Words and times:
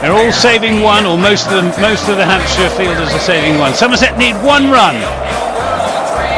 They're 0.00 0.14
all 0.14 0.30
saving 0.30 0.80
one, 0.80 1.06
or 1.06 1.18
most 1.18 1.50
of 1.50 1.58
them. 1.58 1.74
Most 1.82 2.08
of 2.08 2.16
the 2.16 2.24
Hampshire 2.24 2.70
fielders 2.78 3.10
are 3.10 3.18
saving 3.18 3.58
one. 3.58 3.74
Somerset 3.74 4.16
need 4.16 4.38
one 4.46 4.70
run. 4.70 4.94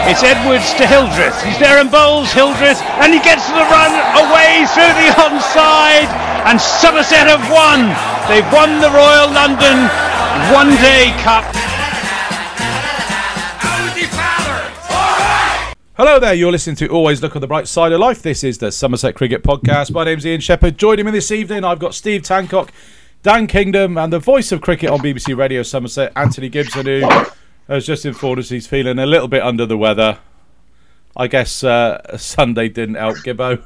It's 0.09 0.25
Edwards 0.25 0.73
to 0.81 0.87
Hildreth. 0.89 1.37
He's 1.45 1.59
there 1.59 1.79
and 1.79 1.91
bowls 1.91 2.33
Hildreth, 2.33 2.81
and 3.05 3.13
he 3.13 3.21
gets 3.21 3.47
the 3.53 3.61
run 3.69 3.93
away 4.17 4.65
through 4.73 4.97
the 4.97 5.13
onside, 5.21 6.09
and 6.49 6.59
Somerset 6.59 7.29
have 7.29 7.45
won. 7.53 7.93
They've 8.33 8.49
won 8.51 8.81
the 8.81 8.89
Royal 8.89 9.29
London 9.29 9.77
One 10.57 10.73
Day 10.81 11.13
Cup. 11.21 11.45
Hello 16.01 16.19
there, 16.19 16.33
you're 16.33 16.51
listening 16.51 16.77
to 16.77 16.89
Always 16.89 17.21
Look 17.21 17.37
on 17.37 17.43
the 17.43 17.47
Bright 17.47 17.69
Side 17.69 17.93
of 17.93 18.01
Life. 18.01 18.23
This 18.23 18.43
is 18.43 18.57
the 18.57 18.73
Somerset 18.73 19.15
Cricket 19.15 19.43
Podcast. 19.43 19.93
My 19.93 20.05
name's 20.05 20.25
Ian 20.25 20.41
Shepherd. 20.41 20.79
Joining 20.79 21.05
me 21.05 21.13
this 21.13 21.31
evening, 21.31 21.63
I've 21.63 21.79
got 21.79 21.95
Steve 21.95 22.23
Tancock, 22.23 22.71
Dan 23.23 23.47
Kingdom, 23.47 23.99
and 23.99 24.11
the 24.11 24.19
voice 24.19 24.51
of 24.51 24.63
cricket 24.63 24.89
on 24.89 24.99
BBC 25.01 25.37
Radio 25.37 25.63
Somerset, 25.63 26.11
Anthony 26.17 26.49
Gibson, 26.49 26.87
who 26.87 27.07
has 27.69 27.85
just 27.85 28.07
informed 28.07 28.39
us 28.39 28.49
he's 28.49 28.67
feeling 28.67 28.99
a 28.99 29.05
little 29.05 29.29
bit 29.29 29.43
under 29.43 29.67
the 29.67 29.77
weather. 29.77 30.19
I 31.15 31.27
guess 31.27 31.63
uh, 31.63 32.17
Sunday 32.17 32.69
didn't 32.71 32.95
help 32.95 33.17
Gibbo. 33.19 33.63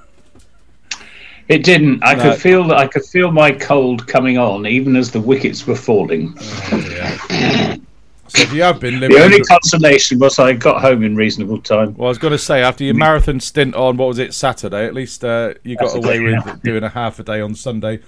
It 1.46 1.62
didn't. 1.62 2.02
I 2.02 2.14
no. 2.14 2.22
could 2.22 2.40
feel 2.40 2.64
that. 2.64 2.78
I 2.78 2.88
could 2.88 3.04
feel 3.04 3.30
my 3.30 3.52
cold 3.52 4.08
coming 4.08 4.38
on, 4.38 4.66
even 4.66 4.96
as 4.96 5.12
the 5.12 5.20
wickets 5.20 5.66
were 5.66 5.76
falling. 5.76 6.34
Oh, 6.36 7.76
so 8.26 8.42
if 8.42 8.52
you 8.52 8.62
have 8.62 8.80
been 8.80 8.98
living, 8.98 9.16
the 9.16 9.22
only 9.22 9.40
consolation 9.42 10.18
was 10.18 10.38
I 10.40 10.54
got 10.54 10.80
home 10.80 11.04
in 11.04 11.14
reasonable 11.14 11.60
time. 11.60 11.94
Well, 11.94 12.06
I 12.06 12.08
was 12.08 12.18
going 12.18 12.32
to 12.32 12.38
say 12.38 12.62
after 12.62 12.82
your 12.82 12.94
marathon 12.94 13.38
stint 13.38 13.76
on 13.76 13.98
what 13.98 14.08
was 14.08 14.18
it 14.18 14.34
Saturday, 14.34 14.86
at 14.86 14.94
least 14.94 15.22
uh, 15.24 15.54
you 15.62 15.76
got 15.76 15.90
Saturday, 15.90 16.18
away 16.18 16.20
with 16.20 16.46
yeah. 16.46 16.56
doing 16.64 16.82
a 16.82 16.88
half 16.88 17.20
a 17.20 17.22
day 17.22 17.40
on 17.40 17.54
Sunday. 17.54 18.00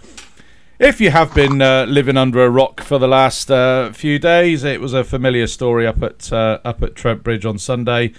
If 0.79 1.01
you 1.01 1.11
have 1.11 1.35
been 1.35 1.63
uh, 1.63 1.87
living 1.89 2.19
under 2.19 2.45
a 2.45 2.51
rock 2.51 2.83
for 2.83 2.99
the 2.99 3.09
last 3.09 3.51
uh, 3.51 3.93
few 3.93 4.19
days, 4.19 4.63
it 4.63 4.79
was 4.79 4.93
a 4.93 5.05
familiar 5.05 5.47
story 5.47 5.87
up 5.87 6.03
at 6.03 6.31
uh, 6.31 6.59
up 6.65 6.83
at 6.83 6.95
Trent 6.95 7.23
Bridge 7.23 7.47
on 7.47 7.59
Sunday. 7.59 8.13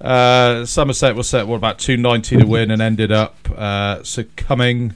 Uh, 0.00 0.64
Somerset 0.64 1.14
was 1.14 1.28
set 1.28 1.46
what 1.46 1.56
about 1.56 1.78
two 1.78 1.98
ninety 1.98 2.38
to 2.38 2.46
win 2.46 2.70
and 2.70 2.80
ended 2.80 3.12
up 3.12 3.36
uh, 3.54 4.02
succumbing 4.02 4.94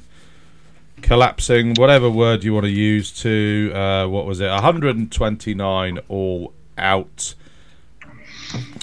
collapsing, 1.02 1.74
whatever 1.74 2.08
word 2.08 2.42
you 2.42 2.54
want 2.54 2.64
to 2.64 2.70
use, 2.72 3.12
to 3.20 3.70
uh, 3.74 4.08
what 4.08 4.24
was 4.24 4.40
it, 4.40 4.48
129 4.48 5.98
all 6.08 6.54
out. 6.78 7.34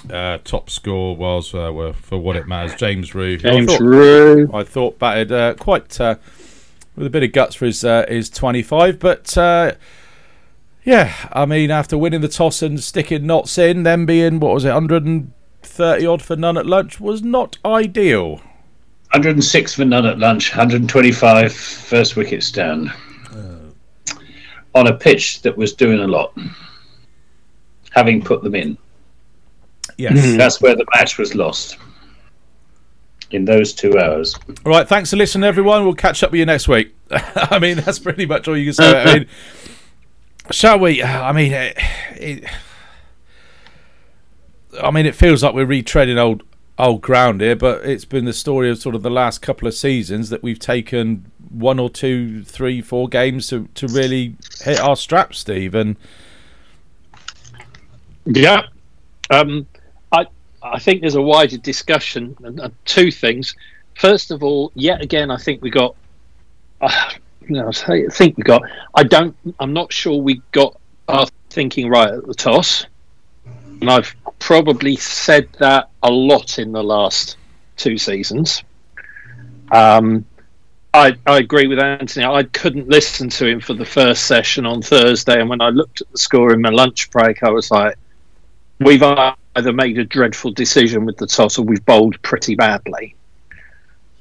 Uh, 0.09 0.37
top 0.43 0.69
score 0.69 1.15
was 1.15 1.55
uh, 1.55 1.93
for 1.99 2.19
what 2.19 2.35
it 2.35 2.47
matters, 2.47 2.75
James 2.75 3.15
Rew. 3.15 3.37
James 3.37 3.71
I 3.73 3.77
thought, 3.77 4.55
I 4.55 4.63
thought 4.63 4.99
batted 4.99 5.31
uh, 5.31 5.53
quite 5.55 5.99
uh, 5.99 6.15
with 6.95 7.07
a 7.07 7.09
bit 7.09 7.23
of 7.23 7.31
guts 7.31 7.55
for 7.55 7.65
his 7.65 7.83
uh, 7.83 8.05
his 8.07 8.29
25, 8.29 8.99
but 8.99 9.37
yeah, 10.83 11.13
I 11.31 11.45
mean 11.45 11.71
after 11.71 11.97
winning 11.97 12.21
the 12.21 12.27
toss 12.27 12.61
and 12.61 12.81
sticking 12.81 13.25
Notts 13.25 13.57
in, 13.57 13.83
then 13.83 14.05
being 14.05 14.39
what 14.39 14.53
was 14.53 14.65
it, 14.65 14.73
130 14.73 16.05
odd 16.05 16.21
for 16.21 16.35
none 16.35 16.57
at 16.57 16.65
lunch 16.65 16.99
was 16.99 17.21
not 17.21 17.57
ideal. 17.63 18.41
106 19.11 19.73
for 19.73 19.85
none 19.85 20.05
at 20.05 20.19
lunch, 20.19 20.51
125 20.51 21.53
first 21.53 22.15
wicket 22.15 22.43
stand. 22.43 22.91
Uh. 23.31 24.15
On 24.73 24.87
a 24.87 24.93
pitch 24.93 25.41
that 25.41 25.57
was 25.57 25.73
doing 25.73 25.99
a 25.99 26.07
lot, 26.07 26.35
having 27.91 28.21
put 28.21 28.41
them 28.41 28.55
in. 28.55 28.77
Yes. 29.97 30.37
That's 30.37 30.61
where 30.61 30.75
the 30.75 30.85
match 30.95 31.17
was 31.17 31.35
lost. 31.35 31.77
In 33.31 33.45
those 33.45 33.73
two 33.73 33.97
hours. 33.97 34.35
All 34.65 34.71
right, 34.71 34.87
thanks 34.87 35.09
for 35.09 35.15
listening, 35.15 35.45
everyone. 35.45 35.85
We'll 35.85 35.93
catch 35.93 36.21
up 36.21 36.31
with 36.31 36.39
you 36.39 36.45
next 36.45 36.67
week. 36.67 36.93
I 37.11 37.59
mean, 37.59 37.77
that's 37.77 37.99
pretty 37.99 38.25
much 38.25 38.47
all 38.47 38.57
you 38.57 38.65
can 38.65 38.73
say. 38.73 39.01
I 39.01 39.13
mean, 39.19 39.27
shall 40.51 40.79
we? 40.79 41.01
I 41.01 41.31
mean, 41.31 41.53
it, 41.53 41.77
it, 42.17 42.43
I 44.81 44.91
mean, 44.91 45.05
it 45.05 45.15
feels 45.15 45.43
like 45.43 45.53
we're 45.53 45.65
retreading 45.65 46.17
old 46.17 46.43
old 46.77 47.01
ground 47.01 47.41
here, 47.41 47.55
but 47.55 47.85
it's 47.85 48.05
been 48.05 48.25
the 48.25 48.33
story 48.33 48.69
of 48.69 48.77
sort 48.79 48.95
of 48.95 49.03
the 49.03 49.09
last 49.09 49.41
couple 49.41 49.67
of 49.67 49.73
seasons 49.73 50.29
that 50.29 50.41
we've 50.41 50.59
taken 50.59 51.31
one 51.49 51.79
or 51.79 51.89
two, 51.89 52.43
three, 52.43 52.81
four 52.81 53.07
games 53.07 53.47
to, 53.47 53.67
to 53.75 53.87
really 53.87 54.35
hit 54.63 54.79
our 54.79 54.95
straps, 54.95 55.39
Steve. 55.39 55.75
And 55.75 55.95
yeah, 58.25 58.63
um, 59.29 59.67
I 60.63 60.79
think 60.79 61.01
there's 61.01 61.15
a 61.15 61.21
wider 61.21 61.57
discussion. 61.57 62.35
Uh, 62.61 62.69
two 62.85 63.11
things. 63.11 63.55
First 63.95 64.31
of 64.31 64.43
all, 64.43 64.71
yet 64.75 65.01
again, 65.01 65.31
I 65.31 65.37
think 65.37 65.61
we 65.61 65.69
got. 65.69 65.95
Uh, 66.79 67.11
I 67.49 68.07
think 68.11 68.37
we 68.37 68.43
got. 68.43 68.61
I 68.95 69.03
don't. 69.03 69.35
I'm 69.59 69.73
not 69.73 69.91
sure 69.91 70.21
we 70.21 70.41
got 70.51 70.79
our 71.07 71.27
thinking 71.49 71.89
right 71.89 72.13
at 72.13 72.25
the 72.25 72.33
toss, 72.33 72.85
and 73.81 73.89
I've 73.89 74.15
probably 74.39 74.95
said 74.95 75.49
that 75.59 75.89
a 76.03 76.11
lot 76.11 76.59
in 76.59 76.71
the 76.71 76.83
last 76.83 77.37
two 77.77 77.97
seasons. 77.97 78.63
Um, 79.71 80.25
I, 80.93 81.15
I 81.25 81.37
agree 81.37 81.67
with 81.67 81.79
Anthony. 81.79 82.25
I 82.25 82.43
couldn't 82.43 82.89
listen 82.89 83.29
to 83.29 83.47
him 83.47 83.61
for 83.61 83.73
the 83.73 83.85
first 83.85 84.27
session 84.27 84.65
on 84.65 84.81
Thursday, 84.81 85.39
and 85.39 85.49
when 85.49 85.61
I 85.61 85.69
looked 85.69 86.01
at 86.01 86.11
the 86.11 86.17
score 86.17 86.53
in 86.53 86.61
my 86.61 86.69
lunch 86.69 87.09
break, 87.11 87.43
I 87.43 87.49
was 87.49 87.71
like, 87.71 87.95
"We've 88.79 89.01
either 89.55 89.73
made 89.73 89.97
a 89.97 90.05
dreadful 90.05 90.51
decision 90.51 91.05
with 91.05 91.17
the 91.17 91.27
toss, 91.27 91.57
or 91.57 91.63
we've 91.63 91.85
bowled 91.85 92.21
pretty 92.21 92.55
badly." 92.55 93.15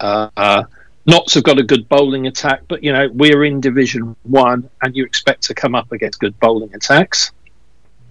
Uh, 0.00 0.30
uh, 0.36 0.64
Notts 1.06 1.34
have 1.34 1.44
got 1.44 1.58
a 1.58 1.62
good 1.62 1.88
bowling 1.88 2.26
attack, 2.26 2.62
but 2.68 2.84
you 2.84 2.92
know 2.92 3.08
we're 3.12 3.44
in 3.44 3.60
Division 3.60 4.16
One, 4.22 4.68
and 4.82 4.94
you 4.94 5.04
expect 5.04 5.42
to 5.44 5.54
come 5.54 5.74
up 5.74 5.92
against 5.92 6.20
good 6.20 6.38
bowling 6.40 6.74
attacks, 6.74 7.32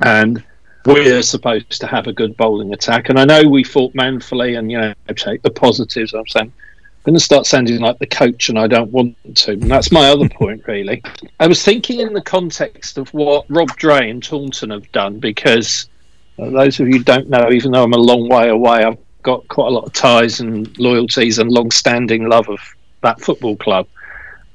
and 0.01 0.43
we're 0.85 1.21
supposed 1.21 1.79
to 1.81 1.87
have 1.87 2.07
a 2.07 2.13
good 2.13 2.35
bowling 2.37 2.73
attack. 2.73 3.09
And 3.09 3.19
I 3.19 3.25
know 3.25 3.47
we 3.47 3.63
fought 3.63 3.93
manfully 3.95 4.55
and, 4.55 4.71
you 4.71 4.79
know, 4.79 4.93
take 5.15 5.41
the 5.41 5.49
positives. 5.49 6.13
I'm 6.13 6.27
saying, 6.27 6.51
I'm 6.51 7.03
going 7.03 7.15
to 7.15 7.23
start 7.23 7.45
sounding 7.45 7.79
like 7.79 7.99
the 7.99 8.07
coach, 8.07 8.49
and 8.49 8.57
I 8.57 8.67
don't 8.67 8.91
want 8.91 9.15
to. 9.35 9.51
And 9.51 9.63
that's 9.63 9.91
my 9.91 10.09
other 10.09 10.29
point, 10.37 10.67
really. 10.67 11.03
I 11.39 11.47
was 11.47 11.63
thinking 11.63 11.99
in 11.99 12.13
the 12.13 12.21
context 12.21 12.97
of 12.97 13.13
what 13.13 13.45
Rob 13.49 13.69
Dray 13.77 14.09
and 14.09 14.23
Taunton 14.23 14.69
have 14.71 14.91
done, 14.91 15.19
because 15.19 15.89
those 16.39 16.79
of 16.79 16.87
you 16.87 17.03
don't 17.03 17.29
know, 17.29 17.49
even 17.51 17.71
though 17.71 17.83
I'm 17.83 17.93
a 17.93 17.97
long 17.97 18.29
way 18.29 18.49
away, 18.49 18.83
I've 18.83 18.97
got 19.23 19.47
quite 19.47 19.67
a 19.67 19.71
lot 19.71 19.85
of 19.85 19.93
ties 19.93 20.39
and 20.39 20.77
loyalties 20.77 21.39
and 21.39 21.51
long-standing 21.51 22.27
love 22.27 22.49
of 22.49 22.59
that 23.01 23.19
football 23.19 23.55
club. 23.57 23.87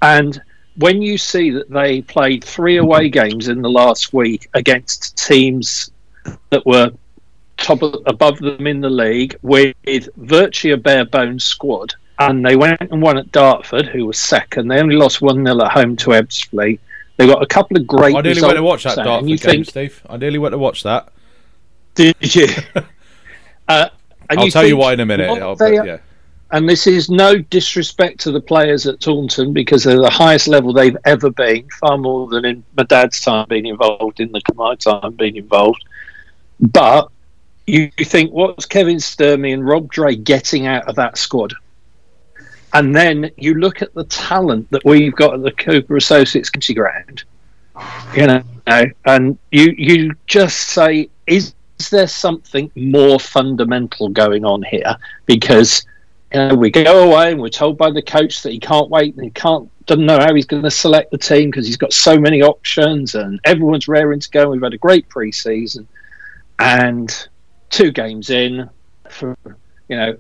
And 0.03 0.41
when 0.77 1.03
you 1.03 1.19
see 1.19 1.51
that 1.51 1.71
they 1.71 2.03
played 2.03 2.45
three 2.45 2.79
away 2.79 3.09
games 3.09 3.49
in 3.49 3.63
the 3.63 3.71
last 3.71 4.13
week 4.13 4.49
against 4.55 5.17
teams 5.17 5.91
that 6.51 6.65
were 6.67 6.91
top 7.57 7.83
of, 7.83 8.03
above 8.07 8.39
them 8.39 8.67
in 8.67 8.81
the 8.81 8.91
league 8.91 9.37
with 9.43 9.75
virtually 10.17 10.73
a 10.73 10.77
bare 10.77 11.05
bones 11.05 11.45
squad. 11.45 11.95
And 12.19 12.45
they 12.45 12.55
went 12.55 12.81
and 12.81 13.03
won 13.03 13.19
at 13.19 13.33
Dartford, 13.33 13.87
who 13.87 14.07
was 14.07 14.19
second. 14.19 14.69
They 14.69 14.79
only 14.79 14.97
lost 14.97 15.21
1 15.21 15.45
0 15.45 15.61
at 15.65 15.73
home 15.73 15.97
to 15.97 16.11
Ebbsfleet. 16.11 16.79
They 17.17 17.27
got 17.27 17.43
a 17.43 17.47
couple 17.47 17.77
of 17.77 17.87
great. 17.87 18.15
I 18.15 18.21
nearly 18.21 18.43
went 18.43 18.57
to 18.57 18.63
watch 18.63 18.85
that 18.85 18.97
Dartford 18.97 19.29
game, 19.29 19.39
think, 19.39 19.67
Steve. 19.67 20.03
I 20.09 20.17
nearly 20.17 20.39
went 20.39 20.53
to 20.53 20.59
watch 20.59 20.85
that. 20.85 21.09
Did 21.95 22.35
you? 22.35 22.49
uh, 23.69 23.89
I'll 24.31 24.45
you 24.45 24.51
tell 24.51 24.67
you 24.67 24.77
why 24.77 24.93
in 24.93 25.01
a 25.01 25.07
minute. 25.07 25.59
They, 25.59 25.75
yeah. 25.75 25.99
And 26.51 26.69
this 26.69 26.87
is 26.87 27.11
no 27.11 27.39
disrespect 27.39 28.21
to 28.21 28.31
the 28.31 28.41
players 28.41 28.87
at 28.87 29.01
Taunton 29.01 29.53
because 29.53 29.83
they're 29.83 29.99
the 29.99 30.11
highest 30.11 30.47
level 30.47 30.73
they've 30.73 30.97
ever 31.05 31.31
been, 31.31 31.69
far 31.81 31.99
more 31.99 32.29
than 32.29 32.45
in 32.45 32.65
my 32.77 32.85
dad's 32.85 33.21
time 33.21 33.47
being 33.49 33.67
involved, 33.67 34.21
in 34.21 34.31
the 34.31 34.41
my 34.55 34.75
time 34.77 35.15
being 35.15 35.37
involved. 35.37 35.85
But 36.61 37.11
you, 37.67 37.91
you 37.97 38.05
think, 38.05 38.33
what's 38.33 38.67
Kevin 38.67 38.99
Sturmey 38.99 39.53
and 39.53 39.67
Rob 39.67 39.91
Dray 39.91 40.17
getting 40.17 40.67
out 40.67 40.87
of 40.87 40.97
that 40.97 41.19
squad? 41.19 41.55
And 42.73 42.95
then 42.95 43.31
you 43.37 43.55
look 43.55 43.83
at 43.83 43.95
the 43.95 44.05
talent 44.05 44.71
that 44.71 44.85
we've 44.85 45.15
got 45.15 45.35
at 45.35 45.43
the 45.43 45.53
Cooper 45.53 45.97
Associates 45.97 46.51
County 46.51 46.75
Ground, 46.75 47.25
you 48.17 48.27
know, 48.27 48.43
and 49.07 49.39
you 49.51 49.75
you 49.77 50.15
just 50.27 50.59
say, 50.59 51.09
is, 51.27 51.55
is 51.79 51.91
there 51.91 52.07
something 52.07 52.71
more 52.75 53.19
fundamental 53.19 54.09
going 54.09 54.45
on 54.45 54.63
here? 54.63 54.97
Because 55.27 55.85
you 56.33 56.41
know, 56.41 56.55
we 56.55 56.71
go 56.71 57.11
away 57.11 57.33
and 57.33 57.41
we're 57.41 57.49
told 57.49 57.79
by 57.79 57.91
the 57.91 58.03
coach 58.03 58.43
that 58.43 58.53
he 58.53 58.59
can't 58.59 58.91
wait 58.91 59.15
and 59.15 59.25
he 59.25 59.31
can't 59.31 59.71
doesn't 59.87 60.07
know 60.07 60.19
how 60.19 60.35
he's 60.35 60.47
going 60.47 60.63
to 60.63 60.71
select 60.71 61.11
the 61.11 61.19
team 61.19 61.51
because 61.51 61.67
he's 61.67 61.77
got 61.77 61.93
so 61.93 62.19
many 62.19 62.43
options 62.43 63.15
and 63.15 63.39
everyone's 63.45 63.87
raring 63.87 64.19
to 64.21 64.31
go. 64.31 64.49
We've 64.49 64.63
had 64.63 64.73
a 64.73 64.79
great 64.79 65.09
preseason 65.09 65.87
and 66.59 67.29
two 67.71 67.91
games 67.91 68.31
in, 68.31 68.71
for 69.11 69.37
you 69.89 69.97
know, 69.97 70.17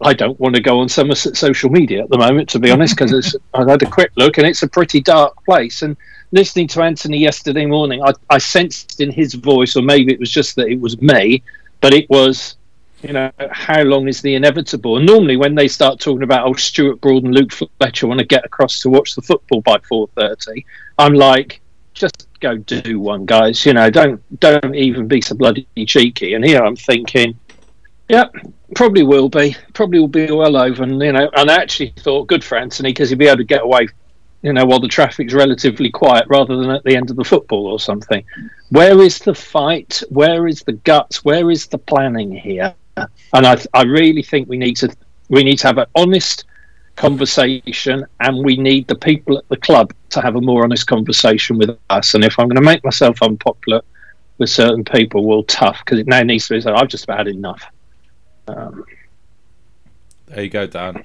I 0.00 0.14
don't 0.14 0.38
want 0.40 0.54
to 0.56 0.62
go 0.62 0.80
on 0.80 0.88
some 0.88 1.12
social 1.14 1.70
media 1.70 2.02
at 2.02 2.08
the 2.08 2.18
moment, 2.18 2.48
to 2.50 2.58
be 2.58 2.70
honest, 2.70 2.96
because 2.96 3.36
I've 3.54 3.68
had 3.68 3.82
a 3.82 3.86
quick 3.86 4.12
look 4.16 4.38
and 4.38 4.46
it's 4.46 4.62
a 4.62 4.68
pretty 4.68 5.00
dark 5.00 5.34
place. 5.44 5.82
And 5.82 5.96
listening 6.32 6.66
to 6.68 6.82
Anthony 6.82 7.18
yesterday 7.18 7.66
morning, 7.66 8.02
I, 8.02 8.12
I 8.28 8.38
sensed 8.38 9.00
in 9.00 9.10
his 9.10 9.34
voice, 9.34 9.76
or 9.76 9.82
maybe 9.82 10.12
it 10.12 10.18
was 10.18 10.30
just 10.30 10.56
that 10.56 10.68
it 10.68 10.80
was 10.80 11.00
me, 11.00 11.42
but 11.80 11.92
it 11.94 12.08
was 12.10 12.56
you 13.02 13.12
know, 13.12 13.30
how 13.50 13.82
long 13.82 14.08
is 14.08 14.22
the 14.22 14.34
inevitable? 14.34 14.96
And 14.96 15.06
normally, 15.06 15.36
when 15.36 15.54
they 15.54 15.68
start 15.68 15.98
talking 15.98 16.22
about 16.22 16.46
oh, 16.46 16.54
Stuart 16.54 17.00
Broad 17.00 17.24
and 17.24 17.34
Luke 17.34 17.52
Fletcher 17.52 18.06
want 18.06 18.20
to 18.20 18.26
get 18.26 18.44
across 18.44 18.80
to 18.80 18.90
watch 18.90 19.14
the 19.14 19.22
football 19.22 19.60
by 19.60 19.78
four 19.88 20.08
thirty, 20.14 20.64
I'm 20.98 21.14
like, 21.14 21.60
just 21.94 22.28
go 22.40 22.56
do 22.56 23.00
one, 23.00 23.26
guys. 23.26 23.66
You 23.66 23.72
know, 23.74 23.90
don't 23.90 24.22
don't 24.40 24.74
even 24.74 25.08
be 25.08 25.20
so 25.20 25.34
bloody 25.34 25.66
cheeky. 25.84 26.34
And 26.34 26.44
here 26.44 26.62
I'm 26.62 26.76
thinking, 26.76 27.38
yep, 28.08 28.32
probably 28.76 29.02
will 29.02 29.28
be, 29.28 29.56
probably 29.74 29.98
will 29.98 30.08
be 30.08 30.30
well 30.30 30.56
over. 30.56 30.84
And 30.84 31.00
you 31.02 31.12
know, 31.12 31.28
and 31.34 31.50
I 31.50 31.56
actually 31.56 31.92
thought 31.98 32.28
good 32.28 32.44
for 32.44 32.56
Anthony 32.56 32.90
because 32.90 33.10
he'd 33.10 33.18
be 33.18 33.26
able 33.26 33.38
to 33.38 33.44
get 33.44 33.62
away, 33.62 33.88
you 34.42 34.52
know, 34.52 34.64
while 34.64 34.80
the 34.80 34.88
traffic's 34.88 35.34
relatively 35.34 35.90
quiet, 35.90 36.26
rather 36.28 36.56
than 36.56 36.70
at 36.70 36.82
the 36.84 36.96
end 36.96 37.10
of 37.10 37.16
the 37.16 37.24
football 37.24 37.66
or 37.66 37.78
something. 37.78 38.24
Where 38.70 39.00
is 39.00 39.18
the 39.18 39.34
fight? 39.34 40.02
Where 40.08 40.48
is 40.48 40.62
the 40.62 40.72
guts? 40.72 41.24
Where 41.24 41.50
is 41.50 41.66
the 41.68 41.78
planning 41.78 42.32
here? 42.32 42.74
And 42.96 43.46
I, 43.46 43.56
I 43.72 43.82
really 43.84 44.22
think 44.22 44.48
we 44.48 44.58
need 44.58 44.76
to 44.78 44.94
we 45.28 45.44
need 45.44 45.58
to 45.60 45.66
have 45.68 45.78
an 45.78 45.86
honest 45.94 46.44
conversation 46.96 48.04
and 48.20 48.44
we 48.44 48.56
need 48.56 48.86
the 48.86 48.94
people 48.94 49.38
at 49.38 49.48
the 49.48 49.56
club 49.56 49.94
to 50.10 50.20
have 50.20 50.36
a 50.36 50.40
more 50.40 50.62
honest 50.62 50.86
conversation 50.86 51.56
with 51.56 51.78
us 51.88 52.12
and 52.12 52.22
if 52.22 52.38
i'm 52.38 52.46
going 52.48 52.56
to 52.56 52.62
make 52.62 52.84
myself 52.84 53.22
unpopular 53.22 53.80
with 54.36 54.50
certain 54.50 54.84
people 54.84 55.24
well 55.24 55.42
tough 55.44 55.80
because 55.84 55.98
it 55.98 56.06
now 56.06 56.20
needs 56.20 56.46
to 56.46 56.54
be 56.54 56.60
said 56.60 56.74
i've 56.74 56.88
just 56.88 57.04
about 57.04 57.18
had 57.18 57.28
enough 57.28 57.64
um, 58.48 58.84
there 60.26 60.44
you 60.44 60.50
go 60.50 60.66
dan 60.66 61.02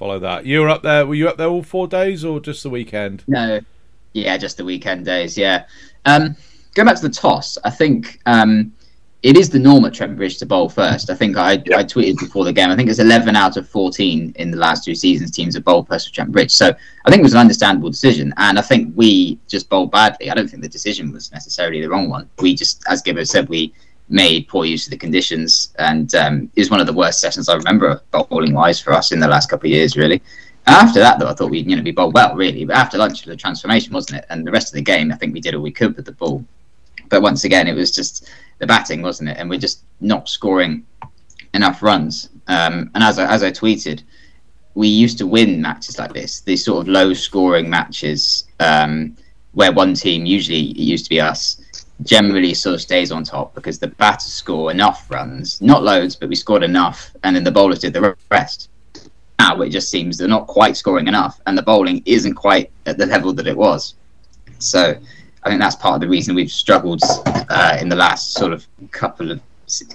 follow 0.00 0.18
that 0.18 0.46
you 0.46 0.60
were 0.60 0.68
up 0.70 0.82
there 0.82 1.04
were 1.04 1.14
you 1.14 1.28
up 1.28 1.36
there 1.36 1.48
all 1.48 1.62
four 1.62 1.86
days 1.86 2.24
or 2.24 2.40
just 2.40 2.62
the 2.62 2.70
weekend 2.70 3.22
no 3.28 3.60
yeah 4.14 4.38
just 4.38 4.56
the 4.56 4.64
weekend 4.64 5.04
days 5.04 5.36
yeah 5.36 5.66
um, 6.06 6.34
going 6.74 6.86
back 6.86 6.96
to 6.96 7.02
the 7.02 7.14
toss 7.14 7.58
i 7.64 7.70
think 7.70 8.18
um, 8.24 8.72
it 9.22 9.36
is 9.36 9.50
the 9.50 9.58
norm 9.58 9.84
at 9.84 9.92
Trent 9.92 10.16
Bridge 10.16 10.38
to 10.38 10.46
bowl 10.46 10.70
first. 10.70 11.10
I 11.10 11.14
think 11.14 11.36
I, 11.36 11.62
yeah. 11.66 11.76
I 11.76 11.84
tweeted 11.84 12.18
before 12.18 12.46
the 12.46 12.54
game. 12.54 12.70
I 12.70 12.76
think 12.76 12.88
it's 12.88 12.98
11 12.98 13.36
out 13.36 13.58
of 13.58 13.68
14 13.68 14.32
in 14.36 14.50
the 14.50 14.56
last 14.56 14.82
two 14.82 14.94
seasons 14.94 15.30
teams 15.30 15.54
have 15.56 15.64
bowled 15.64 15.88
first 15.88 16.08
for 16.08 16.14
Trent 16.14 16.32
Bridge. 16.32 16.50
So 16.50 16.74
I 17.04 17.10
think 17.10 17.20
it 17.20 17.22
was 17.22 17.34
an 17.34 17.40
understandable 17.40 17.90
decision. 17.90 18.32
And 18.38 18.58
I 18.58 18.62
think 18.62 18.94
we 18.96 19.38
just 19.46 19.68
bowled 19.68 19.90
badly. 19.90 20.30
I 20.30 20.34
don't 20.34 20.48
think 20.48 20.62
the 20.62 20.70
decision 20.70 21.12
was 21.12 21.30
necessarily 21.32 21.82
the 21.82 21.90
wrong 21.90 22.08
one. 22.08 22.30
We 22.38 22.54
just, 22.54 22.82
as 22.88 23.02
Gibbo 23.02 23.28
said, 23.28 23.46
we 23.50 23.74
made 24.10 24.48
poor 24.48 24.64
use 24.64 24.86
of 24.86 24.90
the 24.90 24.96
conditions. 24.98 25.72
And 25.78 26.14
um, 26.14 26.50
it 26.54 26.60
was 26.60 26.70
one 26.70 26.80
of 26.80 26.86
the 26.86 26.92
worst 26.92 27.20
sessions 27.20 27.48
I 27.48 27.54
remember 27.54 28.02
bowling 28.10 28.52
wise 28.52 28.80
for 28.80 28.92
us 28.92 29.12
in 29.12 29.20
the 29.20 29.28
last 29.28 29.48
couple 29.48 29.68
of 29.68 29.72
years, 29.72 29.96
really. 29.96 30.20
After 30.66 31.00
that, 31.00 31.18
though, 31.18 31.28
I 31.28 31.32
thought 31.32 31.50
we'd 31.50 31.68
you 31.68 31.76
know 31.76 31.82
be 31.82 31.90
bowled 31.90 32.14
well, 32.14 32.34
really. 32.34 32.64
But 32.64 32.76
after 32.76 32.98
lunch, 32.98 33.22
the 33.22 33.36
transformation, 33.36 33.94
wasn't 33.94 34.18
it? 34.18 34.26
And 34.28 34.46
the 34.46 34.52
rest 34.52 34.68
of 34.68 34.74
the 34.74 34.82
game, 34.82 35.10
I 35.10 35.16
think 35.16 35.32
we 35.32 35.40
did 35.40 35.54
all 35.54 35.62
we 35.62 35.72
could 35.72 35.96
with 35.96 36.04
the 36.04 36.12
ball. 36.12 36.44
But 37.08 37.22
once 37.22 37.44
again, 37.44 37.66
it 37.66 37.74
was 37.74 37.90
just 37.90 38.28
the 38.58 38.66
batting, 38.66 39.02
wasn't 39.02 39.30
it? 39.30 39.36
And 39.38 39.48
we're 39.48 39.58
just 39.58 39.84
not 40.00 40.28
scoring 40.28 40.84
enough 41.54 41.82
runs. 41.82 42.28
Um, 42.46 42.90
and 42.94 43.02
as 43.02 43.18
I, 43.18 43.32
as 43.32 43.42
I 43.42 43.50
tweeted, 43.50 44.02
we 44.74 44.88
used 44.88 45.18
to 45.18 45.26
win 45.26 45.60
matches 45.60 45.98
like 45.98 46.12
this, 46.12 46.40
these 46.40 46.64
sort 46.64 46.82
of 46.82 46.88
low 46.88 47.12
scoring 47.12 47.68
matches 47.68 48.44
um, 48.60 49.16
where 49.52 49.72
one 49.72 49.94
team, 49.94 50.26
usually 50.26 50.70
it 50.70 50.76
used 50.76 51.04
to 51.06 51.10
be 51.10 51.20
us, 51.20 51.60
generally 52.02 52.54
sort 52.54 52.74
of 52.74 52.80
stays 52.80 53.12
on 53.12 53.24
top 53.24 53.54
because 53.54 53.78
the 53.78 53.88
batters 53.88 54.32
score 54.32 54.70
enough 54.70 55.10
runs, 55.10 55.60
not 55.60 55.82
loads, 55.82 56.16
but 56.16 56.28
we 56.28 56.34
scored 56.34 56.62
enough, 56.62 57.14
and 57.22 57.34
then 57.36 57.44
the 57.44 57.50
bowlers 57.50 57.80
did 57.80 57.92
the 57.92 58.16
rest. 58.30 58.68
Now 59.38 59.60
it 59.62 59.70
just 59.70 59.90
seems 59.90 60.18
they're 60.18 60.28
not 60.28 60.46
quite 60.46 60.76
scoring 60.76 61.08
enough, 61.08 61.40
and 61.46 61.56
the 61.56 61.62
bowling 61.62 62.02
isn't 62.06 62.34
quite 62.34 62.70
at 62.86 62.98
the 62.98 63.06
level 63.06 63.32
that 63.34 63.46
it 63.46 63.56
was. 63.56 63.94
So 64.58 64.94
I 65.42 65.48
think 65.48 65.60
that's 65.60 65.76
part 65.76 65.94
of 65.94 66.00
the 66.00 66.08
reason 66.08 66.34
we've 66.34 66.52
struggled 66.52 67.00
uh, 67.26 67.78
in 67.80 67.88
the 67.88 67.96
last 67.96 68.32
sort 68.32 68.52
of 68.52 68.66
couple 68.90 69.30
of 69.30 69.40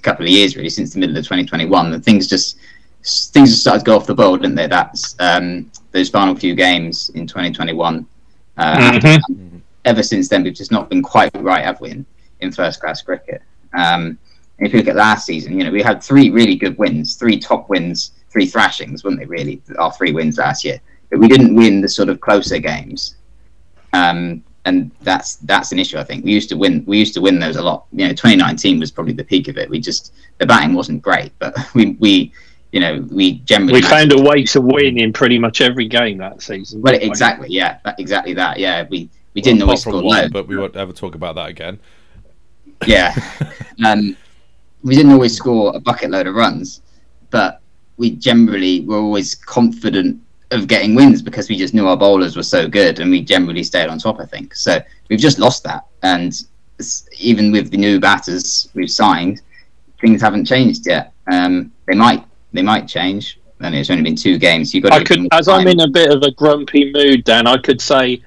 couple 0.02 0.26
of 0.26 0.32
years, 0.32 0.56
really, 0.56 0.70
since 0.70 0.94
the 0.94 1.00
middle 1.00 1.18
of 1.18 1.24
2021. 1.24 1.94
And 1.94 2.04
things 2.04 2.28
just 2.28 2.58
things 3.04 3.50
just 3.50 3.62
started 3.62 3.80
to 3.80 3.86
go 3.86 3.96
off 3.96 4.08
the 4.08 4.16
board, 4.16 4.42
didn't 4.42 4.56
they? 4.56 4.68
That's 4.68 5.16
um, 5.20 5.70
those 5.92 6.10
final 6.10 6.36
few 6.36 6.56
games 6.56 7.10
in 7.10 7.28
2021. 7.28 8.06
Uh, 8.58 8.78
mm-hmm. 8.78 9.55
Ever 9.86 10.04
since 10.04 10.28
then, 10.28 10.44
we've 10.44 10.54
just 10.54 10.72
not 10.72 10.90
been 10.90 11.02
quite 11.02 11.32
right, 11.36 11.64
have 11.64 11.80
we, 11.80 11.92
in, 11.92 12.06
in 12.42 12.52
first 12.52 12.82
class 12.82 13.02
cricket? 13.02 13.42
Um, 13.74 14.18
if 14.60 14.74
you 14.74 14.80
look 14.80 14.88
at 14.88 14.96
last 14.96 15.26
season, 15.26 15.58
you 15.58 15.64
know, 15.64 15.72
we 15.72 15.82
had 15.82 16.04
three 16.04 16.30
really 16.30 16.56
good 16.56 16.78
wins, 16.78 17.16
three 17.16 17.40
top 17.40 17.70
wins, 17.70 18.12
three 18.30 18.46
thrashings, 18.46 19.04
weren't 19.04 19.20
they? 19.20 19.26
Really, 19.26 19.62
our 19.78 19.92
three 19.92 20.12
wins 20.12 20.38
last 20.38 20.64
year, 20.64 20.80
but 21.10 21.20
we 21.20 21.28
didn't 21.28 21.56
win 21.56 21.82
the 21.82 21.90
sort 21.90 22.10
of 22.10 22.20
closer 22.20 22.60
games. 22.60 23.16
Um, 23.94 24.44
and 24.66 24.92
that's 25.02 25.36
that's 25.38 25.72
an 25.72 25.80
issue. 25.80 25.98
I 25.98 26.04
think 26.04 26.26
we 26.26 26.32
used 26.32 26.50
to 26.50 26.58
win. 26.58 26.84
We 26.88 26.98
used 26.98 27.14
to 27.14 27.22
win 27.22 27.40
those 27.40 27.56
a 27.56 27.62
lot. 27.62 27.86
You 27.92 28.08
know, 28.08 28.14
2019 28.14 28.80
was 28.80 28.92
probably 28.92 29.14
the 29.14 29.24
peak 29.24 29.48
of 29.48 29.58
it. 29.58 29.70
We 29.70 29.80
just 29.80 30.14
the 30.40 30.46
batting 30.46 30.74
wasn't 30.74 31.02
great, 31.02 31.32
but 31.40 31.56
we 31.76 31.92
we 32.00 32.34
you 32.72 32.80
know 32.80 33.06
we 33.12 33.34
generally 33.40 33.74
we 33.74 33.82
found 33.84 34.12
a 34.12 34.22
way 34.22 34.44
to 34.44 34.62
win 34.62 34.98
in 34.98 35.14
pretty 35.14 35.38
much 35.38 35.62
every 35.62 35.88
game 35.88 36.18
that 36.18 36.42
season. 36.42 36.82
Well, 36.82 36.96
exactly, 36.96 37.50
yeah, 37.52 37.80
exactly 38.00 38.34
that. 38.34 38.58
Yeah, 38.60 38.86
we 38.90 39.10
we 39.36 39.42
didn't 39.42 39.60
well, 39.60 39.70
always 39.70 39.82
score 39.82 40.02
low, 40.02 40.30
but 40.30 40.48
we 40.48 40.58
won't 40.58 40.76
ever 40.76 40.94
talk 40.94 41.14
about 41.14 41.36
that 41.36 41.50
again. 41.50 41.80
Yeah, 42.88 43.14
um, 43.86 44.16
we 44.82 44.96
didn't 44.96 45.12
always 45.12 45.36
score 45.36 45.76
a 45.76 45.80
bucket 45.80 46.10
load 46.10 46.26
of 46.26 46.36
runs, 46.36 46.82
but 47.30 47.62
we 47.98 48.12
generally 48.12 48.82
were 48.82 48.98
always 48.98 49.36
confident 49.36 50.22
of 50.52 50.68
getting 50.68 50.96
wins 50.96 51.22
because 51.22 51.50
we 51.50 51.58
just 51.58 51.74
knew 51.74 51.88
our 51.88 51.98
bowlers 51.98 52.36
were 52.36 52.44
so 52.44 52.68
good 52.68 53.00
and 53.00 53.12
we 53.12 53.22
generally 53.22 53.64
stayed 53.64 53.90
on 53.90 53.98
top. 54.00 54.20
I 54.20 54.26
think 54.26 54.56
so. 54.56 54.80
We've 55.10 55.20
just 55.20 55.38
lost 55.38 55.64
that, 55.66 55.86
and 56.02 56.34
even 57.20 57.52
with 57.52 57.72
the 57.72 57.78
new 57.78 58.00
batters 58.00 58.70
we've 58.74 58.92
signed, 58.92 59.42
things 60.00 60.22
haven't 60.22 60.46
changed 60.46 60.88
yet. 60.88 61.14
Um, 61.32 61.74
they 61.88 61.96
might 61.96 62.26
they 62.54 62.62
might 62.62 62.88
change. 62.88 63.40
And 63.62 63.74
it's 63.74 63.90
only 63.90 64.04
been 64.04 64.18
two 64.18 64.38
games. 64.38 64.74
You 64.74 64.82
got. 64.82 64.92
I 64.92 65.04
could, 65.04 65.28
as 65.32 65.46
time. 65.46 65.62
I'm 65.62 65.68
in 65.68 65.80
a 65.80 65.88
bit 65.88 66.12
of 66.12 66.22
a 66.24 66.32
grumpy 66.32 66.92
mood, 66.92 67.24
Dan. 67.24 67.48
I 67.48 67.58
could 67.58 67.80
say, 67.80 68.22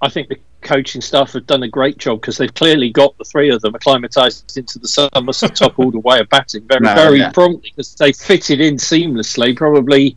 I 0.00 0.08
think 0.08 0.28
the 0.28 0.38
coaching 0.62 1.00
staff 1.00 1.32
have 1.32 1.46
done 1.46 1.62
a 1.62 1.68
great 1.68 1.98
job 1.98 2.20
because 2.20 2.38
they've 2.38 2.54
clearly 2.54 2.90
got 2.90 3.16
the 3.18 3.24
three 3.24 3.50
of 3.50 3.60
them 3.60 3.74
acclimatized 3.74 4.56
into 4.56 4.78
the 4.78 4.88
Somerset 4.88 5.54
top 5.56 5.78
order 5.78 5.98
way 5.98 6.20
of 6.20 6.28
batting 6.28 6.66
very, 6.66 6.80
no, 6.80 6.94
very 6.94 7.18
yeah. 7.18 7.32
promptly 7.32 7.72
because 7.74 7.94
they 7.94 8.12
fitted 8.12 8.60
in 8.60 8.76
seamlessly. 8.76 9.56
Probably, 9.56 10.16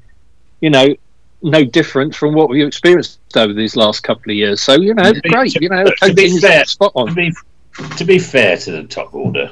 you 0.62 0.70
know, 0.70 0.96
no 1.42 1.64
different 1.64 2.16
from 2.16 2.34
what 2.34 2.50
we've 2.50 2.66
experienced 2.66 3.20
over 3.36 3.54
these 3.54 3.76
last 3.76 4.04
couple 4.04 4.32
of 4.32 4.36
years. 4.36 4.62
So 4.62 4.74
you 4.76 4.94
know, 4.94 5.14
be, 5.14 5.22
great. 5.22 5.52
To, 5.54 5.62
you 5.62 5.70
know, 5.70 5.86
to 6.04 6.14
be 6.14 6.40
fair, 6.40 6.66
spot 6.66 6.92
on. 6.96 7.08
To 7.08 7.14
be, 7.14 7.34
to 7.98 8.06
be 8.06 8.20
fair 8.20 8.58
to 8.58 8.72
the 8.72 8.84
top 8.84 9.14
order, 9.14 9.52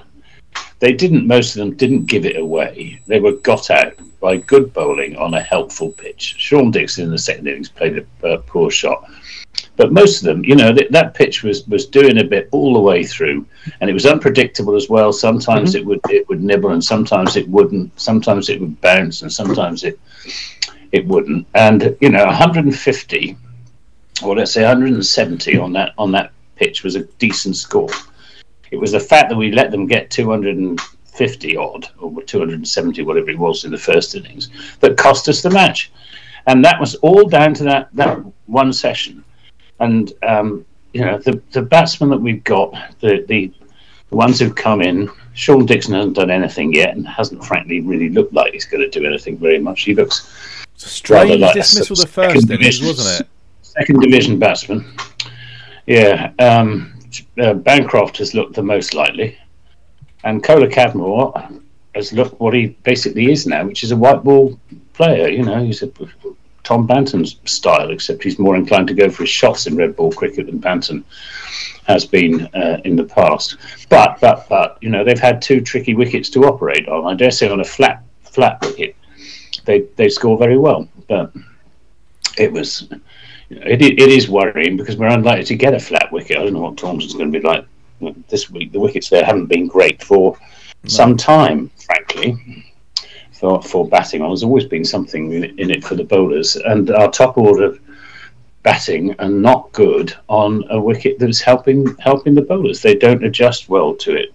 they 0.79 0.93
didn't. 0.93 1.27
Most 1.27 1.55
of 1.55 1.59
them 1.59 1.75
didn't 1.75 2.05
give 2.05 2.25
it 2.25 2.37
away. 2.37 3.01
They 3.07 3.19
were 3.19 3.33
got 3.33 3.69
out 3.69 3.93
by 4.19 4.37
good 4.37 4.73
bowling 4.73 5.17
on 5.17 5.33
a 5.33 5.41
helpful 5.41 5.91
pitch. 5.91 6.35
Sean 6.37 6.71
Dixon 6.71 7.03
in 7.03 7.11
the 7.11 7.17
second 7.17 7.47
innings 7.47 7.69
played 7.69 7.97
a, 7.97 8.27
a 8.27 8.37
poor 8.37 8.71
shot. 8.71 9.03
But 9.75 9.91
most 9.91 10.19
of 10.19 10.25
them, 10.25 10.43
you 10.43 10.55
know, 10.55 10.73
th- 10.73 10.91
that 10.91 11.13
pitch 11.13 11.43
was, 11.43 11.67
was 11.67 11.87
doing 11.87 12.19
a 12.19 12.23
bit 12.23 12.47
all 12.51 12.73
the 12.73 12.79
way 12.79 13.03
through, 13.03 13.45
and 13.81 13.89
it 13.89 13.93
was 13.93 14.05
unpredictable 14.05 14.75
as 14.75 14.89
well. 14.89 15.11
Sometimes 15.11 15.71
mm-hmm. 15.71 15.79
it 15.79 15.85
would 15.85 15.99
it 16.09 16.29
would 16.29 16.43
nibble, 16.43 16.71
and 16.71 16.83
sometimes 16.83 17.35
it 17.35 17.47
wouldn't. 17.47 17.99
Sometimes 17.99 18.49
it 18.49 18.59
would 18.59 18.79
bounce, 18.81 19.21
and 19.23 19.31
sometimes 19.31 19.83
it 19.83 19.99
it 20.91 21.05
wouldn't. 21.07 21.47
And 21.55 21.97
you 22.01 22.09
know, 22.09 22.25
150, 22.25 23.37
or 24.23 24.35
let's 24.35 24.53
say 24.53 24.61
170 24.61 25.57
on 25.57 25.73
that 25.73 25.93
on 25.97 26.11
that 26.11 26.31
pitch 26.55 26.83
was 26.83 26.95
a 26.95 27.03
decent 27.17 27.55
score. 27.55 27.89
It 28.71 28.79
was 28.79 28.91
the 28.91 28.99
fact 28.99 29.29
that 29.29 29.35
we 29.35 29.51
let 29.51 29.71
them 29.71 29.85
get 29.85 30.09
250 30.09 31.57
odd 31.57 31.87
or 31.99 32.21
270, 32.23 33.01
whatever 33.03 33.29
it 33.29 33.37
was 33.37 33.65
in 33.65 33.71
the 33.71 33.77
first 33.77 34.15
innings, 34.15 34.49
that 34.79 34.97
cost 34.97 35.29
us 35.29 35.41
the 35.41 35.49
match. 35.49 35.91
And 36.47 36.63
that 36.65 36.79
was 36.79 36.95
all 36.95 37.27
down 37.27 37.53
to 37.55 37.63
that 37.65 37.89
that 37.93 38.19
one 38.47 38.73
session. 38.73 39.22
And 39.83 40.13
um, 40.23 40.65
you 40.93 41.01
know, 41.01 41.17
the 41.17 41.41
the 41.51 41.61
batsmen 41.61 42.09
that 42.09 42.17
we've 42.17 42.43
got, 42.43 42.73
the 43.01 43.25
the 43.27 43.51
the 44.09 44.15
ones 44.15 44.39
who've 44.39 44.55
come 44.55 44.81
in, 44.81 45.09
Sean 45.33 45.65
Dixon 45.65 45.93
hasn't 45.93 46.15
done 46.15 46.31
anything 46.31 46.73
yet 46.73 46.95
and 46.95 47.07
hasn't 47.07 47.43
frankly 47.43 47.81
really 47.81 48.09
looked 48.09 48.33
like 48.33 48.53
he's 48.53 48.65
going 48.65 48.81
to 48.81 48.99
do 48.99 49.05
anything 49.05 49.37
very 49.37 49.59
much. 49.59 49.83
He 49.83 49.93
looks 49.95 50.15
strange 50.75 51.39
like 51.39 51.53
dismissal 51.53 51.95
the 51.95 52.07
first 52.07 52.49
innings, 52.49 52.81
wasn't 52.81 53.21
it? 53.21 53.27
Second 53.61 54.01
division 54.01 54.39
batsman. 54.39 54.95
Yeah. 55.87 56.31
Um, 56.39 56.93
uh, 57.41 57.53
Bancroft 57.53 58.17
has 58.17 58.33
looked 58.33 58.55
the 58.55 58.63
most 58.63 58.93
likely. 58.93 59.37
And 60.23 60.43
Kohler 60.43 60.69
Cadmore 60.69 61.59
has 61.95 62.13
looked 62.13 62.39
what 62.39 62.53
he 62.53 62.67
basically 62.83 63.31
is 63.31 63.45
now, 63.45 63.65
which 63.65 63.83
is 63.83 63.91
a 63.91 63.97
white 63.97 64.23
ball 64.23 64.57
player. 64.93 65.27
You 65.27 65.43
know, 65.43 65.63
he's 65.63 65.81
a 65.81 65.87
Tom 66.63 66.87
Banton's 66.87 67.37
style, 67.45 67.91
except 67.91 68.23
he's 68.23 68.39
more 68.39 68.55
inclined 68.55 68.87
to 68.87 68.93
go 68.93 69.09
for 69.09 69.23
his 69.23 69.29
shots 69.29 69.67
in 69.67 69.75
red 69.75 69.95
ball 69.95 70.11
cricket 70.11 70.45
than 70.45 70.59
Banton 70.59 71.03
has 71.85 72.05
been 72.05 72.47
uh, 72.53 72.79
in 72.85 72.95
the 72.95 73.03
past. 73.03 73.57
But, 73.89 74.19
but, 74.21 74.47
but, 74.47 74.77
you 74.81 74.89
know, 74.89 75.03
they've 75.03 75.19
had 75.19 75.41
two 75.41 75.59
tricky 75.59 75.93
wickets 75.93 76.29
to 76.31 76.45
operate 76.45 76.87
on. 76.87 77.05
I 77.05 77.15
dare 77.15 77.31
say 77.31 77.49
on 77.49 77.59
a 77.59 77.65
flat, 77.65 78.03
flat 78.23 78.61
wicket, 78.61 78.95
they 79.65 79.81
they 79.95 80.09
score 80.09 80.37
very 80.37 80.57
well. 80.57 80.87
But 81.07 81.31
it 82.37 82.51
was 82.51 82.87
it, 83.49 83.81
it 83.81 83.99
is 83.99 84.29
worrying 84.29 84.77
because 84.77 84.97
we're 84.97 85.07
unlikely 85.07 85.45
to 85.45 85.55
get 85.55 85.73
a 85.73 85.79
flat 85.79 86.11
wicket. 86.11 86.37
I 86.37 86.43
don't 86.43 86.53
know 86.53 86.61
what 86.61 86.77
Taunton's 86.77 87.13
going 87.13 87.31
to 87.31 87.39
be 87.39 87.45
like 87.45 87.65
this 88.29 88.49
week. 88.49 88.71
The 88.71 88.79
wickets 88.79 89.09
there 89.09 89.23
haven't 89.23 89.47
been 89.47 89.67
great 89.67 90.03
for 90.03 90.37
no. 90.83 90.89
some 90.89 91.17
time, 91.17 91.69
frankly. 91.85 92.65
For, 93.43 93.61
for 93.61 93.85
batting 93.85 94.21
on, 94.21 94.29
there's 94.29 94.43
always 94.43 94.63
been 94.63 94.85
something 94.85 95.33
in 95.33 95.69
it, 95.69 95.83
for 95.83 95.95
the 95.95 96.05
bowlers, 96.05 96.55
and 96.55 96.89
our 96.91 97.11
top 97.11 97.37
order 97.37 97.77
batting 98.61 99.19
are 99.19 99.27
not 99.27 99.69
good 99.73 100.15
on 100.29 100.63
a 100.69 100.79
wicket 100.79 101.19
that's 101.19 101.41
helping 101.41 101.93
helping 101.97 102.35
the 102.35 102.41
bowlers. 102.41 102.81
They 102.81 102.95
don't 102.95 103.25
adjust 103.25 103.67
well 103.67 103.95
to 103.95 104.15
it. 104.15 104.33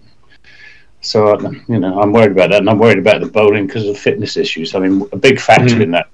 So 1.01 1.39
you 1.67 1.79
know, 1.79 1.99
I'm 1.99 2.13
worried 2.13 2.33
about 2.33 2.51
that, 2.51 2.59
and 2.59 2.69
I'm 2.69 2.77
worried 2.77 2.99
about 2.99 3.21
the 3.21 3.29
bowling 3.31 3.65
because 3.65 3.87
of 3.87 3.97
fitness 3.97 4.37
issues. 4.37 4.75
I 4.75 4.79
mean, 4.79 5.09
a 5.11 5.17
big 5.17 5.39
factor 5.39 5.77
mm. 5.77 5.81
in 5.81 5.89
that 5.89 6.11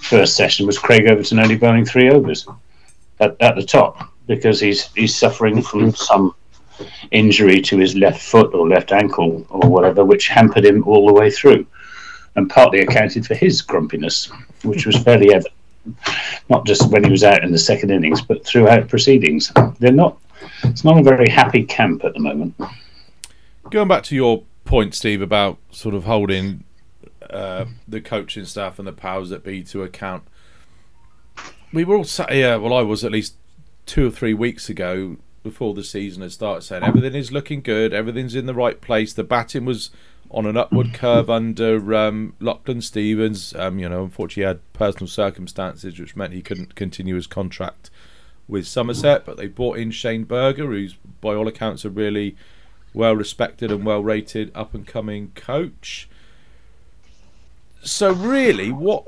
first 0.00 0.34
session 0.34 0.66
was 0.66 0.78
Craig 0.78 1.06
Overton 1.06 1.40
only 1.40 1.58
bowling 1.58 1.84
three 1.84 2.08
overs 2.08 2.48
at, 3.20 3.36
at 3.40 3.56
the 3.56 3.62
top 3.62 4.10
because 4.26 4.58
he's 4.58 4.90
he's 4.94 5.14
suffering 5.14 5.60
from 5.60 5.94
some 5.94 6.34
injury 7.10 7.60
to 7.60 7.76
his 7.76 7.94
left 7.94 8.22
foot 8.22 8.54
or 8.54 8.66
left 8.66 8.90
ankle 8.90 9.46
or 9.50 9.68
whatever, 9.68 10.02
which 10.02 10.28
hampered 10.28 10.64
him 10.64 10.82
all 10.84 11.06
the 11.06 11.12
way 11.12 11.30
through, 11.30 11.66
and 12.36 12.48
partly 12.50 12.80
accounted 12.80 13.26
for 13.26 13.34
his 13.34 13.62
grumpiness, 13.62 14.30
which 14.64 14.86
was 14.86 14.96
fairly 15.02 15.32
evident, 15.34 15.54
not 16.48 16.66
just 16.66 16.90
when 16.90 17.04
he 17.04 17.10
was 17.10 17.24
out 17.24 17.42
in 17.42 17.52
the 17.52 17.58
second 17.58 17.90
innings, 17.90 18.20
but 18.20 18.44
throughout 18.44 18.88
proceedings. 18.88 19.52
They're 19.78 19.92
not. 19.92 20.18
It's 20.64 20.84
not 20.84 20.98
a 20.98 21.02
very 21.02 21.28
happy 21.28 21.64
camp 21.64 22.04
at 22.04 22.14
the 22.14 22.20
moment. 22.20 22.54
Going 23.70 23.88
back 23.88 24.04
to 24.04 24.14
your 24.14 24.44
point, 24.64 24.94
Steve, 24.94 25.20
about 25.20 25.58
sort 25.70 25.94
of 25.94 26.04
holding 26.04 26.64
uh, 27.28 27.66
the 27.86 28.00
coaching 28.00 28.44
staff 28.44 28.78
and 28.78 28.86
the 28.86 28.92
powers 28.92 29.30
that 29.30 29.42
be 29.44 29.62
to 29.64 29.82
account. 29.82 30.22
We 31.72 31.84
were 31.84 31.96
all 31.96 32.04
sat 32.04 32.30
here. 32.30 32.58
Well, 32.58 32.72
I 32.72 32.82
was 32.82 33.04
at 33.04 33.12
least 33.12 33.34
two 33.84 34.06
or 34.06 34.10
three 34.10 34.34
weeks 34.34 34.68
ago 34.68 35.16
before 35.42 35.74
the 35.74 35.84
season 35.84 36.22
had 36.22 36.32
started 36.32 36.62
saying 36.62 36.82
everything 36.82 37.14
is 37.14 37.32
looking 37.32 37.62
good, 37.62 37.92
everything's 37.92 38.34
in 38.34 38.46
the 38.46 38.54
right 38.54 38.80
place. 38.80 39.12
The 39.12 39.24
batting 39.24 39.64
was 39.64 39.90
on 40.30 40.46
an 40.46 40.56
upward 40.56 40.92
curve 40.92 41.30
under 41.30 41.94
um, 41.94 42.34
Lachlan 42.40 42.80
Stevens. 42.80 43.54
Um, 43.54 43.78
you 43.78 43.88
know, 43.88 44.04
unfortunately, 44.04 44.42
he 44.42 44.46
had 44.46 44.72
personal 44.72 45.08
circumstances 45.08 45.98
which 45.98 46.16
meant 46.16 46.32
he 46.32 46.42
couldn't 46.42 46.74
continue 46.74 47.14
his 47.14 47.26
contract 47.26 47.90
with 48.46 48.66
Somerset. 48.66 49.24
But 49.24 49.36
they 49.36 49.46
brought 49.46 49.78
in 49.78 49.90
Shane 49.90 50.24
Burger, 50.24 50.66
who's 50.66 50.94
by 51.20 51.34
all 51.34 51.48
accounts 51.48 51.84
a 51.84 51.90
really 51.90 52.36
well 52.94 53.14
respected 53.14 53.70
and 53.70 53.84
well 53.84 54.02
rated 54.02 54.50
up 54.54 54.74
and 54.74 54.86
coming 54.86 55.32
coach. 55.34 56.08
So 57.82 58.12
really, 58.12 58.72
what 58.72 59.06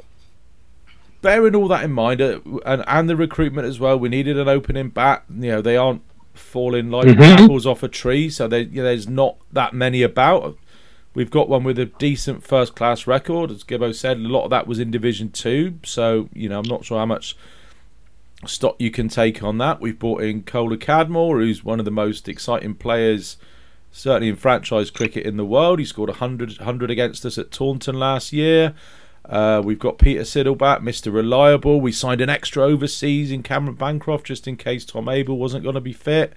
bearing 1.22 1.54
all 1.54 1.68
that 1.68 1.84
in 1.84 1.92
mind, 1.92 2.20
uh, 2.20 2.40
and 2.64 2.84
and 2.86 3.08
the 3.08 3.16
recruitment 3.16 3.66
as 3.66 3.80
well, 3.80 3.98
we 3.98 4.08
needed 4.08 4.38
an 4.38 4.48
opening 4.48 4.88
bat. 4.88 5.24
You 5.28 5.52
know, 5.52 5.62
they 5.62 5.76
aren't 5.76 6.02
falling 6.34 6.90
like 6.90 7.06
mm-hmm. 7.06 7.22
apples 7.22 7.66
off 7.66 7.82
a 7.82 7.88
tree, 7.88 8.30
so 8.30 8.48
they, 8.48 8.62
you 8.62 8.76
know, 8.76 8.84
there's 8.84 9.08
not 9.08 9.36
that 9.52 9.74
many 9.74 10.02
about. 10.02 10.56
We've 11.12 11.30
got 11.30 11.48
one 11.48 11.64
with 11.64 11.78
a 11.78 11.86
decent 11.86 12.44
first 12.44 12.76
class 12.76 13.06
record, 13.06 13.50
as 13.50 13.64
Gibbo 13.64 13.94
said. 13.94 14.18
A 14.18 14.20
lot 14.20 14.44
of 14.44 14.50
that 14.50 14.68
was 14.68 14.78
in 14.78 14.92
Division 14.92 15.30
Two, 15.30 15.78
so 15.84 16.28
you 16.32 16.48
know 16.48 16.60
I'm 16.60 16.68
not 16.68 16.84
sure 16.84 16.98
how 16.98 17.06
much 17.06 17.36
stock 18.46 18.76
you 18.78 18.90
can 18.90 19.08
take 19.08 19.42
on 19.42 19.58
that. 19.58 19.80
We've 19.80 19.98
brought 19.98 20.22
in 20.22 20.44
Kohler 20.44 20.76
Cadmore, 20.76 21.40
who's 21.40 21.64
one 21.64 21.78
of 21.78 21.84
the 21.84 21.90
most 21.90 22.28
exciting 22.28 22.74
players, 22.74 23.36
certainly 23.90 24.28
in 24.28 24.36
franchise 24.36 24.90
cricket 24.90 25.26
in 25.26 25.36
the 25.36 25.44
world. 25.44 25.80
He 25.80 25.84
scored 25.84 26.10
100, 26.10 26.58
100 26.58 26.90
against 26.90 27.26
us 27.26 27.38
at 27.38 27.50
Taunton 27.50 27.98
last 27.98 28.32
year. 28.32 28.74
Uh, 29.28 29.60
we've 29.64 29.78
got 29.78 29.98
Peter 29.98 30.22
Siddle 30.22 30.56
back, 30.56 30.80
Mr. 30.80 31.12
Reliable. 31.12 31.80
We 31.80 31.92
signed 31.92 32.20
an 32.20 32.30
extra 32.30 32.64
overseas 32.64 33.30
in 33.30 33.42
Cameron 33.42 33.76
Bancroft 33.76 34.26
just 34.26 34.48
in 34.48 34.56
case 34.56 34.84
Tom 34.84 35.08
Abell 35.08 35.36
wasn't 35.36 35.62
going 35.62 35.74
to 35.74 35.80
be 35.80 35.92
fit. 35.92 36.32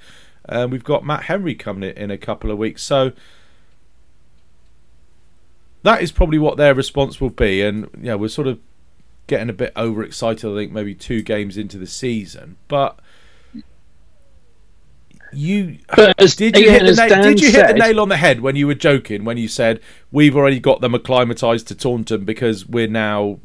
And 0.46 0.72
we've 0.72 0.84
got 0.84 1.06
Matt 1.06 1.24
Henry 1.24 1.56
coming 1.56 1.90
in, 1.90 1.96
in 1.98 2.12
a 2.12 2.18
couple 2.18 2.52
of 2.52 2.58
weeks. 2.58 2.84
So 2.84 3.14
that 5.84 6.02
is 6.02 6.12
probably 6.12 6.40
what 6.40 6.58
their 6.58 6.74
response 6.74 7.22
will 7.22 7.30
be. 7.30 7.62
And 7.62 7.90
yeah, 8.02 8.16
we're 8.16 8.30
sort 8.30 8.48
of 8.48 8.60
getting 9.28 9.50
a 9.50 9.54
bit 9.54 9.74
overexcited. 9.78 10.50
I 10.50 10.56
think 10.56 10.72
maybe 10.72 10.96
two 10.96 11.22
games 11.22 11.58
into 11.58 11.78
the 11.78 11.88
season, 11.88 12.58
but 12.68 13.00
you 15.32 15.80
as, 16.18 16.36
did 16.36 16.58
you 16.58 16.70
hit, 16.70 16.84
the, 16.84 16.94
na- 16.94 17.22
did 17.22 17.42
you 17.42 17.52
hit 17.52 17.68
the 17.68 17.74
nail 17.74 18.00
on 18.00 18.10
the 18.10 18.18
head 18.18 18.42
when 18.42 18.56
you 18.56 18.68
were 18.68 18.76
joking 18.76 19.26
when 19.26 19.38
you 19.38 19.48
said 19.48 19.80
we've 20.12 20.36
already 20.36 20.60
got 20.60 20.82
them 20.82 20.94
acclimatized 20.94 21.68
to 21.68 21.76
Taunton 21.76 22.24
because 22.24 22.68
we're 22.68 22.88
now 22.88 23.40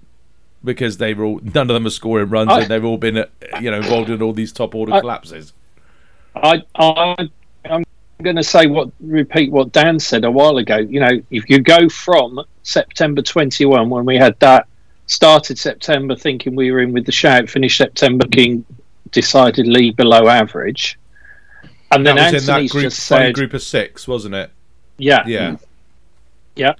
because 0.62 0.98
they've 0.98 1.18
all 1.18 1.40
none 1.42 1.70
of 1.70 1.74
them 1.74 1.86
are 1.86 1.90
scoring 1.90 2.28
runs 2.28 2.50
I, 2.50 2.60
and 2.60 2.70
they've 2.70 2.84
all 2.84 2.98
been 2.98 3.18
uh, 3.18 3.26
you 3.60 3.70
know 3.70 3.78
involved 3.78 4.10
in 4.10 4.20
all 4.20 4.32
these 4.32 4.52
top 4.52 4.74
order 4.74 4.92
I, 4.92 5.00
collapses. 5.00 5.52
I, 6.34 6.62
I 6.74 7.30
I'm 7.64 7.84
going 8.22 8.36
to 8.36 8.42
say 8.42 8.66
what 8.66 8.90
repeat 9.00 9.50
what 9.50 9.72
Dan 9.72 9.98
said 9.98 10.24
a 10.24 10.30
while 10.30 10.56
ago. 10.58 10.76
You 10.76 11.00
know, 11.00 11.22
if 11.30 11.48
you 11.48 11.60
go 11.60 11.88
from 11.88 12.40
September 12.62 13.22
21 13.22 13.88
when 13.88 14.04
we 14.04 14.16
had 14.16 14.38
that 14.40 14.66
started 15.06 15.58
September 15.58 16.14
thinking 16.14 16.54
we 16.54 16.70
were 16.70 16.80
in 16.80 16.92
with 16.92 17.06
the 17.06 17.12
shout, 17.12 17.48
finished 17.48 17.78
September 17.78 18.26
being 18.26 18.64
decidedly 19.10 19.90
below 19.90 20.28
average 20.28 20.98
and 21.90 22.06
then 22.06 22.16
that 22.16 22.32
was 22.32 22.48
Anthony's 22.48 22.48
in 22.48 22.54
that 22.54 22.70
group, 22.70 22.84
just 22.84 23.06
said, 23.06 23.34
group 23.34 23.54
of 23.54 23.62
six, 23.62 24.06
wasn't 24.06 24.34
it? 24.34 24.50
Yeah, 24.98 25.24
yeah, 25.26 25.56
yeah. 26.54 26.74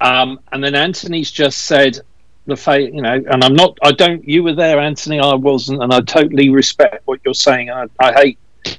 Um, 0.00 0.40
and 0.52 0.62
then 0.62 0.74
Anthony's 0.74 1.30
just 1.30 1.62
said 1.62 2.00
the 2.46 2.56
fact, 2.56 2.82
you 2.82 3.00
know, 3.00 3.14
and 3.14 3.42
I'm 3.42 3.54
not, 3.54 3.78
I 3.82 3.92
don't. 3.92 4.26
You 4.28 4.42
were 4.42 4.52
there, 4.52 4.78
Anthony. 4.78 5.18
I 5.18 5.34
wasn't, 5.34 5.82
and 5.82 5.92
I 5.92 6.00
totally 6.00 6.50
respect 6.50 7.06
what 7.06 7.20
you're 7.24 7.32
saying. 7.32 7.70
I, 7.70 7.86
I 7.98 8.12
hate 8.12 8.38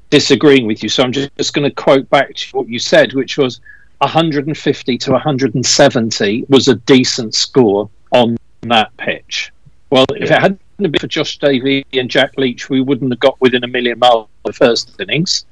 disagreeing 0.10 0.68
with 0.68 0.84
you, 0.84 0.90
so 0.90 1.04
I'm 1.04 1.12
just, 1.12 1.36
just 1.38 1.54
going 1.54 1.68
to 1.68 1.76
quote 1.76 2.10
back 2.10 2.34
to 2.34 2.58
what 2.58 2.70
you 2.70 2.80
said, 2.80 3.14
which 3.14 3.38
was 3.38 3.60
150 4.00 4.98
to 4.98 5.12
170 5.12 6.46
was 6.50 6.68
a 6.68 6.76
decent 6.76 7.34
score 7.34 7.90
on 8.12 8.38
that 8.64 8.96
pitch. 8.98 9.52
Well, 9.90 10.06
if 10.16 10.32
it 10.32 10.42
hadn't 10.42 10.62
been 10.78 10.94
for 11.00 11.08
Josh 11.08 11.38
Davey 11.38 11.86
and 11.94 12.10
Jack 12.10 12.34
Leach, 12.38 12.70
we 12.70 12.82
wouldn't 12.82 13.12
have 13.12 13.20
got 13.20 13.40
within 13.40 13.64
a 13.64 13.68
million 13.68 14.00
miles 14.00 14.28
of 14.44 14.52
the 14.52 14.54
first 14.54 15.00
innings 15.00 15.46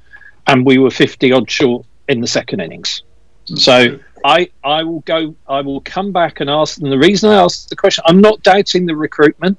and 0.46 0.64
we 0.66 0.78
were 0.78 0.90
50 0.90 1.32
odd 1.32 1.50
short 1.50 1.86
in 2.08 2.20
the 2.20 2.26
second 2.26 2.60
innings. 2.60 3.02
Mm. 3.48 3.58
So 3.58 3.98
I 4.24 4.50
I 4.62 4.82
will 4.82 5.00
go 5.00 5.34
I 5.48 5.60
will 5.60 5.80
come 5.80 6.12
back 6.12 6.40
and 6.40 6.48
ask 6.48 6.80
and 6.80 6.90
the 6.90 6.98
reason 6.98 7.30
I 7.30 7.36
asked 7.36 7.70
the 7.70 7.76
question 7.76 8.04
I'm 8.06 8.20
not 8.20 8.42
doubting 8.42 8.86
the 8.86 8.96
recruitment. 8.96 9.58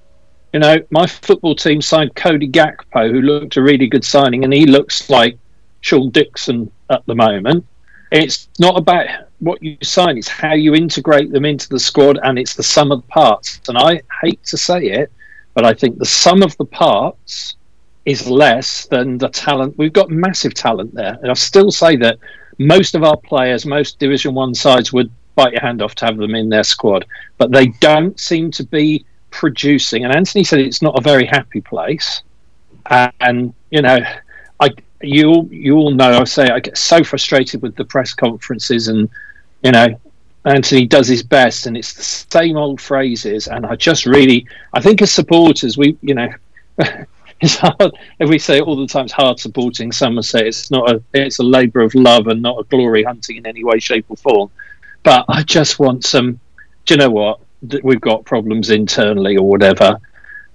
You 0.56 0.60
know, 0.60 0.78
my 0.90 1.06
football 1.06 1.54
team 1.54 1.82
signed 1.82 2.16
Cody 2.16 2.48
Gakpo, 2.48 3.12
who 3.12 3.20
looked 3.20 3.58
a 3.58 3.62
really 3.62 3.88
good 3.88 4.06
signing, 4.06 4.46
and 4.46 4.54
he 4.54 4.66
looks 4.66 5.10
like 5.10 5.38
Sean 5.82 6.12
Dixon 6.12 6.72
at 6.90 7.06
the 7.08 7.14
moment. 7.14 7.66
It's 8.10 8.48
not 8.58 8.78
about 8.78 9.06
what 9.40 9.62
you 9.62 9.76
sign, 9.84 10.18
it's 10.18 10.30
how 10.30 10.54
you 10.54 10.74
integrate 10.74 11.34
them 11.34 11.44
into 11.44 11.68
the 11.68 11.78
squad, 11.78 12.20
and 12.24 12.40
it's 12.40 12.56
the 12.56 12.64
sum 12.64 12.94
of 12.94 13.02
the 13.02 13.08
parts. 13.08 13.60
And 13.68 13.78
I 13.78 14.02
hate 14.22 14.42
to 14.46 14.56
say 14.56 14.92
it, 14.92 15.12
but 15.56 15.66
I 15.66 15.74
think 15.74 16.00
the 16.00 16.06
sum 16.06 16.42
of 16.42 16.56
the 16.56 16.64
parts 16.64 17.58
is 18.06 18.26
less 18.26 18.86
than 18.86 19.18
the 19.18 19.28
talent. 19.28 19.78
We've 19.78 19.92
got 19.92 20.10
massive 20.10 20.54
talent 20.54 20.96
there, 20.96 21.18
and 21.22 21.30
I 21.30 21.34
still 21.34 21.70
say 21.70 21.98
that 21.98 22.18
most 22.60 22.96
of 22.96 23.04
our 23.04 23.18
players, 23.18 23.66
most 23.66 24.00
Division 24.00 24.34
One 24.34 24.56
sides 24.56 24.94
would 24.94 25.12
bite 25.36 25.52
your 25.52 25.64
hand 25.64 25.82
off 25.82 25.96
to 25.96 26.06
have 26.06 26.16
them 26.16 26.34
in 26.34 26.48
their 26.48 26.64
squad, 26.64 27.04
but 27.38 27.52
they 27.52 27.68
don't 27.82 28.18
seem 28.18 28.52
to 28.52 28.64
be 28.64 29.06
producing. 29.36 30.06
And 30.06 30.16
Anthony 30.16 30.44
said 30.44 30.60
it's 30.60 30.82
not 30.82 30.98
a 30.98 31.02
very 31.02 31.26
happy 31.26 31.62
place, 31.62 32.22
and 32.90 33.54
you 33.70 33.82
know, 33.82 34.00
I 34.60 34.70
you 35.02 35.48
you 35.52 35.76
all 35.76 35.92
know 35.92 36.20
I 36.20 36.24
say 36.24 36.50
I 36.50 36.60
get 36.60 36.78
so 36.78 37.04
frustrated 37.04 37.62
with 37.62 37.76
the 37.76 37.86
press 37.86 38.14
conferences, 38.14 38.88
and 38.88 39.10
you 39.64 39.72
know, 39.72 40.00
Anthony 40.46 40.86
does 40.88 41.08
his 41.08 41.24
best, 41.24 41.68
and 41.68 41.76
it's 41.76 41.94
the 41.94 42.04
same 42.04 42.58
old 42.58 42.80
phrases. 42.80 43.48
And 43.48 43.66
I 43.66 43.76
just 43.76 44.06
really, 44.06 44.48
I 44.74 44.82
think 44.82 45.02
as 45.02 45.12
supporters, 45.12 45.78
we 45.78 45.98
you 46.02 46.16
know. 46.16 46.30
it's 47.42 47.58
hard. 47.58 47.94
If 48.20 48.30
we 48.30 48.40
say 48.40 48.62
all 48.62 48.76
the 48.76 48.88
time, 48.88 49.06
it's 49.06 49.14
hard 49.14 49.40
supporting 49.40 49.92
Somerset. 49.92 50.48
It's 50.48 50.72
not 50.72 50.90
a. 50.90 51.02
It's 51.14 51.40
a 51.40 51.44
labour 51.44 51.82
of 51.82 51.94
love 51.96 52.28
and 52.28 52.42
not 52.42 52.60
a 52.60 52.64
glory 52.64 53.04
hunting 53.04 53.38
in 53.38 53.46
any 53.46 53.64
way, 53.64 53.80
shape, 53.80 54.06
or 54.10 54.18
form. 54.18 54.52
But 55.04 55.26
I 55.28 55.44
just 55.44 55.80
want 55.80 56.06
some. 56.06 56.40
Do 56.86 56.94
you 56.94 56.98
know 56.98 57.10
what? 57.10 57.40
We've 57.84 58.02
got 58.02 58.26
problems 58.26 58.70
internally 58.70 59.38
or 59.38 59.48
whatever, 59.48 60.00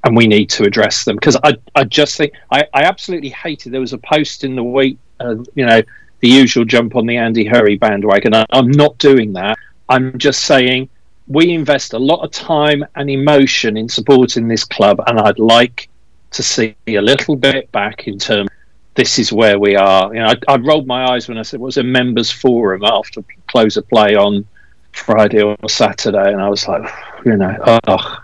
and 0.05 0.17
we 0.17 0.27
need 0.27 0.51
to 0.51 0.65
address 0.65 1.05
them. 1.05 1.17
Because 1.17 1.37
I, 1.43 1.55
I 1.75 1.85
just 1.85 2.17
think 2.17 2.33
I, 2.51 2.65
I 2.75 2.85
absolutely 2.85 3.31
hated. 3.31 3.73
There 3.73 3.81
was 3.81 3.93
a 3.93 3.99
post 3.99 4.45
in 4.45 4.57
the 4.57 4.65
week. 4.65 4.99
Uh, 5.19 5.37
you 5.55 5.67
know, 5.67 5.83
the 6.21 6.29
usual 6.29 6.65
jump 6.65 6.97
on 6.97 7.07
the 7.07 7.17
Andy 7.17 7.45
Hurry 7.45 7.77
bandwagon. 7.77 8.35
I, 8.35 8.47
I'm 8.51 8.71
not 8.71 8.97
doing 8.99 9.33
that. 9.35 9.59
I'm 9.89 10.19
just 10.19 10.45
saying 10.45 10.89
we 11.27 11.53
invest 11.53 11.95
a 11.95 11.99
lot 11.99 12.25
of 12.25 12.31
time 12.31 12.85
and 12.97 13.11
emotion 13.11 13.77
in 13.77 13.89
supporting 13.89 14.49
this 14.49 14.65
club, 14.65 15.01
and 15.07 15.19
I'd 15.19 15.39
like 15.39 15.89
to 16.33 16.43
see 16.43 16.77
a 16.87 17.01
little 17.01 17.37
bit 17.37 17.71
back 17.73 18.07
in 18.07 18.19
terms 18.19 18.51
this 18.95 19.19
is 19.19 19.33
where 19.33 19.59
we 19.59 19.77
are. 19.77 20.13
You 20.15 20.21
know, 20.21 20.27
I, 20.27 20.53
I 20.53 20.57
rolled 20.57 20.87
my 20.87 21.13
eyes 21.13 21.29
when 21.29 21.39
I 21.39 21.43
said 21.43 21.61
it 21.61 21.63
was 21.63 21.77
a 21.77 21.83
members 21.83 22.31
forum 22.31 22.85
after 22.85 23.23
close 23.47 23.77
of 23.77 23.89
play 23.89 24.15
on 24.15 24.47
Friday 24.93 25.43
or 25.43 25.57
Saturday, 25.69 26.33
and 26.33 26.41
I 26.41 26.49
was 26.49 26.67
like, 26.67 26.91
you 27.25 27.37
know, 27.37 27.81
oh, 27.87 28.19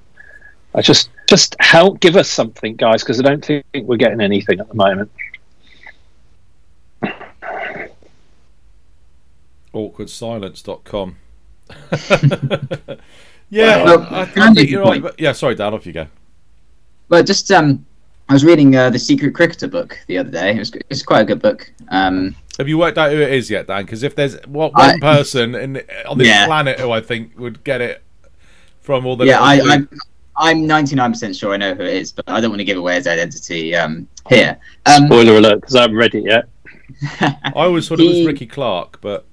I 0.74 0.82
just 0.82 1.10
just 1.26 1.56
help 1.58 2.00
give 2.00 2.16
us 2.16 2.30
something, 2.30 2.76
guys, 2.76 3.02
because 3.02 3.18
I 3.18 3.22
don't 3.22 3.44
think 3.44 3.64
we're 3.74 3.96
getting 3.96 4.20
anything 4.20 4.60
at 4.60 4.68
the 4.68 4.74
moment. 4.74 5.10
Awkwardsilence.com. 9.74 11.16
yeah, 13.50 13.84
well, 13.84 14.06
I, 14.08 14.30
I 14.36 14.54
think 14.54 14.70
you're 14.70 14.82
right. 14.82 15.02
But, 15.02 15.20
yeah, 15.20 15.32
sorry, 15.32 15.54
Dan, 15.54 15.74
off 15.74 15.84
you 15.86 15.92
go. 15.92 16.06
Well, 17.08 17.22
just 17.22 17.50
um, 17.50 17.84
I 18.28 18.32
was 18.32 18.44
reading 18.44 18.74
uh, 18.74 18.90
the 18.90 18.98
Secret 18.98 19.34
Cricketer 19.34 19.68
book 19.68 19.98
the 20.06 20.18
other 20.18 20.30
day. 20.30 20.56
It 20.56 20.58
was 20.58 20.72
it's 20.90 21.02
quite 21.02 21.20
a 21.20 21.24
good 21.24 21.42
book. 21.42 21.70
Um, 21.88 22.34
Have 22.58 22.68
you 22.68 22.78
worked 22.78 22.96
out 22.98 23.10
who 23.10 23.20
it 23.20 23.32
is 23.32 23.50
yet, 23.50 23.66
Dan? 23.66 23.84
Because 23.84 24.02
if 24.02 24.14
there's 24.14 24.36
what 24.46 24.72
one 24.74 24.96
I- 24.96 24.98
person 25.00 25.54
in, 25.54 25.82
on 26.08 26.18
this 26.18 26.28
Yeah. 26.28 26.46
planet 26.46 26.80
who 26.80 26.90
I 26.90 27.00
think 27.00 27.38
would 27.38 27.62
get 27.64 27.80
it 27.80 28.02
from 28.80 29.04
all 29.04 29.16
the 29.16 29.26
yeah, 29.26 29.40
I, 29.40 29.60
I'm 29.60 29.88
I'm 30.36 30.62
99% 30.68 31.38
sure 31.38 31.54
I 31.54 31.56
know 31.56 31.74
who 31.74 31.82
it 31.82 31.94
is, 31.94 32.12
but 32.12 32.24
I 32.28 32.40
don't 32.40 32.50
want 32.50 32.60
to 32.60 32.64
give 32.64 32.76
away 32.76 32.94
his 32.96 33.06
identity 33.06 33.74
um, 33.74 34.06
here. 34.28 34.58
Um, 34.84 35.06
Spoiler 35.06 35.38
alert, 35.38 35.60
because 35.62 35.74
I 35.74 35.80
haven't 35.82 35.96
read 35.96 36.14
it 36.14 36.24
yet. 36.24 36.48
I 37.20 37.52
always 37.54 37.88
thought 37.88 38.00
it 38.00 38.06
was 38.06 38.26
Rikki 38.26 38.46
Clarke, 38.46 39.00
but 39.00 39.24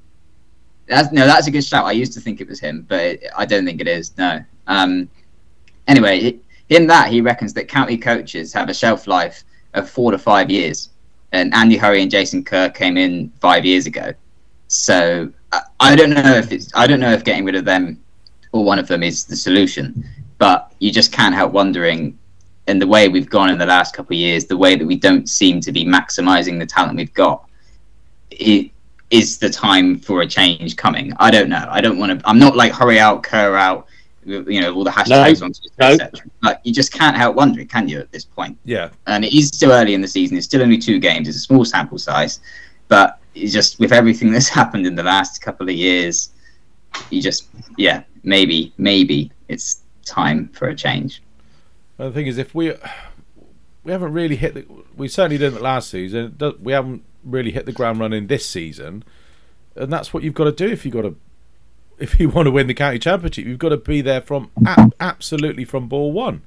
That's, 0.87 1.11
no, 1.11 1.25
that's 1.25 1.47
a 1.47 1.51
good 1.51 1.63
shout. 1.63 1.85
I 1.85 1.91
used 1.91 2.13
to 2.13 2.21
think 2.21 2.39
it 2.41 2.47
was 2.47 2.59
him, 2.59 2.85
but 2.87 3.19
I 3.35 3.45
don't 3.45 3.65
think 3.65 3.81
it 3.81 3.87
is. 3.87 4.17
No. 4.17 4.43
Um, 4.67 5.09
anyway, 5.87 6.37
in 6.69 6.87
that 6.87 7.11
he 7.11 7.19
reckons 7.21 7.53
that 7.53 7.67
county 7.67 7.97
coaches 7.97 8.53
have 8.53 8.69
a 8.69 8.73
shelf 8.73 9.05
life 9.05 9.43
of 9.73 9.89
four 9.89 10.11
to 10.11 10.17
five 10.17 10.49
years, 10.49 10.89
and 11.33 11.53
Andy 11.53 11.75
Hurry 11.75 12.01
and 12.01 12.09
Jason 12.09 12.43
Kerr 12.43 12.69
came 12.69 12.95
in 12.95 13.31
five 13.41 13.65
years 13.65 13.85
ago. 13.85 14.13
So 14.67 15.31
I, 15.51 15.61
I 15.79 15.95
don't 15.95 16.11
know 16.11 16.35
if 16.35 16.51
it's 16.51 16.71
I 16.73 16.87
don't 16.87 16.99
know 16.99 17.11
if 17.11 17.23
getting 17.23 17.43
rid 17.43 17.55
of 17.55 17.65
them 17.65 17.99
or 18.53 18.63
one 18.63 18.79
of 18.79 18.87
them 18.87 19.03
is 19.03 19.25
the 19.25 19.35
solution, 19.35 20.07
but 20.37 20.73
you 20.79 20.91
just 20.91 21.11
can't 21.11 21.35
help 21.35 21.51
wondering. 21.51 22.17
In 22.65 22.79
the 22.79 22.87
way 22.87 23.09
we've 23.09 23.29
gone 23.29 23.49
in 23.49 23.57
the 23.57 23.65
last 23.65 23.93
couple 23.93 24.15
of 24.15 24.19
years, 24.19 24.45
the 24.45 24.55
way 24.55 24.77
that 24.77 24.85
we 24.85 24.95
don't 24.95 25.27
seem 25.27 25.59
to 25.59 25.73
be 25.73 25.83
maximizing 25.83 26.57
the 26.57 26.65
talent 26.65 26.95
we've 26.95 27.13
got, 27.13 27.43
it, 28.31 28.71
is 29.11 29.37
the 29.37 29.49
time 29.49 29.99
for 29.99 30.21
a 30.21 30.27
change 30.27 30.77
coming? 30.77 31.11
I 31.17 31.29
don't 31.29 31.49
know. 31.49 31.67
I 31.69 31.81
don't 31.81 31.97
want 31.97 32.17
to. 32.17 32.25
I'm 32.29 32.39
not 32.39 32.55
like 32.55 32.71
hurry 32.71 33.01
out, 33.01 33.21
Kerr 33.21 33.57
out. 33.57 33.87
You 34.25 34.61
know 34.61 34.73
all 34.73 34.83
the 34.83 34.91
hashtags 34.91 35.41
on 35.41 35.53
Twitter, 35.53 35.73
no. 35.79 35.87
etc. 35.87 36.25
But 36.41 36.65
you 36.65 36.73
just 36.73 36.91
can't 36.91 37.15
help 37.15 37.35
wondering, 37.35 37.67
can 37.67 37.87
you? 37.87 37.99
At 37.99 38.11
this 38.11 38.25
point, 38.25 38.57
yeah, 38.65 38.89
and 39.07 39.25
it 39.25 39.33
is 39.33 39.47
still 39.47 39.71
early 39.71 39.93
in 39.93 40.01
the 40.01 40.07
season. 40.07 40.37
It's 40.37 40.45
still 40.45 40.61
only 40.61 40.77
two 40.77 40.99
games. 40.99 41.27
It's 41.27 41.37
a 41.37 41.41
small 41.41 41.65
sample 41.65 41.97
size, 41.97 42.39
but 42.87 43.19
it's 43.35 43.53
just 43.53 43.79
with 43.79 43.91
everything 43.91 44.31
that's 44.33 44.49
happened 44.49 44.85
in 44.85 44.95
the 44.95 45.03
last 45.03 45.41
couple 45.41 45.67
of 45.67 45.75
years, 45.75 46.29
you 47.09 47.21
just 47.21 47.47
yeah 47.77 48.03
maybe 48.23 48.73
maybe 48.77 49.31
it's 49.47 49.81
time 50.05 50.49
for 50.49 50.67
a 50.67 50.75
change. 50.75 51.21
And 51.97 52.09
the 52.09 52.13
thing 52.13 52.27
is, 52.27 52.37
if 52.37 52.55
we 52.55 52.73
we 53.83 53.91
haven't 53.91 54.13
really 54.13 54.35
hit 54.35 54.53
the, 54.53 54.65
we 54.95 55.07
certainly 55.07 55.37
didn't 55.37 55.61
last 55.61 55.89
season. 55.89 56.37
We 56.61 56.73
haven't 56.73 57.03
really 57.23 57.51
hit 57.51 57.65
the 57.65 57.71
ground 57.71 57.99
running 57.99 58.27
this 58.27 58.45
season, 58.45 59.03
and 59.75 59.91
that's 59.91 60.13
what 60.13 60.23
you've 60.23 60.33
got 60.33 60.45
to 60.45 60.51
do 60.51 60.67
if 60.67 60.85
you've 60.85 60.93
got 60.93 61.01
to 61.01 61.15
if 62.03 62.19
you 62.19 62.27
want 62.27 62.47
to 62.47 62.51
win 62.51 62.67
the 62.67 62.73
county 62.73 62.99
championship. 62.99 63.45
You've 63.45 63.59
got 63.59 63.69
to 63.69 63.77
be 63.77 64.01
there 64.01 64.19
from 64.19 64.51
absolutely 64.99 65.63
from 65.63 65.87
ball 65.87 66.11
one, 66.11 66.41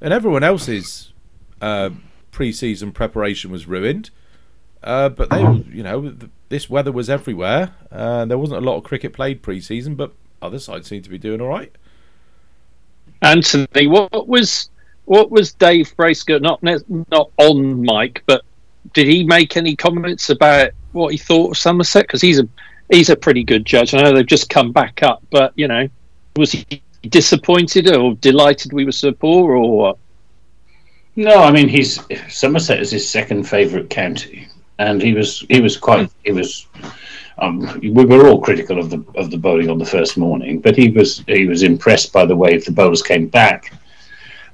and 0.00 0.14
everyone 0.14 0.42
else's 0.42 1.12
uh, 1.60 1.90
pre-season 2.30 2.90
preparation 2.90 3.50
was 3.50 3.66
ruined. 3.66 4.08
Uh, 4.82 5.10
but 5.10 5.28
they, 5.28 5.42
you 5.70 5.82
know, 5.82 6.14
this 6.48 6.70
weather 6.70 6.90
was 6.90 7.10
everywhere. 7.10 7.74
Uh, 7.92 8.24
there 8.24 8.38
wasn't 8.38 8.62
a 8.62 8.64
lot 8.64 8.76
of 8.76 8.84
cricket 8.84 9.12
played 9.12 9.42
pre-season, 9.42 9.94
but 9.94 10.12
other 10.40 10.58
sides 10.58 10.88
seem 10.88 11.02
to 11.02 11.10
be 11.10 11.18
doing 11.18 11.40
all 11.40 11.48
right. 11.48 11.72
Anthony, 13.20 13.86
what 13.86 14.26
was 14.26 14.70
what 15.04 15.30
was 15.30 15.52
Dave 15.52 15.94
Bracegirdle 15.98 16.40
not 16.40 16.62
not 17.10 17.30
on 17.36 17.82
mic, 17.82 18.22
but 18.24 18.42
did 18.94 19.06
he 19.06 19.22
make 19.22 19.58
any 19.58 19.76
comments 19.76 20.30
about 20.30 20.70
what 20.92 21.12
he 21.12 21.18
thought 21.18 21.50
of 21.50 21.58
Somerset? 21.58 22.06
Because 22.06 22.22
he's 22.22 22.38
a 22.38 22.48
he's 22.90 23.10
a 23.10 23.16
pretty 23.16 23.44
good 23.44 23.64
judge. 23.64 23.94
I 23.94 24.02
know 24.02 24.12
they've 24.12 24.26
just 24.26 24.50
come 24.50 24.72
back 24.72 25.02
up, 25.02 25.22
but 25.30 25.52
you 25.56 25.68
know, 25.68 25.88
was 26.36 26.52
he 26.52 26.82
disappointed 27.08 27.94
or 27.94 28.14
delighted 28.14 28.72
we 28.72 28.84
were 28.84 28.92
so 28.92 29.12
poor, 29.12 29.56
or 29.56 29.76
what? 29.76 29.98
No, 31.16 31.42
I 31.42 31.52
mean 31.52 31.68
he's 31.68 32.00
Somerset 32.28 32.80
is 32.80 32.90
his 32.90 33.08
second 33.08 33.44
favourite 33.44 33.90
county, 33.90 34.48
and 34.78 35.00
he 35.00 35.14
was 35.14 35.44
he 35.48 35.60
was 35.60 35.76
quite 35.76 36.10
he 36.24 36.32
was. 36.32 36.66
Um, 37.36 37.80
we 37.80 38.04
were 38.04 38.28
all 38.28 38.40
critical 38.40 38.78
of 38.78 38.90
the 38.90 39.04
of 39.16 39.30
the 39.30 39.36
bowling 39.36 39.68
on 39.68 39.78
the 39.78 39.86
first 39.86 40.16
morning, 40.16 40.60
but 40.60 40.76
he 40.76 40.90
was 40.90 41.24
he 41.26 41.46
was 41.46 41.62
impressed 41.62 42.12
by 42.12 42.24
the 42.24 42.36
way 42.36 42.58
the 42.58 42.70
bowlers 42.70 43.02
came 43.02 43.26
back 43.26 43.72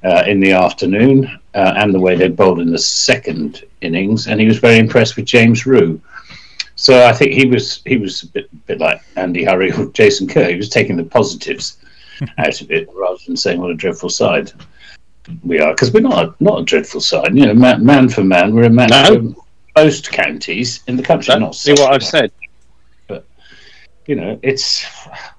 uh, 0.04 0.24
in 0.26 0.40
the 0.40 0.52
afternoon 0.52 1.26
uh, 1.54 1.74
and 1.76 1.92
the 1.92 2.00
way 2.00 2.16
they 2.16 2.28
bowled 2.28 2.60
in 2.60 2.70
the 2.70 2.78
second 2.78 3.64
innings, 3.80 4.28
and 4.28 4.40
he 4.40 4.46
was 4.46 4.58
very 4.58 4.78
impressed 4.78 5.16
with 5.16 5.26
James 5.26 5.66
Rew. 5.66 6.00
So 6.80 7.04
I 7.06 7.12
think 7.12 7.34
he 7.34 7.44
was 7.44 7.82
he 7.84 7.98
was 7.98 8.22
a 8.22 8.26
bit 8.28 8.66
bit 8.66 8.78
like 8.80 9.02
Andy 9.16 9.44
Hurry 9.44 9.70
or 9.70 9.84
Jason 9.92 10.26
Kerr. 10.26 10.48
He 10.48 10.56
was 10.56 10.70
taking 10.70 10.96
the 10.96 11.04
positives 11.04 11.76
out 12.38 12.58
of 12.62 12.70
it 12.70 12.88
rather 12.94 13.18
than 13.26 13.36
saying 13.36 13.60
what 13.60 13.70
a 13.70 13.74
dreadful 13.74 14.08
side 14.08 14.50
we 15.44 15.60
are 15.60 15.74
because 15.74 15.92
we're 15.92 16.00
not 16.00 16.24
a, 16.24 16.34
not 16.40 16.60
a 16.60 16.64
dreadful 16.64 17.02
side. 17.02 17.36
You 17.36 17.44
know, 17.44 17.54
man, 17.54 17.84
man 17.84 18.08
for 18.08 18.24
man, 18.24 18.54
we're 18.54 18.64
a 18.64 18.70
match 18.70 18.88
No. 18.88 19.34
for 19.34 19.82
most 19.84 20.10
counties 20.10 20.82
in 20.86 20.96
the 20.96 21.02
country. 21.02 21.38
not 21.38 21.54
see 21.54 21.72
what 21.72 21.92
I've 21.92 22.02
said. 22.02 22.32
You 24.06 24.16
know, 24.16 24.40
it's 24.42 24.86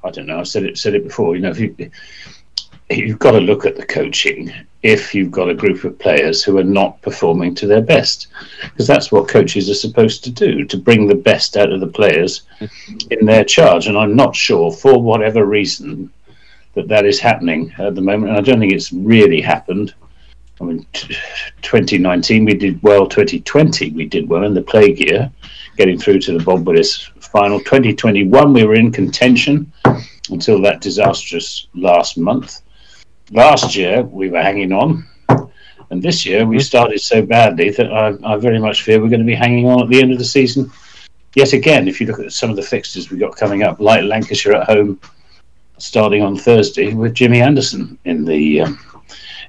I 0.03 0.11
don't 0.11 0.27
know. 0.27 0.39
I've 0.39 0.47
said 0.47 0.63
it 0.63 0.77
said 0.77 0.93
it 0.93 1.03
before. 1.03 1.35
You 1.35 1.41
know, 1.41 1.49
if 1.49 1.59
you 1.59 1.75
you've 2.91 3.17
got 3.17 3.31
to 3.31 3.39
look 3.39 3.65
at 3.65 3.77
the 3.77 3.85
coaching 3.85 4.53
if 4.83 5.13
you've 5.13 5.31
got 5.31 5.49
a 5.49 5.53
group 5.53 5.83
of 5.83 5.99
players 5.99 6.43
who 6.43 6.57
are 6.57 6.63
not 6.63 7.01
performing 7.01 7.53
to 7.55 7.67
their 7.67 7.81
best. 7.81 8.27
Because 8.63 8.87
that's 8.87 9.11
what 9.11 9.27
coaches 9.27 9.69
are 9.69 9.75
supposed 9.75 10.23
to 10.23 10.31
do 10.31 10.65
to 10.65 10.77
bring 10.77 11.07
the 11.07 11.15
best 11.15 11.55
out 11.55 11.71
of 11.71 11.79
the 11.79 11.87
players 11.87 12.43
in 13.11 13.25
their 13.25 13.43
charge. 13.43 13.87
And 13.87 13.97
i'm 13.97 14.15
not 14.15 14.35
sure 14.35 14.71
for 14.71 15.01
whatever 15.01 15.45
reason 15.45 16.11
that 16.73 16.87
that 16.87 17.05
is 17.05 17.19
happening 17.19 17.73
at 17.77 17.95
the 17.95 18.01
moment. 18.01 18.29
And 18.31 18.37
i 18.37 18.41
don't 18.41 18.59
think 18.59 18.73
it's 18.73 18.91
really 18.91 19.41
happened. 19.41 19.93
I 20.59 20.63
mean 20.63 20.85
t- 20.93 21.15
2019 21.61 22.45
we 22.45 22.53
did 22.53 22.81
well. 22.81 23.07
2020 23.07 23.91
we 23.91 24.05
did 24.05 24.27
well 24.27 24.43
in 24.43 24.53
the 24.53 24.61
plague 24.61 24.99
year 24.99 25.31
getting 25.77 25.97
through 25.97 26.19
to 26.19 26.37
the 26.37 26.43
bob 26.43 26.67
willis 26.67 27.09
final 27.19 27.57
2021 27.59 28.53
we 28.53 28.65
were 28.65 28.75
in 28.75 28.91
contention 28.91 29.71
until 30.29 30.61
that 30.61 30.81
disastrous 30.81 31.67
last 31.73 32.17
month 32.17 32.60
last 33.31 33.75
year 33.75 34.03
we 34.03 34.29
were 34.29 34.41
hanging 34.41 34.71
on, 34.71 35.05
and 35.89 36.01
this 36.01 36.25
year 36.25 36.45
we 36.45 36.59
started 36.59 36.99
so 36.99 37.21
badly 37.21 37.69
that 37.71 37.91
I, 37.91 38.13
I 38.23 38.37
very 38.37 38.59
much 38.59 38.83
fear 38.83 39.01
we're 39.01 39.09
going 39.09 39.21
to 39.21 39.25
be 39.25 39.35
hanging 39.35 39.67
on 39.67 39.81
at 39.81 39.89
the 39.89 40.01
end 40.01 40.11
of 40.11 40.17
the 40.17 40.25
season. 40.25 40.71
Yet 41.35 41.53
again, 41.53 41.87
if 41.87 42.01
you 42.01 42.07
look 42.07 42.19
at 42.19 42.33
some 42.33 42.49
of 42.49 42.57
the 42.57 42.61
fixtures 42.61 43.09
we've 43.09 43.19
got 43.19 43.35
coming 43.37 43.63
up, 43.63 43.79
like 43.79 44.03
Lancashire 44.03 44.53
at 44.53 44.67
home, 44.67 44.99
starting 45.77 46.21
on 46.21 46.35
Thursday 46.35 46.93
with 46.93 47.13
Jimmy 47.13 47.41
Anderson 47.41 47.97
in 48.05 48.25
the 48.25 48.61
um, 48.61 48.79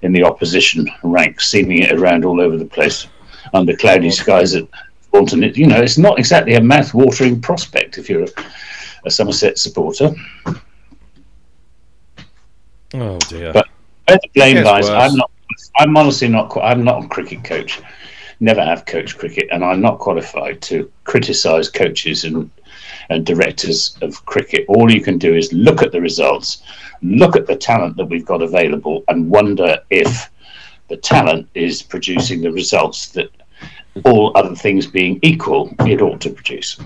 in 0.02 0.12
the 0.12 0.24
opposition 0.24 0.88
ranks, 1.02 1.48
seaming 1.48 1.82
it 1.82 1.92
around 1.92 2.24
all 2.24 2.40
over 2.40 2.56
the 2.56 2.64
place 2.64 3.06
under 3.54 3.76
cloudy 3.76 4.10
skies 4.10 4.54
at 4.54 4.64
Taunton. 5.12 5.42
You 5.42 5.66
know, 5.66 5.80
it's 5.80 5.98
not 5.98 6.18
exactly 6.18 6.54
a 6.54 6.62
mouth-watering 6.62 7.40
prospect 7.40 7.98
if 7.98 8.08
you're 8.08 8.24
a, 8.24 8.28
a 9.04 9.10
Somerset 9.10 9.58
supporter. 9.58 10.14
Oh 12.94 13.18
dear. 13.28 13.52
But- 13.52 13.68
Where 14.12 14.20
the 14.22 14.28
blame 14.34 14.56
Gets 14.56 14.66
lies. 14.68 14.90
I'm 14.90 15.16
not. 15.16 15.30
I'm 15.78 15.96
honestly 15.96 16.28
not. 16.28 16.56
I'm 16.58 16.84
not 16.84 17.04
a 17.04 17.08
cricket 17.08 17.44
coach. 17.44 17.80
Never 18.40 18.62
have 18.62 18.84
coached 18.84 19.18
cricket, 19.18 19.48
and 19.52 19.64
I'm 19.64 19.80
not 19.80 19.98
qualified 19.98 20.60
to 20.62 20.90
criticise 21.04 21.68
coaches 21.68 22.24
and 22.24 22.50
and 23.10 23.24
directors 23.24 23.96
of 24.02 24.24
cricket. 24.26 24.64
All 24.68 24.90
you 24.90 25.00
can 25.00 25.18
do 25.18 25.34
is 25.34 25.52
look 25.52 25.82
at 25.82 25.92
the 25.92 26.00
results, 26.00 26.62
look 27.02 27.36
at 27.36 27.46
the 27.46 27.56
talent 27.56 27.96
that 27.96 28.06
we've 28.06 28.24
got 28.24 28.42
available, 28.42 29.04
and 29.08 29.30
wonder 29.30 29.78
if 29.90 30.30
the 30.88 30.96
talent 30.96 31.48
is 31.54 31.82
producing 31.82 32.42
the 32.42 32.52
results 32.52 33.08
that 33.10 33.30
all 34.04 34.32
other 34.34 34.54
things 34.54 34.86
being 34.86 35.18
equal, 35.22 35.74
it 35.80 36.02
ought 36.02 36.20
to 36.20 36.30
produce. 36.30 36.78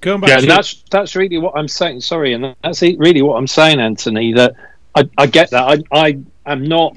Going 0.00 0.20
back 0.20 0.30
Yeah, 0.30 0.40
to 0.40 0.46
that's 0.46 0.84
that's 0.90 1.16
really 1.16 1.38
what 1.38 1.56
I'm 1.56 1.68
saying. 1.68 2.00
Sorry, 2.00 2.32
and 2.32 2.54
that's 2.62 2.82
really 2.82 3.22
what 3.22 3.36
I'm 3.36 3.48
saying, 3.48 3.80
Anthony. 3.80 4.32
That 4.32 4.54
I, 4.98 5.08
I 5.16 5.26
get 5.26 5.50
that. 5.50 5.84
I 5.92 6.06
I 6.06 6.18
am 6.46 6.64
not 6.64 6.96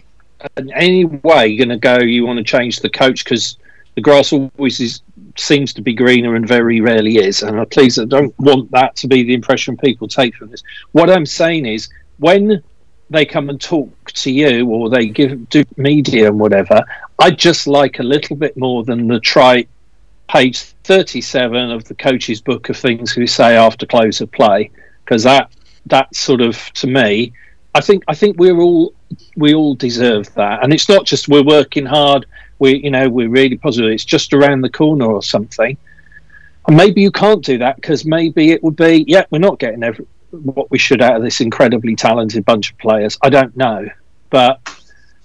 in 0.58 0.72
any 0.74 1.06
way 1.06 1.56
going 1.56 1.70
to 1.70 1.78
go. 1.78 2.00
You 2.00 2.26
want 2.26 2.38
to 2.38 2.44
change 2.44 2.80
the 2.80 2.90
coach 2.90 3.24
because 3.24 3.58
the 3.96 4.02
grass 4.02 4.34
always 4.34 4.80
is, 4.80 5.02
seems 5.38 5.74
to 5.74 5.82
be 5.82 5.94
greener 5.94 6.36
and 6.36 6.48
very 6.48 6.82
rarely 6.82 7.18
is. 7.18 7.44
And 7.44 7.60
I 7.60 7.66
please 7.66 8.00
I 8.00 8.06
don't 8.06 8.38
want 8.40 8.72
that 8.72 8.96
to 8.98 9.08
be 9.08 9.24
the 9.24 9.34
impression 9.34 9.78
people 9.78 10.08
take 10.08 10.36
from 10.36 10.50
this. 10.50 10.64
What 10.94 11.10
I'm 11.10 11.26
saying 11.26 11.66
is 11.66 11.90
when 12.18 12.64
they 13.12 13.26
come 13.26 13.50
and 13.50 13.62
talk 13.62 14.12
to 14.12 14.32
you 14.32 14.68
or 14.70 14.90
they 14.90 15.08
give 15.08 15.50
do 15.50 15.64
media 15.78 16.28
and 16.28 16.40
whatever, 16.40 16.84
I 17.20 17.30
just 17.32 17.68
like 17.68 18.00
a 18.00 18.04
little 18.04 18.36
bit 18.36 18.58
more 18.58 18.84
than 18.84 19.08
the 19.08 19.20
trite 19.20 19.70
page 20.28 20.62
37 20.86 21.72
of 21.72 21.84
the 21.84 21.94
coach's 21.94 22.42
book 22.42 22.70
of 22.70 22.78
things 22.78 23.16
we 23.16 23.28
say 23.28 23.58
after 23.58 23.86
close 23.86 24.22
of 24.22 24.32
play 24.32 24.72
because 25.04 25.24
that 25.24 25.52
that 25.88 26.16
sort 26.16 26.40
of 26.40 26.58
to 26.74 26.88
me 26.88 27.34
i 27.76 27.82
think 27.82 28.04
i 28.08 28.14
think 28.14 28.38
we're 28.38 28.60
all 28.60 28.94
we 29.36 29.54
all 29.54 29.76
deserve 29.76 30.34
that. 30.36 30.64
And 30.64 30.74
it's 30.74 30.90
not 30.90 31.06
just 31.06 31.28
we're 31.28 31.44
working 31.44 31.86
hard 31.86 32.26
we 32.60 32.78
you 32.78 32.92
know 32.92 33.10
we're 33.10 33.30
really 33.30 33.58
positive. 33.58 33.92
It's 33.92 34.06
just 34.06 34.34
around 34.34 34.62
the 34.62 34.70
corner 34.70 35.06
or 35.06 35.24
something. 35.24 35.78
And 36.68 36.78
maybe 36.78 37.02
you 37.02 37.12
can't 37.12 37.44
do 37.44 37.58
that 37.58 37.78
because 37.78 38.06
maybe 38.06 38.52
it 38.52 38.64
would 38.64 38.76
be 38.76 39.04
yeah 39.08 39.26
we're 39.32 39.40
not 39.40 39.60
getting 39.60 39.84
every, 39.84 40.06
what 40.32 40.70
we 40.72 40.78
should 40.78 41.02
out 41.02 41.16
of 41.16 41.24
this 41.24 41.42
incredibly 41.42 41.96
talented 41.96 42.46
bunch 42.46 42.72
of 42.72 42.78
players. 42.78 43.18
I 43.22 43.30
don't 43.30 43.56
know. 43.58 43.88
But 44.30 44.62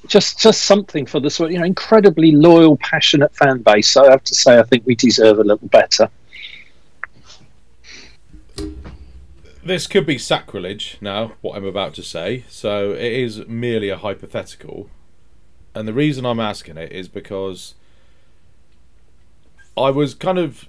just 0.06 0.38
just 0.38 0.62
something 0.62 1.04
for 1.04 1.20
the 1.20 1.30
sort 1.30 1.52
you 1.52 1.58
know 1.58 1.64
incredibly 1.64 2.32
loyal, 2.32 2.76
passionate 2.78 3.34
fan 3.34 3.58
base. 3.58 3.88
So 3.88 4.06
I 4.06 4.10
have 4.10 4.24
to 4.24 4.34
say, 4.34 4.58
I 4.58 4.62
think 4.62 4.86
we 4.86 4.94
deserve 4.94 5.38
a 5.38 5.44
little 5.44 5.68
better. 5.68 6.08
This 9.66 9.88
could 9.88 10.06
be 10.06 10.16
sacrilege 10.16 10.96
now, 11.00 11.32
what 11.40 11.56
I'm 11.56 11.64
about 11.64 11.92
to 11.94 12.02
say. 12.04 12.44
So 12.48 12.92
it 12.92 13.12
is 13.12 13.48
merely 13.48 13.88
a 13.88 13.96
hypothetical, 13.96 14.88
and 15.74 15.88
the 15.88 15.92
reason 15.92 16.24
I'm 16.24 16.38
asking 16.38 16.76
it 16.76 16.92
is 16.92 17.08
because 17.08 17.74
I 19.76 19.90
was 19.90 20.14
kind 20.14 20.38
of 20.38 20.68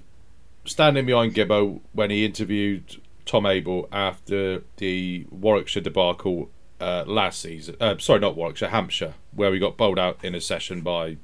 standing 0.64 1.06
behind 1.06 1.34
Gibbo 1.34 1.78
when 1.92 2.10
he 2.10 2.24
interviewed 2.24 3.00
Tom 3.24 3.46
Abell 3.46 3.86
after 3.92 4.64
the 4.78 5.28
Warwickshire 5.30 5.84
debacle 5.84 6.50
uh, 6.80 7.04
last 7.06 7.40
season. 7.40 7.76
Uh, 7.80 7.98
sorry, 7.98 8.18
not 8.18 8.34
Warwickshire, 8.34 8.70
Hampshire, 8.70 9.14
where 9.30 9.52
we 9.52 9.60
got 9.60 9.76
bowled 9.76 10.00
out 10.00 10.24
in 10.24 10.34
a 10.34 10.40
session 10.40 10.80
by 10.80 11.18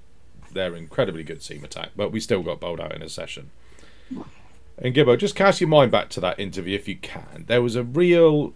their 0.53 0.77
incredibly 0.77 1.25
good 1.25 1.43
team 1.43 1.65
attack, 1.65 1.89
but 1.97 2.13
we 2.13 2.21
still 2.21 2.45
got 2.45 2.61
bowled 2.61 2.79
out 2.79 2.95
in 2.95 3.03
a 3.03 3.09
session. 3.09 3.51
And 4.79 4.95
Gibbo, 4.95 5.19
just 5.19 5.37
cast 5.37 5.61
your 5.61 5.69
mind 5.69 5.93
back 5.93 6.09
to 6.11 6.21
that 6.21 6.39
interview 6.39 6.75
if 6.75 6.89
you 6.89 6.97
can. 6.97 7.45
There 7.47 7.63
was 7.63 7.77
a 7.77 7.85
real, 7.85 8.55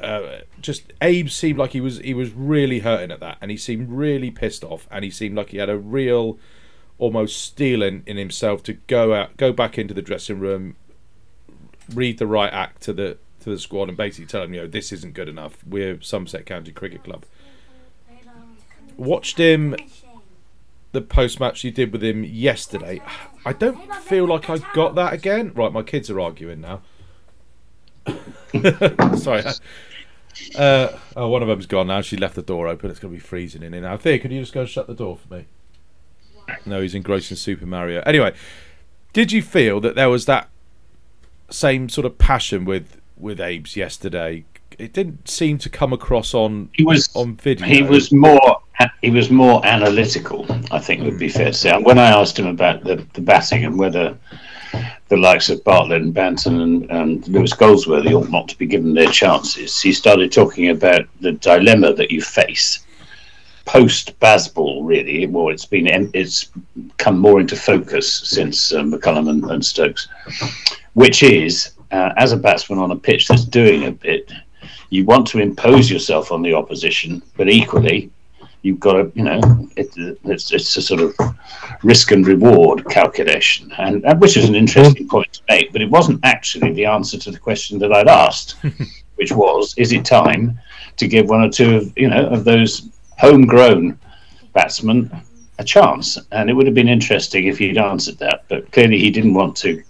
uh, 0.00 0.38
just 0.60 0.92
Abe 1.00 1.28
seemed 1.28 1.58
like 1.58 1.72
he 1.72 1.80
was 1.80 1.98
he 1.98 2.12
was 2.12 2.32
really 2.32 2.80
hurting 2.80 3.12
at 3.12 3.20
that, 3.20 3.38
and 3.40 3.50
he 3.50 3.56
seemed 3.56 3.90
really 3.90 4.30
pissed 4.30 4.64
off, 4.64 4.88
and 4.90 5.04
he 5.04 5.10
seemed 5.10 5.36
like 5.36 5.50
he 5.50 5.58
had 5.58 5.70
a 5.70 5.78
real, 5.78 6.38
almost 6.98 7.40
stealing 7.40 8.02
in 8.04 8.16
himself 8.16 8.62
to 8.64 8.72
go 8.72 9.14
out, 9.14 9.36
go 9.36 9.52
back 9.52 9.78
into 9.78 9.94
the 9.94 10.02
dressing 10.02 10.40
room, 10.40 10.74
read 11.94 12.18
the 12.18 12.26
right 12.26 12.52
act 12.52 12.82
to 12.82 12.92
the 12.92 13.18
to 13.40 13.50
the 13.50 13.58
squad 13.58 13.88
and 13.88 13.96
basically 13.96 14.26
tell 14.26 14.40
them, 14.40 14.54
you 14.54 14.62
know, 14.62 14.66
this 14.66 14.92
isn't 14.92 15.14
good 15.14 15.28
enough. 15.28 15.58
We're 15.66 16.00
Somerset 16.00 16.46
County 16.46 16.72
Cricket 16.72 17.04
Club. 17.04 17.24
Watched 18.96 19.38
him 19.38 19.76
the 20.92 21.00
post 21.00 21.40
match 21.40 21.64
you 21.64 21.70
did 21.70 21.92
with 21.92 22.02
him 22.02 22.24
yesterday. 22.24 23.00
I 23.44 23.52
don't 23.52 23.92
feel 23.96 24.26
like 24.26 24.48
I 24.48 24.58
got 24.74 24.94
that 24.94 25.12
again. 25.12 25.52
Right, 25.54 25.72
my 25.72 25.82
kids 25.82 26.08
are 26.10 26.20
arguing 26.20 26.60
now. 26.60 26.82
Sorry. 29.16 29.42
Uh, 30.56 30.88
oh, 31.16 31.28
one 31.28 31.42
of 31.42 31.48
them's 31.48 31.66
gone 31.66 31.88
now. 31.88 32.00
She 32.00 32.16
left 32.16 32.36
the 32.36 32.42
door 32.42 32.68
open. 32.68 32.90
It's 32.90 33.00
going 33.00 33.12
to 33.12 33.18
be 33.18 33.24
freezing 33.24 33.62
in 33.62 33.72
here 33.72 33.82
now. 33.82 33.96
Thea, 33.96 34.18
can 34.18 34.30
you 34.30 34.40
just 34.40 34.52
go 34.52 34.60
and 34.60 34.68
shut 34.68 34.86
the 34.86 34.94
door 34.94 35.16
for 35.16 35.34
me? 35.34 35.46
No, 36.64 36.80
he's 36.80 36.94
engrossed 36.94 37.30
in 37.30 37.36
Super 37.36 37.66
Mario. 37.66 38.02
Anyway, 38.06 38.32
did 39.12 39.32
you 39.32 39.42
feel 39.42 39.80
that 39.80 39.94
there 39.94 40.08
was 40.08 40.26
that 40.26 40.48
same 41.50 41.88
sort 41.88 42.06
of 42.06 42.18
passion 42.18 42.64
with 42.64 43.00
with 43.16 43.40
Abe's 43.40 43.76
yesterday. 43.76 44.44
It 44.78 44.92
didn't 44.92 45.28
seem 45.28 45.58
to 45.58 45.68
come 45.68 45.92
across 45.92 46.34
on 46.34 46.70
he 46.72 46.84
was 46.84 47.14
on 47.14 47.36
video. 47.36 47.66
He 47.66 47.82
was 47.82 48.12
more 48.12 48.61
he 49.00 49.10
was 49.10 49.30
more 49.30 49.64
analytical. 49.64 50.46
I 50.70 50.78
think 50.78 51.02
would 51.02 51.18
be 51.18 51.28
fair 51.28 51.46
to 51.46 51.52
say. 51.52 51.76
When 51.78 51.98
I 51.98 52.10
asked 52.10 52.38
him 52.38 52.46
about 52.46 52.84
the, 52.84 53.06
the 53.14 53.20
batting 53.20 53.64
and 53.64 53.78
whether 53.78 54.16
the 55.08 55.16
likes 55.16 55.50
of 55.50 55.62
Bartlett 55.64 56.02
and 56.02 56.14
Banton 56.14 56.62
and, 56.62 56.90
and 56.90 57.28
Lewis 57.28 57.52
Goldsworthy 57.52 58.14
ought 58.14 58.30
not 58.30 58.48
to 58.48 58.58
be 58.58 58.66
given 58.66 58.94
their 58.94 59.10
chances, 59.10 59.80
he 59.80 59.92
started 59.92 60.32
talking 60.32 60.70
about 60.70 61.06
the 61.20 61.32
dilemma 61.32 61.92
that 61.94 62.10
you 62.10 62.22
face 62.22 62.84
post 63.64 64.18
Bazball. 64.20 64.80
Really, 64.82 65.26
well, 65.26 65.50
it's 65.50 65.66
been 65.66 66.10
it's 66.14 66.50
come 66.98 67.18
more 67.18 67.40
into 67.40 67.56
focus 67.56 68.12
since 68.12 68.72
uh, 68.72 68.82
McCullum 68.82 69.28
and, 69.28 69.44
and 69.44 69.64
Stokes, 69.64 70.08
which 70.94 71.22
is 71.22 71.72
uh, 71.90 72.12
as 72.16 72.32
a 72.32 72.36
batsman 72.36 72.78
on 72.78 72.90
a 72.90 72.96
pitch 72.96 73.28
that's 73.28 73.44
doing 73.44 73.84
a 73.84 73.92
bit, 73.92 74.32
you 74.90 75.04
want 75.04 75.26
to 75.28 75.38
impose 75.38 75.90
yourself 75.90 76.32
on 76.32 76.42
the 76.42 76.54
opposition, 76.54 77.22
but 77.36 77.48
equally, 77.48 78.10
you've 78.62 78.80
got 78.80 78.94
to, 78.94 79.12
you 79.14 79.24
know, 79.24 79.40
it, 79.76 79.92
it's, 80.24 80.52
it's 80.52 80.76
a 80.76 80.82
sort 80.82 81.00
of 81.00 81.14
risk 81.82 82.12
and 82.12 82.26
reward 82.26 82.84
calculation, 82.88 83.72
and, 83.78 84.04
and, 84.04 84.20
which 84.20 84.36
is 84.36 84.48
an 84.48 84.54
interesting 84.54 85.08
point 85.08 85.32
to 85.32 85.42
make, 85.48 85.72
but 85.72 85.82
it 85.82 85.90
wasn't 85.90 86.20
actually 86.24 86.72
the 86.72 86.86
answer 86.86 87.18
to 87.18 87.30
the 87.30 87.38
question 87.38 87.78
that 87.80 87.92
I'd 87.92 88.08
asked, 88.08 88.56
which 89.16 89.32
was, 89.32 89.74
is 89.76 89.92
it 89.92 90.04
time 90.04 90.58
to 90.96 91.08
give 91.08 91.28
one 91.28 91.42
or 91.42 91.50
two 91.50 91.76
of, 91.76 91.92
you 91.96 92.08
know, 92.08 92.26
of 92.28 92.44
those 92.44 92.88
homegrown 93.18 93.98
batsmen 94.52 95.10
a 95.58 95.64
chance? 95.64 96.18
And 96.30 96.48
it 96.48 96.52
would 96.52 96.66
have 96.66 96.74
been 96.74 96.88
interesting 96.88 97.46
if 97.46 97.58
he'd 97.58 97.78
answered 97.78 98.18
that, 98.18 98.44
but 98.48 98.70
clearly 98.72 98.98
he 98.98 99.10
didn't 99.10 99.34
want 99.34 99.56
to 99.58 99.82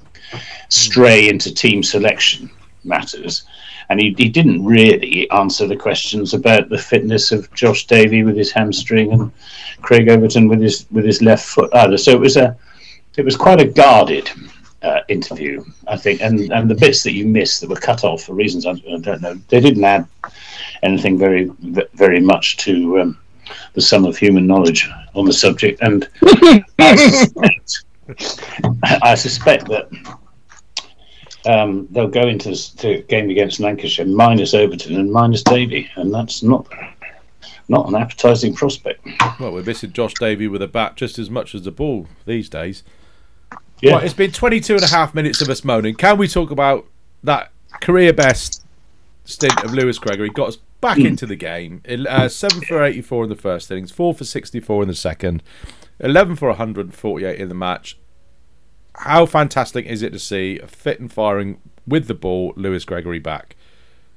stray 0.71 1.29
into 1.29 1.55
team 1.55 1.83
selection 1.83 2.51
matters. 2.85 3.45
And 3.89 4.01
he, 4.01 4.15
he 4.17 4.29
didn't 4.29 4.65
really 4.65 5.31
answer 5.31 5.67
the 5.67 5.77
questions 5.77 6.35
about 6.35 6.69
the 6.69 6.79
fitness 6.79 7.33
of 7.33 7.53
Josh 7.55 7.87
Davey 7.87 8.23
with 8.23 8.37
his 8.37 8.53
hamstring 8.53 9.13
and 9.13 9.33
Craig 9.81 10.09
Overton 10.09 10.49
with 10.49 10.61
his 10.61 10.87
with 10.91 11.05
his 11.05 11.23
left 11.23 11.45
foot 11.45 11.75
either. 11.75 11.99
So 11.99 12.13
it 12.13 12.21
was 12.21 12.37
a 12.37 12.57
it 13.17 13.25
was 13.25 13.37
quite 13.37 13.61
a 13.61 13.67
guarded 13.67 14.31
uh, 14.83 15.01
interview, 15.09 15.65
I 15.87 15.97
think. 15.97 16.21
And 16.21 16.53
and 16.53 16.71
the 16.71 16.75
bits 16.75 17.03
that 17.03 17.13
you 17.13 17.27
missed 17.27 17.61
that 17.61 17.71
were 17.71 17.77
cut 17.77 18.05
off 18.05 18.25
for 18.25 18.35
reasons 18.35 18.67
I, 18.67 18.73
I 18.73 18.99
don't 18.99 19.23
know, 19.23 19.35
they 19.49 19.61
didn't 19.61 19.85
add 19.85 20.07
anything 20.83 21.19
very 21.19 21.51
very 21.95 22.21
much 22.21 22.57
to 22.59 23.01
um, 23.01 23.19
the 23.75 23.81
sum 23.81 24.05
of 24.05 24.17
human 24.17 24.47
knowledge 24.47 24.89
on 25.15 25.25
the 25.25 25.33
subject. 25.33 25.81
And 25.83 26.09
I 26.79 26.97
suspect, 26.97 27.85
I 29.03 29.15
suspect 29.15 29.69
that 29.69 29.89
um, 31.47 31.89
they'll 31.91 32.09
go 32.09 32.29
into 32.29 32.51
the 32.51 33.05
game 33.09 33.31
against 33.31 33.61
Lancashire 33.61 34.07
minus 34.07 34.55
Overton 34.55 34.97
and 34.97 35.13
minus 35.13 35.43
Davey, 35.43 35.91
and 35.97 36.13
that's 36.13 36.43
not 36.43 36.67
not 37.69 37.89
an 37.89 37.95
appetising 37.95 38.55
prospect. 38.55 39.07
Well, 39.41 39.53
we're 39.53 39.63
missing 39.63 39.93
Josh 39.93 40.15
Davey 40.15 40.49
with 40.49 40.63
a 40.63 40.69
bat 40.69 40.97
just 40.97 41.19
as 41.19 41.31
much 41.31 41.55
as 41.55 41.63
the 41.63 41.71
ball 41.71 42.07
these 42.27 42.49
days. 42.49 42.83
Yeah. 43.81 43.95
Right, 43.95 44.05
it's 44.05 44.15
been 44.15 44.31
22 44.31 44.75
and 44.75 44.83
a 44.83 44.89
half 44.89 45.15
minutes 45.15 45.41
of 45.41 45.49
us 45.49 45.65
moaning. 45.65 45.95
Can 45.95 46.19
we 46.19 46.29
talk 46.29 46.51
about 46.51 46.87
that 47.25 47.51
career 47.81 48.13
best 48.13 48.65
stint 49.25 49.65
of 49.65 49.73
Lewis 49.73 49.99
Gregory? 49.99 50.29
Got 50.29 50.49
us 50.49 50.59
back 50.81 50.99
mm. 50.99 51.07
into 51.07 51.27
the 51.27 51.35
game. 51.35 51.83
Uh, 51.89 52.29
7 52.29 52.61
for 52.63 52.83
84 52.83 53.25
in 53.25 53.31
the 53.31 53.37
first 53.37 53.71
innings, 53.71 53.91
4 53.91 54.15
for 54.15 54.25
64 54.25 54.83
in 54.83 54.89
the 54.89 54.95
second, 54.95 55.43
11 55.99 56.37
for 56.37 56.49
148 56.49 57.41
in 57.41 57.49
the 57.49 57.55
match, 57.55 57.99
how 58.97 59.27
fantastic 59.27 59.87
is 59.87 60.03
it 60.03 60.11
to 60.11 60.19
see 60.19 60.59
a 60.59 60.67
fit 60.67 61.01
and 61.01 61.13
firing 61.13 61.61
with 61.87 62.07
the 62.07 62.15
ball 62.15 62.53
Lewis 62.57 62.85
Gregory 62.85 63.19
back? 63.19 63.57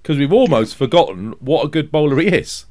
Because 0.02 0.18
we've 0.18 0.34
almost 0.34 0.76
forgotten 0.76 1.32
what 1.40 1.66
a 1.66 1.70
good 1.70 1.92
bowler 1.92 2.18
he 2.18 2.28
is. 2.28 2.66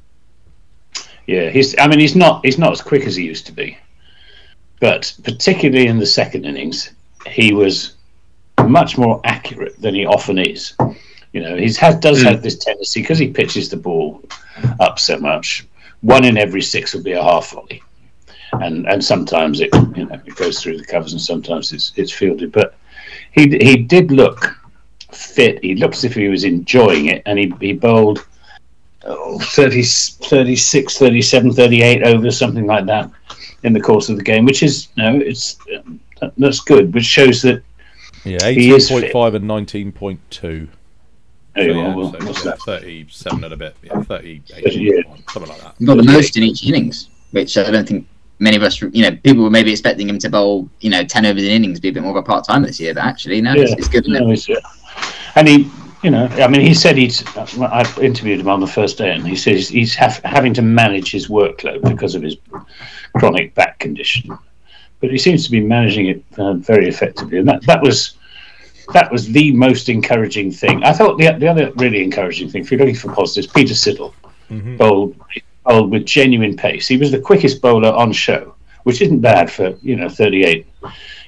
Yeah, 1.27 1.49
he's. 1.49 1.77
I 1.79 1.87
mean, 1.87 1.99
he's 1.99 2.15
not. 2.15 2.45
He's 2.45 2.59
not 2.59 2.71
as 2.71 2.81
quick 2.81 3.03
as 3.03 3.15
he 3.15 3.25
used 3.25 3.45
to 3.47 3.51
be, 3.51 3.77
but 4.79 5.13
particularly 5.23 5.87
in 5.87 5.97
the 5.97 6.05
second 6.05 6.45
innings, 6.45 6.91
he 7.25 7.51
was 7.51 7.95
much 8.67 8.97
more 8.97 9.19
accurate 9.23 9.79
than 9.81 9.95
he 9.95 10.05
often 10.05 10.37
is. 10.37 10.75
You 11.33 11.41
know, 11.41 11.57
he 11.57 11.73
has 11.73 11.95
does 11.97 12.23
mm. 12.23 12.25
have 12.25 12.43
this 12.43 12.57
tendency 12.57 13.01
because 13.01 13.17
he 13.17 13.27
pitches 13.27 13.69
the 13.69 13.77
ball 13.77 14.21
up 14.79 14.99
so 14.99 15.17
much. 15.17 15.65
One 16.01 16.23
in 16.23 16.37
every 16.37 16.61
six 16.61 16.93
will 16.93 17.03
be 17.03 17.13
a 17.13 17.23
half 17.23 17.51
volley 17.51 17.81
and 18.61 18.87
and 18.87 19.03
sometimes 19.03 19.61
it 19.61 19.73
you 19.95 20.05
know 20.05 20.21
it 20.25 20.35
goes 20.35 20.61
through 20.61 20.77
the 20.77 20.85
covers 20.85 21.13
and 21.13 21.21
sometimes 21.21 21.73
it's 21.73 21.93
it's 21.95 22.11
fielded. 22.11 22.51
But 22.51 22.75
he 23.31 23.43
he 23.61 23.77
did 23.77 24.11
look 24.11 24.55
fit. 25.11 25.63
He 25.63 25.75
looked 25.75 25.95
as 25.95 26.03
if 26.03 26.13
he 26.13 26.27
was 26.27 26.43
enjoying 26.43 27.07
it, 27.07 27.21
and 27.25 27.39
he 27.39 27.53
he 27.59 27.73
bowled 27.73 28.25
oh, 29.05 29.39
30, 29.39 29.83
36, 29.83 30.97
37, 30.97 31.53
38 31.53 32.03
over 32.03 32.31
something 32.31 32.65
like 32.65 32.85
that 32.85 33.09
in 33.63 33.73
the 33.73 33.81
course 33.81 34.09
of 34.09 34.17
the 34.17 34.23
game, 34.23 34.45
which 34.45 34.63
is 34.63 34.89
you 34.95 35.03
know 35.03 35.19
it's 35.19 35.57
that's 36.37 36.59
good, 36.61 36.93
which 36.93 37.05
shows 37.05 37.41
that 37.41 37.61
yeah, 38.23 38.37
eighteen 38.43 38.79
point 38.87 39.11
five 39.11 39.35
and 39.35 39.47
nineteen 39.47 39.91
point 39.91 40.19
two. 40.29 40.67
Oh, 41.57 41.61
so, 41.61 41.67
yeah, 41.67 41.95
well, 41.95 42.33
so, 42.33 42.49
yeah, 42.49 42.55
37 42.65 43.43
and 43.45 43.53
a 43.53 43.55
bit, 43.55 43.77
yeah, 43.81 44.01
38, 44.01 44.73
yeah. 44.75 45.01
something 45.29 45.49
like 45.49 45.61
that. 45.61 45.79
Not 45.79 45.95
the 45.95 46.03
most 46.03 46.35
in 46.35 46.43
each 46.43 46.65
innings, 46.65 47.07
which 47.31 47.57
I 47.57 47.71
don't 47.71 47.87
think 47.87 48.05
many 48.39 48.57
of 48.57 48.63
us, 48.63 48.81
you 48.81 49.01
know, 49.01 49.11
people 49.23 49.43
were 49.43 49.49
maybe 49.49 49.71
expecting 49.71 50.09
him 50.09 50.19
to 50.19 50.29
bowl, 50.29 50.69
you 50.81 50.89
know, 50.89 51.03
ten 51.03 51.25
overs 51.25 51.43
in 51.43 51.51
innings, 51.51 51.79
be 51.79 51.89
a 51.89 51.91
bit 51.91 52.03
more 52.03 52.11
of 52.11 52.17
a 52.17 52.23
part 52.23 52.45
time 52.45 52.63
this 52.63 52.79
year. 52.79 52.93
But 52.93 53.03
actually, 53.03 53.41
no, 53.41 53.53
yeah. 53.53 53.63
it's, 53.63 53.73
it's, 53.73 53.87
good. 53.87 54.07
No, 54.07 54.29
it's, 54.31 54.47
and 55.35 55.47
he, 55.47 55.69
you 56.03 56.11
know, 56.11 56.27
I 56.27 56.47
mean, 56.47 56.61
he 56.61 56.73
said 56.73 56.97
he's. 56.97 57.23
I 57.37 57.85
interviewed 58.01 58.39
him 58.39 58.49
on 58.49 58.59
the 58.59 58.67
first 58.67 58.97
day, 58.97 59.13
and 59.13 59.25
he 59.25 59.35
says 59.35 59.69
he's 59.69 59.95
have, 59.95 60.17
having 60.19 60.53
to 60.55 60.61
manage 60.61 61.11
his 61.11 61.27
workload 61.27 61.81
because 61.89 62.15
of 62.15 62.21
his 62.21 62.37
chronic 63.17 63.53
back 63.55 63.79
condition. 63.79 64.37
But 64.99 65.11
he 65.11 65.17
seems 65.17 65.45
to 65.45 65.51
be 65.51 65.61
managing 65.61 66.07
it 66.07 66.23
uh, 66.37 66.53
very 66.53 66.87
effectively, 66.87 67.39
and 67.39 67.47
that 67.47 67.63
that 67.63 67.81
was. 67.81 68.17
That 68.93 69.11
was 69.11 69.31
the 69.31 69.51
most 69.51 69.89
encouraging 69.89 70.51
thing. 70.51 70.83
I 70.83 70.93
thought 70.93 71.17
the, 71.17 71.31
the 71.39 71.47
other 71.47 71.71
really 71.77 72.03
encouraging 72.03 72.51
thing, 72.51 72.61
if 72.61 72.69
you're 72.69 72.79
looking 72.79 72.93
for 72.93 73.11
positives, 73.11 73.51
Peter 73.51 73.73
Siddle 73.73 74.13
mm-hmm. 74.47 74.77
bowled 74.77 75.19
bowled 75.65 75.91
with 75.91 76.05
genuine 76.05 76.55
pace. 76.55 76.87
He 76.87 76.97
was 76.97 77.11
the 77.11 77.19
quickest 77.19 77.61
bowler 77.61 77.93
on 77.93 78.11
show, 78.11 78.55
which 78.83 79.01
isn't 79.01 79.19
bad 79.19 79.51
for 79.51 79.75
you 79.81 79.95
know 79.95 80.09
38 80.09 80.65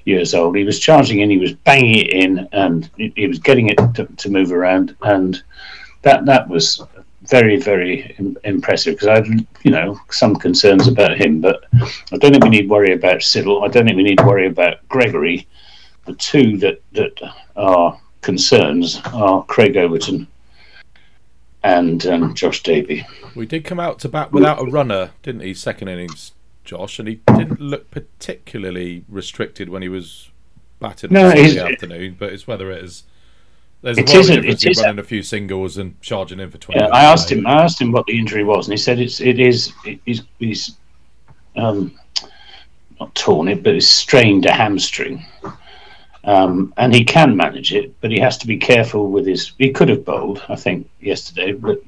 years 0.05 0.33
old. 0.33 0.55
He 0.55 0.63
was 0.63 0.79
charging 0.79 1.19
in, 1.19 1.29
he 1.29 1.37
was 1.37 1.53
banging 1.53 1.95
it 1.95 2.09
in, 2.11 2.47
and 2.53 2.89
he 2.95 3.27
was 3.27 3.39
getting 3.39 3.67
it 3.67 3.77
to, 3.95 4.05
to 4.05 4.29
move 4.29 4.51
around, 4.51 4.95
and 5.01 5.41
that 6.03 6.25
that 6.25 6.47
was 6.47 6.81
very, 7.23 7.57
very 7.57 8.15
Im- 8.19 8.37
impressive 8.43 8.95
because 8.95 9.07
I 9.07 9.15
had, 9.15 9.27
you 9.63 9.71
know, 9.71 9.99
some 10.09 10.35
concerns 10.35 10.87
about 10.87 11.17
him, 11.17 11.41
but 11.41 11.65
I 11.73 12.17
don't 12.17 12.31
think 12.31 12.43
we 12.43 12.49
need 12.49 12.69
worry 12.69 12.93
about 12.93 13.17
Siddle. 13.17 13.63
I 13.63 13.67
don't 13.67 13.85
think 13.85 13.97
we 13.97 14.03
need 14.03 14.21
worry 14.21 14.47
about 14.47 14.87
Gregory. 14.87 15.47
The 16.05 16.13
two 16.13 16.57
that, 16.59 16.81
that 16.93 17.19
are 17.57 17.99
concerns 18.21 19.01
are 19.13 19.43
Craig 19.43 19.75
Overton 19.75 20.27
and 21.63 22.05
um, 22.05 22.33
Josh 22.33 22.63
Davey. 22.63 23.05
We 23.35 23.45
did 23.45 23.65
come 23.65 23.79
out 23.79 23.99
to 23.99 24.09
bat 24.09 24.31
without 24.31 24.59
a 24.61 24.65
runner, 24.65 25.11
didn't 25.23 25.41
he? 25.41 25.53
Second 25.53 25.87
innings, 25.89 26.31
Josh, 26.63 26.99
and 26.99 27.07
he 27.07 27.15
didn't 27.35 27.59
look 27.61 27.89
particularly 27.91 29.03
restricted 29.09 29.69
when 29.69 29.81
he 29.81 29.89
was 29.89 30.29
batted 30.79 31.11
No, 31.11 31.29
on 31.29 31.37
he's- 31.37 31.53
the 31.55 31.65
afternoon. 31.65 32.15
But 32.19 32.33
it's 32.33 32.47
whether 32.47 32.71
it 32.71 32.83
is. 32.83 33.03
There's 33.81 33.97
a 33.97 34.01
It 34.01 34.07
world 34.07 34.15
of 34.15 34.19
isn't- 34.21 34.35
difference 34.41 34.63
it 34.63 34.65
in 34.65 34.71
isn't. 34.71 34.83
running 34.85 34.99
a 34.99 35.03
few 35.03 35.21
singles 35.23 35.77
and 35.77 36.01
charging 36.01 36.39
in 36.39 36.49
for 36.49 36.57
twenty. 36.57 36.79
Yeah, 36.81 36.87
I 36.87 37.03
asked 37.03 37.31
him. 37.31 37.45
I 37.45 37.63
asked 37.63 37.79
him 37.79 37.91
what 37.91 38.05
the 38.07 38.17
injury 38.17 38.43
was, 38.43 38.67
and 38.67 38.73
he 38.73 38.77
said 38.77 38.99
it's 38.99 39.19
it 39.21 39.39
is 39.39 39.71
he's 40.05 40.23
he's 40.39 40.75
um, 41.55 41.93
not 42.99 43.13
torn 43.13 43.47
it, 43.47 43.61
but 43.63 43.75
it's 43.75 43.87
strained 43.87 44.45
a 44.47 44.51
hamstring, 44.51 45.23
um, 46.27 46.73
and 46.77 46.93
he 46.93 47.03
can 47.03 47.35
manage 47.35 47.73
it, 47.73 47.99
but 48.01 48.11
he 48.11 48.19
has 48.19 48.37
to 48.39 48.47
be 48.47 48.57
careful 48.57 49.09
with 49.09 49.25
his. 49.25 49.53
He 49.57 49.71
could 49.71 49.89
have 49.89 50.05
bowled, 50.05 50.43
I 50.49 50.55
think, 50.55 50.87
yesterday, 50.99 51.53
but 51.53 51.81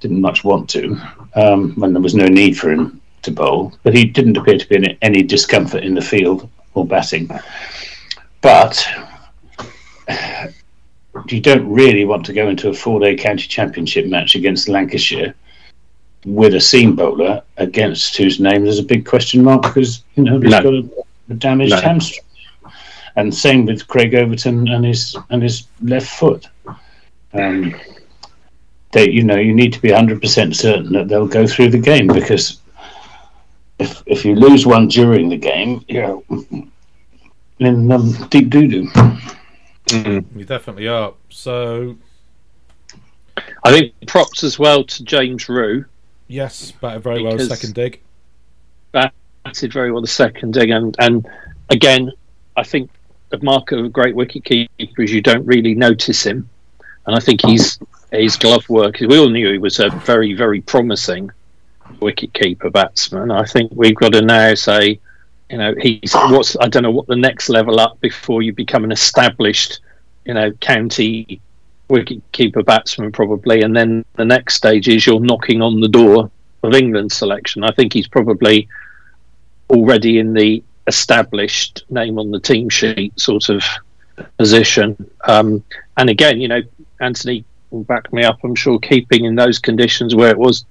didn't 0.00 0.20
much 0.20 0.44
want 0.44 0.70
to 0.70 0.96
um, 1.34 1.72
when 1.74 1.92
there 1.92 2.00
was 2.00 2.14
no 2.14 2.26
need 2.26 2.56
for 2.56 2.70
him 2.70 3.00
to 3.22 3.32
bowl. 3.32 3.72
But 3.82 3.94
he 3.94 4.04
didn't 4.04 4.36
appear 4.36 4.56
to 4.58 4.68
be 4.68 4.76
in 4.76 4.96
any 5.02 5.22
discomfort 5.22 5.82
in 5.82 5.94
the 5.94 6.00
field 6.00 6.48
or 6.74 6.86
batting. 6.86 7.28
But 8.40 8.88
you 11.28 11.40
don't 11.40 11.68
really 11.68 12.04
want 12.04 12.24
to 12.26 12.32
go 12.32 12.48
into 12.48 12.68
a 12.68 12.74
four-day 12.74 13.16
county 13.16 13.48
championship 13.48 14.06
match 14.06 14.36
against 14.36 14.68
Lancashire 14.68 15.34
with 16.24 16.54
a 16.54 16.60
seam 16.60 16.94
bowler 16.94 17.42
against 17.56 18.16
whose 18.16 18.38
name 18.40 18.62
there's 18.64 18.78
a 18.78 18.84
big 18.84 19.04
question 19.06 19.42
mark 19.42 19.62
because 19.62 20.02
you 20.14 20.24
know 20.24 20.38
he's 20.40 20.50
No. 20.50 20.62
got 20.62 20.74
a, 20.74 21.04
a 21.30 21.34
damaged 21.34 21.72
No. 21.72 21.80
hamstring. 21.80 22.24
And 23.18 23.34
same 23.34 23.66
with 23.66 23.88
Craig 23.88 24.14
Overton 24.14 24.68
and 24.68 24.84
his 24.84 25.16
and 25.30 25.42
his 25.42 25.66
left 25.82 26.06
foot. 26.06 26.46
Um, 27.32 27.74
they, 28.92 29.10
you 29.10 29.24
know, 29.24 29.34
you 29.34 29.52
need 29.52 29.72
to 29.72 29.82
be 29.82 29.88
100% 29.88 30.54
certain 30.54 30.92
that 30.92 31.08
they'll 31.08 31.26
go 31.26 31.44
through 31.44 31.70
the 31.70 31.78
game 31.78 32.06
because 32.06 32.60
if 33.80 34.04
if 34.06 34.24
you 34.24 34.36
lose 34.36 34.66
one 34.66 34.86
during 34.86 35.28
the 35.28 35.36
game, 35.36 35.84
you 35.88 36.00
know, 36.00 36.24
in 37.58 37.90
um, 37.90 38.12
deep 38.28 38.50
doo 38.50 38.68
doo. 38.68 38.88
You 39.90 40.44
definitely 40.44 40.86
are. 40.86 41.12
So 41.28 41.96
I 43.64 43.72
think 43.72 43.94
props 44.06 44.44
as 44.44 44.60
well 44.60 44.84
to 44.84 45.02
James 45.02 45.48
Rew. 45.48 45.84
yes, 46.28 46.70
batted 46.70 47.02
very 47.02 47.20
well 47.20 47.36
second 47.40 47.74
dig. 47.74 48.00
Batted 48.92 49.72
very 49.72 49.90
well 49.90 50.02
the 50.02 50.06
second 50.06 50.54
dig, 50.54 50.70
and 50.70 50.94
and 51.00 51.26
again, 51.68 52.12
I 52.56 52.62
think 52.62 52.90
the 53.30 53.38
mark 53.42 53.72
of 53.72 53.84
a 53.84 53.88
great 53.88 54.14
wicket 54.14 54.44
keeper 54.44 55.02
is 55.02 55.12
you 55.12 55.20
don't 55.20 55.44
really 55.46 55.74
notice 55.74 56.24
him, 56.24 56.48
and 57.06 57.14
I 57.16 57.20
think 57.20 57.44
he's 57.44 57.78
his 58.12 58.36
glove 58.36 58.68
work. 58.68 59.00
We 59.00 59.18
all 59.18 59.28
knew 59.28 59.52
he 59.52 59.58
was 59.58 59.80
a 59.80 59.90
very 59.90 60.34
very 60.34 60.60
promising 60.60 61.30
wicket 62.00 62.32
keeper 62.34 62.70
batsman. 62.70 63.30
I 63.30 63.44
think 63.44 63.72
we've 63.74 63.94
got 63.94 64.12
to 64.12 64.22
now 64.22 64.54
say, 64.54 65.00
you 65.50 65.58
know, 65.58 65.74
he's 65.80 66.14
what's 66.14 66.56
I 66.60 66.68
don't 66.68 66.82
know 66.82 66.90
what 66.90 67.06
the 67.06 67.16
next 67.16 67.48
level 67.48 67.80
up 67.80 68.00
before 68.00 68.42
you 68.42 68.52
become 68.52 68.84
an 68.84 68.92
established, 68.92 69.80
you 70.24 70.34
know, 70.34 70.50
county 70.52 71.40
wicket 71.88 72.22
keeper 72.32 72.62
batsman 72.62 73.12
probably, 73.12 73.62
and 73.62 73.74
then 73.74 74.04
the 74.16 74.24
next 74.24 74.54
stage 74.54 74.88
is 74.88 75.06
you're 75.06 75.20
knocking 75.20 75.62
on 75.62 75.80
the 75.80 75.88
door 75.88 76.30
of 76.62 76.74
England 76.74 77.12
selection. 77.12 77.64
I 77.64 77.72
think 77.72 77.92
he's 77.92 78.08
probably 78.08 78.68
already 79.70 80.18
in 80.18 80.32
the 80.32 80.62
established 80.88 81.84
name 81.90 82.18
on 82.18 82.30
the 82.32 82.40
team 82.40 82.68
sheet 82.68 83.12
sort 83.20 83.48
of 83.48 83.62
position. 84.38 84.96
Um, 85.24 85.62
and 85.96 86.10
again, 86.10 86.40
you 86.40 86.48
know, 86.48 86.62
Anthony 87.00 87.44
will 87.70 87.84
back 87.84 88.12
me 88.12 88.24
up. 88.24 88.38
I'm 88.42 88.54
sure 88.54 88.78
keeping 88.78 89.24
in 89.24 89.36
those 89.36 89.58
conditions 89.58 90.14
where 90.14 90.30
it 90.30 90.38
was 90.38 90.64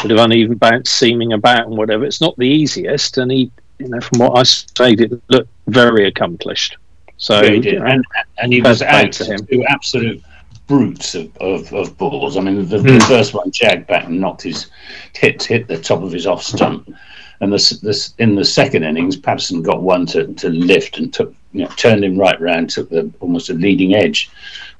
sort 0.00 0.10
of 0.12 0.18
uneven 0.18 0.58
bounce, 0.58 0.90
seaming 0.90 1.32
about 1.32 1.66
and 1.66 1.76
whatever. 1.76 2.04
It's 2.04 2.20
not 2.20 2.36
the 2.36 2.46
easiest, 2.46 3.16
and 3.18 3.30
he, 3.30 3.50
you 3.78 3.88
know, 3.88 4.00
from 4.00 4.18
what 4.18 4.38
I 4.38 4.42
said, 4.42 5.00
it 5.00 5.22
looked 5.28 5.48
very 5.68 6.06
accomplished. 6.06 6.76
So 7.18 7.40
Yeah, 7.42 7.50
he 7.52 7.60
did. 7.60 7.82
And, 7.82 8.04
and 8.38 8.52
he 8.52 8.60
was 8.60 8.82
out 8.82 9.12
to 9.12 9.24
him. 9.24 9.46
to 9.46 9.64
absolute 9.64 10.22
brutes 10.66 11.14
of, 11.14 11.34
of, 11.38 11.72
of 11.72 11.96
balls. 11.96 12.36
I 12.36 12.40
mean, 12.40 12.68
the, 12.68 12.78
Hmm. 12.80 12.98
the 12.98 13.00
first 13.08 13.32
one 13.32 13.50
jagged 13.52 13.86
back 13.86 14.04
and 14.06 14.20
knocked 14.20 14.42
his 14.42 14.66
hit 15.14 15.42
hit 15.44 15.66
the 15.68 15.78
top 15.78 16.02
of 16.02 16.12
his 16.12 16.26
off 16.26 16.42
stump. 16.42 16.92
And 17.40 17.52
this, 17.52 17.70
this 17.80 18.14
in 18.18 18.34
the 18.34 18.44
second 18.44 18.82
innings, 18.82 19.16
Paterson 19.16 19.62
got 19.62 19.82
one 19.82 20.06
to, 20.06 20.32
to 20.34 20.48
lift 20.48 20.98
and 20.98 21.12
took 21.12 21.34
you 21.52 21.64
know, 21.64 21.70
turned 21.76 22.04
him 22.04 22.18
right 22.18 22.40
round, 22.40 22.70
took 22.70 22.90
the 22.90 23.10
almost 23.20 23.50
a 23.50 23.54
leading 23.54 23.94
edge 23.94 24.30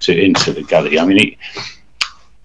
to 0.01 0.19
into 0.19 0.53
the 0.53 0.63
gully. 0.63 0.99
I 0.99 1.07
mean, 1.07 1.19
he, 1.19 1.39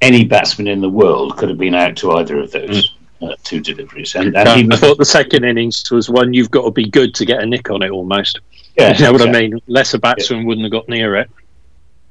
any 0.01 0.25
batsman 0.25 0.67
in 0.67 0.81
the 0.81 0.89
world 0.89 1.37
could 1.37 1.49
have 1.49 1.57
been 1.57 1.75
out 1.75 1.95
to 1.97 2.11
either 2.13 2.39
of 2.39 2.51
those 2.51 2.95
uh, 3.21 3.35
two 3.43 3.59
deliveries. 3.59 4.15
And, 4.15 4.35
and 4.35 4.49
he 4.49 4.67
I 4.71 4.77
thought 4.77 4.97
the 4.97 5.05
second 5.05 5.43
innings 5.43 5.89
was 5.91 6.09
one 6.09 6.33
you've 6.33 6.51
got 6.51 6.63
to 6.63 6.71
be 6.71 6.89
good 6.89 7.13
to 7.15 7.25
get 7.25 7.41
a 7.41 7.45
nick 7.45 7.69
on 7.69 7.83
it 7.83 7.91
almost. 7.91 8.39
yeah, 8.77 8.97
You 8.97 9.05
know 9.05 9.11
what 9.13 9.21
I 9.21 9.31
mean? 9.31 9.59
Lesser 9.67 9.99
batsman 9.99 10.45
wouldn't 10.45 10.65
have 10.65 10.71
got 10.71 10.89
near 10.89 11.17
it. 11.17 11.29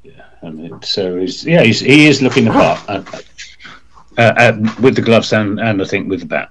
Yeah, 0.03 0.25
I 0.43 0.51
mean, 0.51 0.81
so 0.83 1.19
he's 1.19 1.45
yeah, 1.45 1.63
he's, 1.63 1.81
he 1.81 2.07
is 2.07 2.23
looking 2.23 2.45
the 2.45 2.53
part 2.53 2.81
uh, 2.89 3.03
uh, 4.19 4.21
uh, 4.21 4.75
with 4.81 4.95
the 4.95 5.03
gloves 5.03 5.33
and, 5.33 5.59
and 5.59 5.83
I 5.83 5.85
think 5.85 6.09
with 6.09 6.21
the 6.21 6.27
bat. 6.27 6.51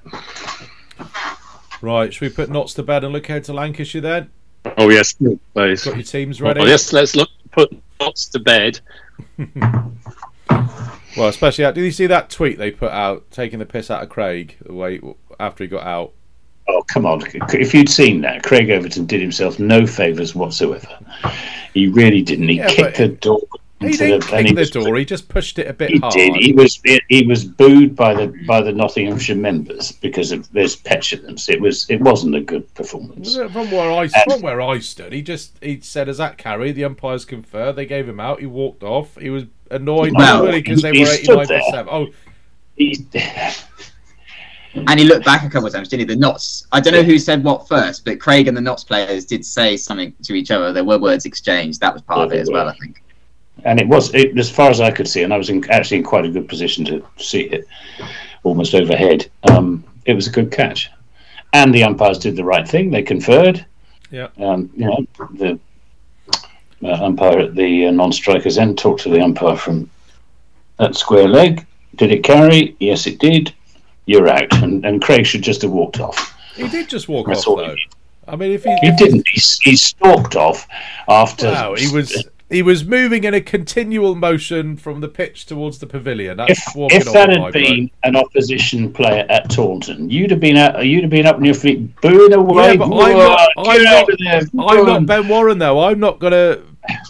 Right, 1.81 2.13
should 2.13 2.21
we 2.21 2.29
put 2.29 2.49
Notts 2.49 2.73
to 2.75 2.83
bed 2.83 3.03
and 3.03 3.13
look 3.13 3.29
out 3.29 3.45
to 3.45 3.53
Lancashire 3.53 4.01
then? 4.01 4.29
Oh 4.77 4.89
yes, 4.89 5.13
please. 5.13 5.85
Got 5.85 5.95
your 5.95 6.03
teams 6.03 6.41
oh, 6.41 6.45
ready? 6.45 6.61
Oh, 6.61 6.65
yes, 6.65 6.91
let's 6.91 7.15
look. 7.15 7.29
Put 7.51 7.71
Notts 7.99 8.27
to 8.27 8.39
bed. 8.39 8.79
Well, 11.17 11.27
especially 11.27 11.65
did 11.65 11.83
you 11.83 11.91
see 11.91 12.07
that 12.07 12.29
tweet 12.29 12.57
they 12.57 12.71
put 12.71 12.91
out 12.91 13.29
taking 13.31 13.59
the 13.59 13.65
piss 13.65 13.89
out 13.89 14.03
of 14.03 14.09
Craig 14.09 14.55
the 14.65 14.73
way 14.73 15.01
after 15.39 15.63
he 15.63 15.67
got 15.67 15.85
out? 15.85 16.13
Oh 16.67 16.83
come 16.83 17.05
on! 17.05 17.23
If 17.51 17.73
you'd 17.73 17.89
seen 17.89 18.21
that, 18.21 18.43
Craig 18.43 18.69
Overton 18.69 19.07
did 19.07 19.19
himself 19.19 19.59
no 19.59 19.87
favours 19.87 20.35
whatsoever. 20.35 20.99
He 21.73 21.87
really 21.87 22.21
didn't. 22.21 22.47
He 22.47 22.57
Yeah, 22.57 22.67
kicked 22.69 22.97
the 22.97 23.07
door. 23.07 23.41
He 23.79 23.91
didn't 23.93 24.27
the, 24.27 24.35
and 24.35 24.45
kick 24.47 24.55
the 24.55 24.61
was- 24.61 24.71
door. 24.71 24.95
He 24.97 25.05
just 25.05 25.29
pushed 25.29 25.57
it 25.57 25.67
a 25.67 25.73
bit 25.73 25.89
He 25.91 25.99
hard. 25.99 26.13
did. 26.13 26.35
He 26.35 26.51
was 26.53 26.81
he 27.07 27.25
was 27.25 27.45
booed 27.45 27.95
by 27.95 28.13
the 28.13 28.27
by 28.45 28.61
the 28.61 28.73
Nottinghamshire 28.73 29.37
members 29.37 29.93
because 29.93 30.31
of 30.33 30.47
his 30.53 30.75
petulance. 30.75 31.47
It 31.47 31.61
was 31.61 31.89
it 31.89 32.01
wasn't 32.01 32.35
a 32.35 32.41
good 32.41 32.71
performance. 32.73 33.35
From 33.35 33.71
where 33.71 33.91
I 33.91 34.07
from 34.09 34.41
where 34.41 34.61
I 34.61 34.79
stood, 34.79 35.13
he 35.13 35.21
just 35.21 35.57
he 35.61 35.79
said, 35.81 36.09
"As 36.09 36.17
that 36.17 36.37
carry, 36.37 36.71
the 36.73 36.83
umpires 36.83 37.23
confer." 37.23 37.71
They 37.71 37.85
gave 37.85 38.07
him 38.09 38.19
out. 38.19 38.41
He 38.41 38.45
walked 38.47 38.83
off. 38.83 39.15
He 39.15 39.29
was 39.29 39.45
annoyed 39.71 40.13
Well, 40.13 40.51
because 40.51 40.81
they 40.81 40.91
he 40.91 40.99
were 41.01 41.05
stood 41.05 41.39
eighty 41.39 41.53
nine 41.53 41.61
there. 41.75 41.85
Oh, 41.89 42.07
He, 42.75 43.05
And 44.73 44.99
he 44.99 45.05
looked 45.05 45.25
back 45.25 45.43
a 45.43 45.49
couple 45.49 45.65
of 45.67 45.73
times, 45.73 45.87
didn't 45.89 46.07
he? 46.09 46.15
The 46.15 46.19
Notts. 46.19 46.67
I 46.71 46.79
don't 46.79 46.93
know 46.93 47.01
who 47.01 47.17
said 47.17 47.43
what 47.43 47.67
first, 47.67 48.05
but 48.05 48.19
Craig 48.19 48.47
and 48.47 48.55
the 48.55 48.61
Notts 48.61 48.83
players 48.83 49.25
did 49.25 49.43
say 49.43 49.75
something 49.77 50.13
to 50.23 50.33
each 50.33 50.51
other. 50.51 50.71
There 50.71 50.83
were 50.83 50.99
words 50.99 51.25
exchanged. 51.25 51.79
That 51.81 51.93
was 51.93 52.03
part 52.03 52.19
of 52.27 52.33
it 52.33 52.39
as 52.39 52.49
well, 52.51 52.67
I 52.67 52.75
think. 52.75 53.01
And 53.65 53.79
it 53.79 53.87
was 53.87 54.13
it, 54.13 54.37
as 54.37 54.49
far 54.49 54.69
as 54.69 54.81
I 54.81 54.91
could 54.91 55.07
see, 55.07 55.23
and 55.23 55.33
I 55.33 55.37
was 55.37 55.49
in, 55.49 55.67
actually 55.69 55.97
in 55.97 56.03
quite 56.03 56.25
a 56.25 56.29
good 56.29 56.47
position 56.47 56.85
to 56.85 57.05
see 57.17 57.41
it, 57.41 57.67
almost 58.43 58.75
overhead. 58.75 59.29
Um, 59.49 59.83
it 60.05 60.13
was 60.13 60.27
a 60.27 60.31
good 60.31 60.51
catch, 60.51 60.89
and 61.53 61.73
the 61.73 61.83
umpires 61.83 62.19
did 62.19 62.35
the 62.35 62.43
right 62.43 62.67
thing. 62.67 62.91
They 62.91 63.03
conferred. 63.03 63.65
Yeah. 64.11 64.29
Um, 64.37 64.71
you 64.75 64.85
know, 64.85 65.05
the 65.35 65.59
uh, 66.83 67.03
umpire 67.03 67.39
at 67.39 67.55
the 67.55 67.87
uh, 67.87 67.91
non-strikers 67.91 68.57
end 68.57 68.77
talked 68.77 69.01
to 69.01 69.09
the 69.09 69.21
umpire 69.21 69.55
from 69.55 69.89
that 70.77 70.95
square 70.95 71.27
leg. 71.27 71.65
Did 71.95 72.11
it 72.11 72.23
carry? 72.23 72.75
Yes, 72.79 73.07
it 73.07 73.19
did. 73.19 73.53
You're 74.05 74.29
out, 74.29 74.51
and, 74.63 74.85
and 74.85 75.01
Craig 75.01 75.25
should 75.25 75.43
just 75.43 75.61
have 75.61 75.71
walked 75.71 75.99
off. 75.99 76.35
he 76.55 76.67
did 76.67 76.89
just 76.89 77.07
walk 77.07 77.27
That's 77.27 77.45
off 77.45 77.59
though. 77.59 77.75
I 78.27 78.35
mean, 78.35 78.51
if 78.51 78.63
he, 78.63 78.71
He 78.81 78.87
if 78.87 78.97
didn't. 78.97 79.27
He, 79.27 79.41
he 79.69 79.75
stalked 79.75 80.35
off 80.35 80.67
after. 81.07 81.47
Wow, 81.47 81.75
he 81.75 81.91
was 81.91 82.27
he 82.49 82.61
was 82.63 82.83
moving 82.83 83.23
in 83.23 83.33
a 83.33 83.41
continual 83.41 84.15
motion 84.15 84.75
from 84.75 85.01
the 85.01 85.07
pitch 85.07 85.45
towards 85.45 85.77
the 85.79 85.85
pavilion. 85.85 86.37
That's 86.37 86.51
if, 86.51 86.75
if 86.91 87.03
that 87.13 87.29
had 87.29 87.39
been 87.53 87.91
an 88.03 88.15
opposition 88.15 88.91
player 88.91 89.25
at 89.29 89.49
Taunton, 89.49 90.09
you'd 90.09 90.31
have 90.31 90.39
been 90.39 90.57
out, 90.57 90.83
you'd 90.85 91.03
have 91.03 91.11
been 91.11 91.27
up 91.27 91.35
on 91.35 91.45
your 91.45 91.53
feet, 91.53 91.95
booing 92.01 92.33
away. 92.33 92.63
Yeah, 92.71 92.71
but 92.79 92.85
I'm 92.85 93.17
not- 93.17 93.39
I'm 93.57 93.83
not- 93.83 94.07
I'm 94.69 94.77
not. 94.87 95.05
Ben 95.05 95.27
Warren 95.27 95.57
though. 95.59 95.79
I'm 95.83 95.99
not 95.99 96.19
gonna. 96.19 96.59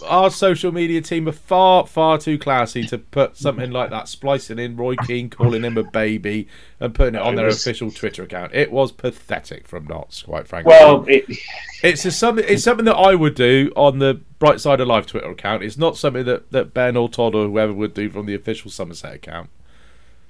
Our 0.04 0.30
social 0.30 0.72
media 0.72 1.00
team 1.00 1.28
are 1.28 1.32
far, 1.32 1.86
far 1.86 2.18
too 2.18 2.38
classy 2.38 2.84
to 2.88 2.98
put 2.98 3.36
something 3.36 3.70
like 3.70 3.90
that, 3.90 4.08
splicing 4.08 4.58
in 4.58 4.76
Roy 4.76 4.96
Keane, 4.96 5.30
calling 5.30 5.62
him 5.62 5.76
a 5.78 5.84
baby, 5.84 6.48
and 6.80 6.94
putting 6.94 7.14
it 7.14 7.20
on 7.22 7.34
it 7.34 7.36
their 7.36 7.46
was- 7.46 7.60
official 7.64 7.90
Twitter 7.90 8.22
account. 8.22 8.54
It 8.54 8.72
was 8.72 8.92
pathetic 8.92 9.66
from 9.68 9.86
Notts, 9.86 10.22
quite 10.22 10.46
frankly. 10.48 10.70
Well, 10.70 11.04
it, 11.08 11.24
it's 11.82 12.04
a, 12.04 12.10
something. 12.10 12.44
It's 12.48 12.64
something 12.64 12.84
that 12.86 12.96
I 12.96 13.14
would 13.14 13.34
do 13.34 13.72
on 13.76 13.98
the 13.98 14.20
Bright 14.38 14.60
Side 14.60 14.80
of 14.80 14.88
Life 14.88 15.06
Twitter 15.06 15.30
account. 15.30 15.62
It's 15.62 15.78
not 15.78 15.96
something 15.96 16.24
that, 16.24 16.50
that 16.52 16.72
Ben 16.74 16.96
or 16.96 17.08
Todd 17.08 17.34
or 17.34 17.44
whoever 17.46 17.72
would 17.72 17.94
do 17.94 18.10
from 18.10 18.26
the 18.26 18.34
official 18.34 18.70
Somerset 18.70 19.14
account. 19.14 19.50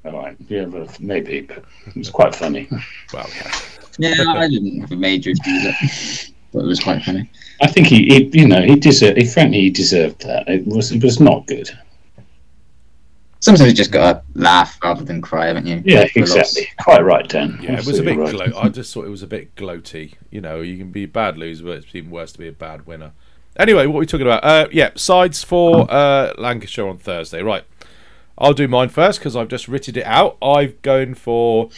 All 0.05 0.13
right, 0.13 0.37
yeah, 0.49 0.65
well, 0.65 0.89
maybe, 0.99 1.43
but 1.43 1.65
it 1.87 1.97
was 1.97 2.09
quite 2.11 2.35
funny. 2.35 2.69
Well, 3.13 3.29
yeah. 3.37 3.53
Yeah, 3.99 4.25
I 4.29 4.49
didn't 4.49 4.81
have 4.81 4.93
a 4.93 4.97
major 4.97 5.31
issue 5.31 5.41
with 5.45 5.75
it, 5.79 6.31
but 6.53 6.61
it 6.61 6.67
was 6.67 6.81
quite 6.81 7.03
funny. 7.03 7.29
I 7.61 7.67
think 7.67 7.87
he, 7.89 8.05
he 8.07 8.31
you 8.41 8.49
know, 8.49 8.63
he 8.63 8.77
deserved. 8.77 9.19
He 9.19 9.25
frankly, 9.27 9.61
he 9.61 9.71
deserved 9.71 10.23
that. 10.23 10.49
It 10.49 10.67
was, 10.67 10.93
it 10.93 11.03
was 11.03 11.21
not 11.21 11.47
good. 11.47 11.71
Sometimes 13.41 13.71
you 13.71 13.75
just 13.75 13.91
got 13.91 14.13
to 14.13 14.41
laugh 14.41 14.79
rather 14.83 15.03
than 15.03 15.23
cry, 15.23 15.47
haven't 15.47 15.67
you? 15.67 15.83
Yeah, 15.85 16.07
For 16.13 16.21
loss. 16.21 16.37
exactly. 16.37 16.69
Quite 16.83 17.03
right, 17.05 17.27
Dan. 17.27 17.59
Yeah, 17.63 17.79
it 17.79 17.87
was 17.87 17.99
a 17.99 18.03
bit. 18.03 18.19
Absolutely 18.19 18.39
right. 18.41 18.53
Glo- 18.53 18.61
I 18.61 18.69
just 18.69 18.93
thought 18.93 19.07
it 19.07 19.11
was 19.11 19.23
a 19.23 19.27
bit 19.27 19.55
gloaty. 19.57 20.13
You 20.31 20.43
know, 20.43 20.61
you 20.61 20.77
can 20.77 20.91
be 20.91 21.05
a 21.05 21.09
bad 21.09 21.39
loser, 21.39 21.65
but 21.65 21.79
it's 21.79 21.95
even 21.95 22.11
worse 22.11 22.33
to 22.33 22.39
be 22.39 22.49
a 22.49 22.53
bad 22.53 22.87
winner. 22.87 23.13
Anyway, 23.57 23.87
what 23.87 23.97
are 23.97 24.01
we 24.01 24.07
talking 24.07 24.27
about? 24.27 24.45
Uh, 24.45 24.69
yeah, 24.71 24.91
sides 24.95 25.43
for 25.43 25.87
uh, 25.91 26.35
Lancashire 26.37 26.87
on 26.87 26.99
Thursday. 26.99 27.43
Right, 27.43 27.65
I'll 28.37 28.53
do 28.53 28.69
mine 28.69 28.91
first 28.91 29.19
because 29.21 29.35
I've 29.35 29.49
just 29.49 29.69
written 29.69 29.97
it 29.97 30.05
out. 30.05 30.37
I've 30.43 30.81
going 30.83 31.15
for 31.15 31.71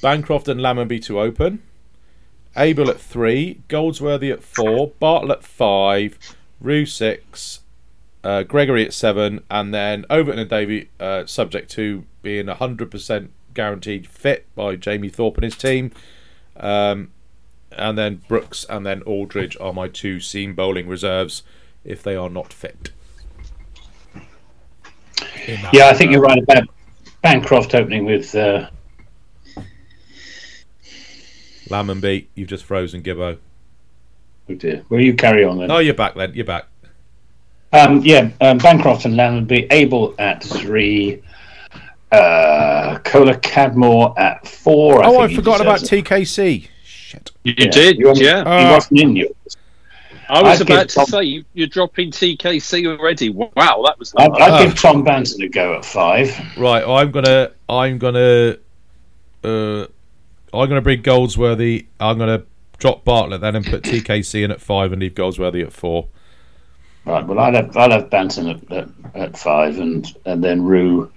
Bancroft 0.00 0.48
and 0.48 0.60
Lammonby 0.60 1.02
to 1.04 1.20
open. 1.20 1.62
Abell 2.56 2.90
at 2.90 3.00
three, 3.00 3.60
Goldsworthy 3.68 4.30
at 4.30 4.42
four, 4.42 4.92
Bartlett 5.00 5.38
at 5.38 5.44
five, 5.44 6.18
Rew 6.60 6.86
six, 6.86 7.60
uh, 8.22 8.42
Gregory 8.42 8.84
at 8.84 8.92
seven, 8.92 9.42
and 9.50 9.74
then 9.74 10.04
Overton 10.08 10.40
and 10.40 10.50
Davey, 10.50 10.90
uh, 11.00 11.26
subject 11.26 11.70
to 11.72 12.04
being 12.22 12.48
hundred 12.48 12.90
percent 12.90 13.30
guaranteed 13.54 14.06
fit 14.06 14.46
by 14.54 14.76
Jamie 14.76 15.08
Thorpe 15.08 15.36
and 15.36 15.44
his 15.44 15.56
team. 15.56 15.92
Um, 16.56 17.10
and 17.72 17.98
then 17.98 18.22
Brooks 18.28 18.64
and 18.68 18.86
then 18.86 19.02
Aldridge 19.02 19.56
are 19.60 19.72
my 19.72 19.88
two 19.88 20.20
seam 20.20 20.54
bowling 20.54 20.88
reserves 20.88 21.42
if 21.84 22.02
they 22.02 22.14
are 22.14 22.30
not 22.30 22.52
fit. 22.52 22.90
Yeah, 25.72 25.88
I 25.88 25.94
think 25.94 26.10
you're 26.10 26.22
right 26.22 26.42
about 26.42 26.64
Bancroft 27.22 27.74
opening 27.74 28.04
with. 28.04 28.34
Uh, 28.34 28.70
Lammonby, 31.68 32.26
you've 32.34 32.48
just 32.48 32.64
frozen 32.64 33.02
Gibbo. 33.02 33.38
oh 34.50 34.54
dear. 34.54 34.84
Will 34.88 35.00
you 35.00 35.14
carry 35.14 35.44
on 35.44 35.58
then? 35.58 35.70
Oh, 35.70 35.78
you're 35.78 35.94
back 35.94 36.14
then. 36.14 36.32
You're 36.34 36.44
back. 36.44 36.66
Um, 37.72 38.00
yeah, 38.02 38.30
um, 38.40 38.58
Bancroft 38.58 39.04
and 39.04 39.16
Lamb 39.16 39.34
would 39.34 39.48
be 39.48 39.66
Abell 39.70 40.14
at 40.18 40.42
three. 40.44 41.22
Uh, 42.12 42.98
Kohler 43.00 43.34
Cadmore 43.34 44.16
at 44.16 44.46
four. 44.46 45.02
I 45.04 45.08
oh, 45.08 45.20
think 45.26 45.32
I 45.32 45.34
forgot 45.34 45.60
about 45.60 45.82
it. 45.82 46.04
TKC. 46.04 46.68
Shit. 46.84 47.32
You 47.42 47.54
Yeah, 47.58 47.70
did, 47.70 47.96
he 47.96 48.04
wasn't- 48.04 48.26
yeah. 48.26 48.38
He 48.38 48.44
Ah. 48.66 48.72
wasn't 48.74 49.00
in 49.00 49.16
yours. 49.16 49.32
I 50.28 50.40
was 50.42 50.60
I'd 50.60 50.66
about 50.70 50.78
give 50.82 50.88
to 50.88 50.94
Tom- 50.94 51.06
say 51.06 51.22
you, 51.24 51.44
you're 51.54 51.66
dropping 51.66 52.10
TKC 52.12 52.86
already. 52.86 53.28
Wow, 53.30 53.82
that 53.84 53.98
was. 53.98 54.14
I'd, 54.16 54.30
I'd 54.32 54.64
give 54.68 54.80
Tom 54.80 55.04
Banton 55.04 55.42
a 55.44 55.48
go 55.48 55.74
at 55.74 55.84
five. 55.84 56.32
Right, 56.56 56.82
I'm 56.86 57.10
gonna, 57.10 57.50
I'm 57.68 57.98
gonna, 57.98 58.56
uh, 59.42 59.86
I'm 60.60 60.68
gonna 60.68 60.80
bring 60.82 61.02
Goldsworthy. 61.02 61.86
I'm 62.00 62.18
gonna 62.18 62.44
drop 62.78 63.04
Bartlett 63.04 63.40
then 63.40 63.56
and 63.56 63.64
put 63.66 63.82
TKC 63.84 64.44
in 64.44 64.50
at 64.50 64.60
five 64.60 64.92
and 64.92 65.00
leave 65.00 65.14
Goldsworthy 65.14 65.62
at 65.62 65.72
four. 65.72 66.08
Right. 67.04 67.26
Well, 67.26 67.38
I'd 67.38 67.54
have 67.54 67.76
I'd 67.76 67.90
have 67.90 68.10
Banton 68.10 68.50
at, 68.54 68.72
at, 68.72 68.88
at 69.14 69.38
five, 69.38 69.78
and 69.78 70.06
and 70.24 70.42
then 70.42 70.62
Rew, 70.62 71.10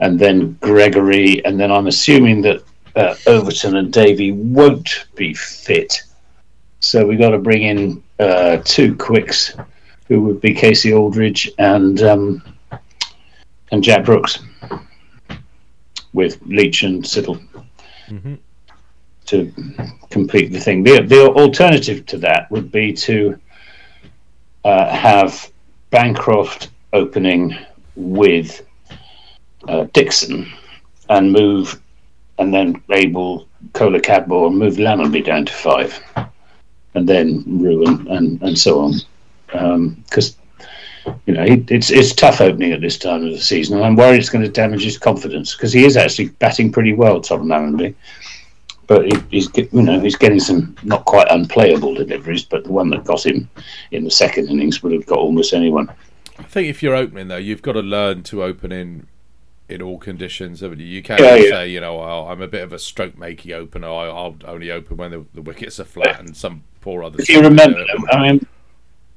and 0.00 0.18
then 0.18 0.58
Gregory, 0.60 1.44
and 1.44 1.58
then 1.60 1.70
I'm 1.70 1.86
assuming 1.86 2.42
that 2.42 2.62
uh, 2.96 3.14
Overton 3.26 3.76
and 3.76 3.92
Davey 3.92 4.32
won't 4.32 5.06
be 5.14 5.32
fit, 5.34 6.02
so 6.80 7.06
we've 7.06 7.20
got 7.20 7.30
to 7.30 7.38
bring 7.38 7.62
in 7.62 8.02
uh, 8.18 8.58
two 8.64 8.96
quicks, 8.96 9.54
who 10.08 10.22
would 10.22 10.40
be 10.40 10.52
Casey 10.54 10.92
Aldridge 10.92 11.50
and 11.58 12.02
um, 12.02 12.42
and 13.70 13.82
Jack 13.84 14.04
Brooks, 14.04 14.40
with 16.12 16.38
Leach 16.46 16.82
and 16.82 17.02
Siddle 17.04 17.40
Mhm. 18.10 18.38
To 19.26 19.52
complete 20.10 20.52
the 20.52 20.60
thing. 20.60 20.82
The 20.82 21.00
the 21.00 21.28
alternative 21.30 22.04
to 22.06 22.18
that 22.18 22.50
would 22.50 22.70
be 22.70 22.92
to 22.92 23.38
uh, 24.64 24.94
have 24.94 25.50
Bancroft 25.90 26.70
opening 26.92 27.56
with 27.96 28.62
uh, 29.68 29.86
Dickson 29.92 30.50
and 31.08 31.32
move, 31.32 31.80
and 32.38 32.52
then 32.52 32.82
Abell, 32.90 33.46
Kohler 33.72 34.00
Cadmore, 34.00 34.48
and 34.48 34.58
move 34.58 34.76
Lammonby 34.76 35.24
down 35.24 35.46
to 35.46 35.52
five, 35.52 36.02
and 36.94 37.08
then 37.08 37.44
Ruin 37.46 38.06
and, 38.08 38.40
and, 38.42 38.58
so 38.58 38.80
on. 38.80 39.94
Because 40.04 40.36
you 41.26 41.34
know 41.34 41.44
he, 41.44 41.64
it's 41.68 41.90
it's 41.90 42.14
tough 42.14 42.40
opening 42.40 42.72
at 42.72 42.80
this 42.80 42.98
time 42.98 43.24
of 43.24 43.32
the 43.32 43.40
season, 43.40 43.76
and 43.76 43.84
I'm 43.84 43.96
worried 43.96 44.18
it's 44.18 44.30
going 44.30 44.44
to 44.44 44.50
damage 44.50 44.84
his 44.84 44.98
confidence 44.98 45.54
because 45.54 45.72
he 45.72 45.84
is 45.84 45.96
actually 45.96 46.28
batting 46.28 46.72
pretty 46.72 46.92
well, 46.92 47.20
Tom 47.20 47.46
Lammonby. 47.46 47.94
But 48.86 49.06
he, 49.06 49.12
he's 49.30 49.48
you 49.56 49.82
know 49.82 50.00
he's 50.00 50.16
getting 50.16 50.40
some 50.40 50.76
not 50.82 51.04
quite 51.04 51.28
unplayable 51.30 51.94
deliveries, 51.94 52.44
but 52.44 52.64
the 52.64 52.72
one 52.72 52.90
that 52.90 53.04
got 53.04 53.24
him 53.24 53.48
in 53.92 54.04
the 54.04 54.10
second 54.10 54.48
innings 54.48 54.82
would 54.82 54.92
have 54.92 55.06
got 55.06 55.18
almost 55.18 55.52
anyone. 55.52 55.90
I 56.38 56.42
think 56.44 56.68
if 56.68 56.82
you're 56.82 56.96
opening 56.96 57.28
though, 57.28 57.36
you've 57.36 57.62
got 57.62 57.72
to 57.72 57.80
learn 57.80 58.22
to 58.24 58.42
open 58.42 58.72
in 58.72 59.06
in 59.68 59.82
all 59.82 59.98
conditions. 59.98 60.60
haven't 60.60 60.80
you? 60.80 60.86
You 60.86 61.02
can't 61.02 61.20
Yeah, 61.20 61.36
yeah. 61.36 61.50
say, 61.50 61.70
you 61.70 61.80
know, 61.80 62.00
oh, 62.00 62.26
I'm 62.28 62.42
a 62.42 62.48
bit 62.48 62.62
of 62.62 62.72
a 62.72 62.78
stroke 62.78 63.16
making 63.16 63.52
opener. 63.52 63.88
I, 63.88 64.06
I'll 64.06 64.36
only 64.44 64.70
open 64.70 64.96
when 64.96 65.10
the, 65.10 65.24
the 65.34 65.42
wickets 65.42 65.80
are 65.80 65.84
flat 65.84 66.20
and 66.20 66.36
some 66.36 66.64
poor 66.80 67.02
other. 67.02 67.20
If 67.20 67.28
you 67.28 67.40
remember, 67.40 67.82
I 68.10 68.20
mean, 68.32 68.46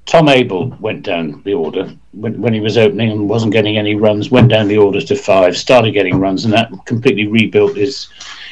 Tom 0.05 0.29
Abell 0.29 0.77
went 0.79 1.03
down 1.03 1.41
the 1.43 1.53
order 1.53 1.91
when, 2.13 2.39
when 2.41 2.53
he 2.53 2.59
was 2.59 2.77
opening 2.77 3.11
and 3.11 3.27
wasn't 3.27 3.53
getting 3.53 3.77
any 3.77 3.95
runs. 3.95 4.29
Went 4.31 4.49
down 4.49 4.67
the 4.67 4.77
orders 4.77 5.05
to 5.05 5.15
five, 5.15 5.57
started 5.57 5.91
getting 5.91 6.19
runs, 6.19 6.45
and 6.45 6.53
that 6.53 6.71
completely 6.85 7.27
rebuilt 7.27 7.75
his 7.75 8.07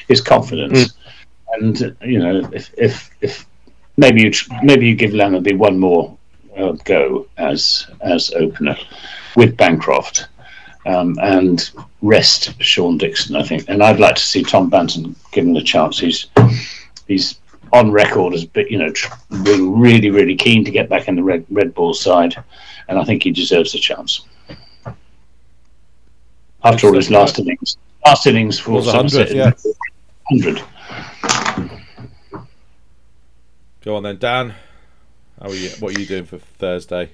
his 0.08 0.19
confidence. 0.19 0.88
Mm. 0.88 0.93
And 1.53 1.95
you 2.01 2.19
know, 2.19 2.49
if 2.51 2.73
if, 2.77 3.09
if 3.21 3.45
maybe 3.97 4.21
you 4.21 4.31
tr- 4.31 4.53
maybe 4.63 4.87
you 4.87 4.95
give 4.95 5.11
Lammonby 5.11 5.57
one 5.57 5.79
more 5.79 6.17
uh, 6.57 6.73
go 6.83 7.27
as 7.37 7.87
as 8.01 8.31
opener 8.31 8.77
with 9.35 9.57
Bancroft. 9.57 10.27
Um, 10.85 11.17
and 11.21 11.71
rest 12.01 12.61
Sean 12.61 12.97
Dickson, 12.97 13.37
I 13.37 13.43
think, 13.43 13.63
and 13.69 13.81
I'd 13.81 14.01
like 14.01 14.15
to 14.15 14.21
see 14.21 14.43
Tom 14.43 14.69
Banton 14.69 15.15
given 15.31 15.55
a 15.55 15.63
chance. 15.63 15.97
He's 15.97 16.27
he's 17.07 17.39
on 17.71 17.89
record 17.89 18.33
as 18.33 18.47
you 18.69 18.77
know 18.77 18.91
being 19.43 19.79
really 19.79 20.09
really 20.09 20.35
keen 20.35 20.65
to 20.65 20.71
get 20.71 20.89
back 20.89 21.07
in 21.07 21.15
the 21.15 21.23
red 21.23 21.45
red 21.49 21.73
ball 21.73 21.93
side, 21.93 22.35
and 22.87 22.99
I 22.99 23.05
think 23.05 23.23
he 23.23 23.31
deserves 23.31 23.73
a 23.75 23.79
chance. 23.79 24.25
After 26.63 26.87
all, 26.87 26.93
his 26.93 27.09
last 27.09 27.39
innings, 27.39 27.77
last 28.05 28.27
innings 28.27 28.59
for 28.59 28.81
Somerset, 28.81 29.33
yeah. 29.33 29.51
hundred. 30.29 30.61
Go 33.83 33.97
on 33.97 34.03
then, 34.03 34.17
Dan. 34.17 34.55
How 35.41 35.49
are 35.49 35.53
you? 35.53 35.69
What 35.79 35.95
are 35.95 35.99
you 35.99 36.05
doing 36.05 36.23
for 36.23 36.37
Thursday? 36.37 37.11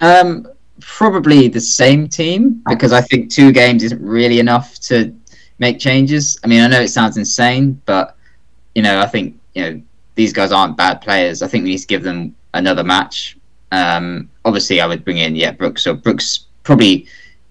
Um, 0.00 0.48
probably 0.80 1.46
the 1.46 1.60
same 1.60 2.08
team 2.08 2.64
because 2.68 2.92
I 2.92 3.00
think 3.00 3.30
two 3.30 3.52
games 3.52 3.84
isn't 3.84 4.02
really 4.02 4.40
enough 4.40 4.80
to 4.80 5.14
make 5.60 5.78
changes. 5.78 6.36
I 6.42 6.48
mean, 6.48 6.62
I 6.62 6.66
know 6.66 6.80
it 6.80 6.88
sounds 6.88 7.16
insane, 7.16 7.80
but 7.86 8.16
you 8.74 8.82
know, 8.82 8.98
I 8.98 9.06
think 9.06 9.38
you 9.54 9.62
know 9.62 9.82
these 10.16 10.32
guys 10.32 10.50
aren't 10.50 10.76
bad 10.76 11.00
players. 11.00 11.42
I 11.42 11.46
think 11.46 11.62
we 11.62 11.70
need 11.70 11.78
to 11.78 11.86
give 11.86 12.02
them 12.02 12.34
another 12.54 12.82
match. 12.82 13.38
Um, 13.70 14.28
obviously, 14.44 14.80
I 14.80 14.88
would 14.88 15.04
bring 15.04 15.18
in 15.18 15.36
yeah 15.36 15.52
Brooks 15.52 15.86
or 15.86 15.94
Brooks 15.94 16.46
probably 16.64 17.06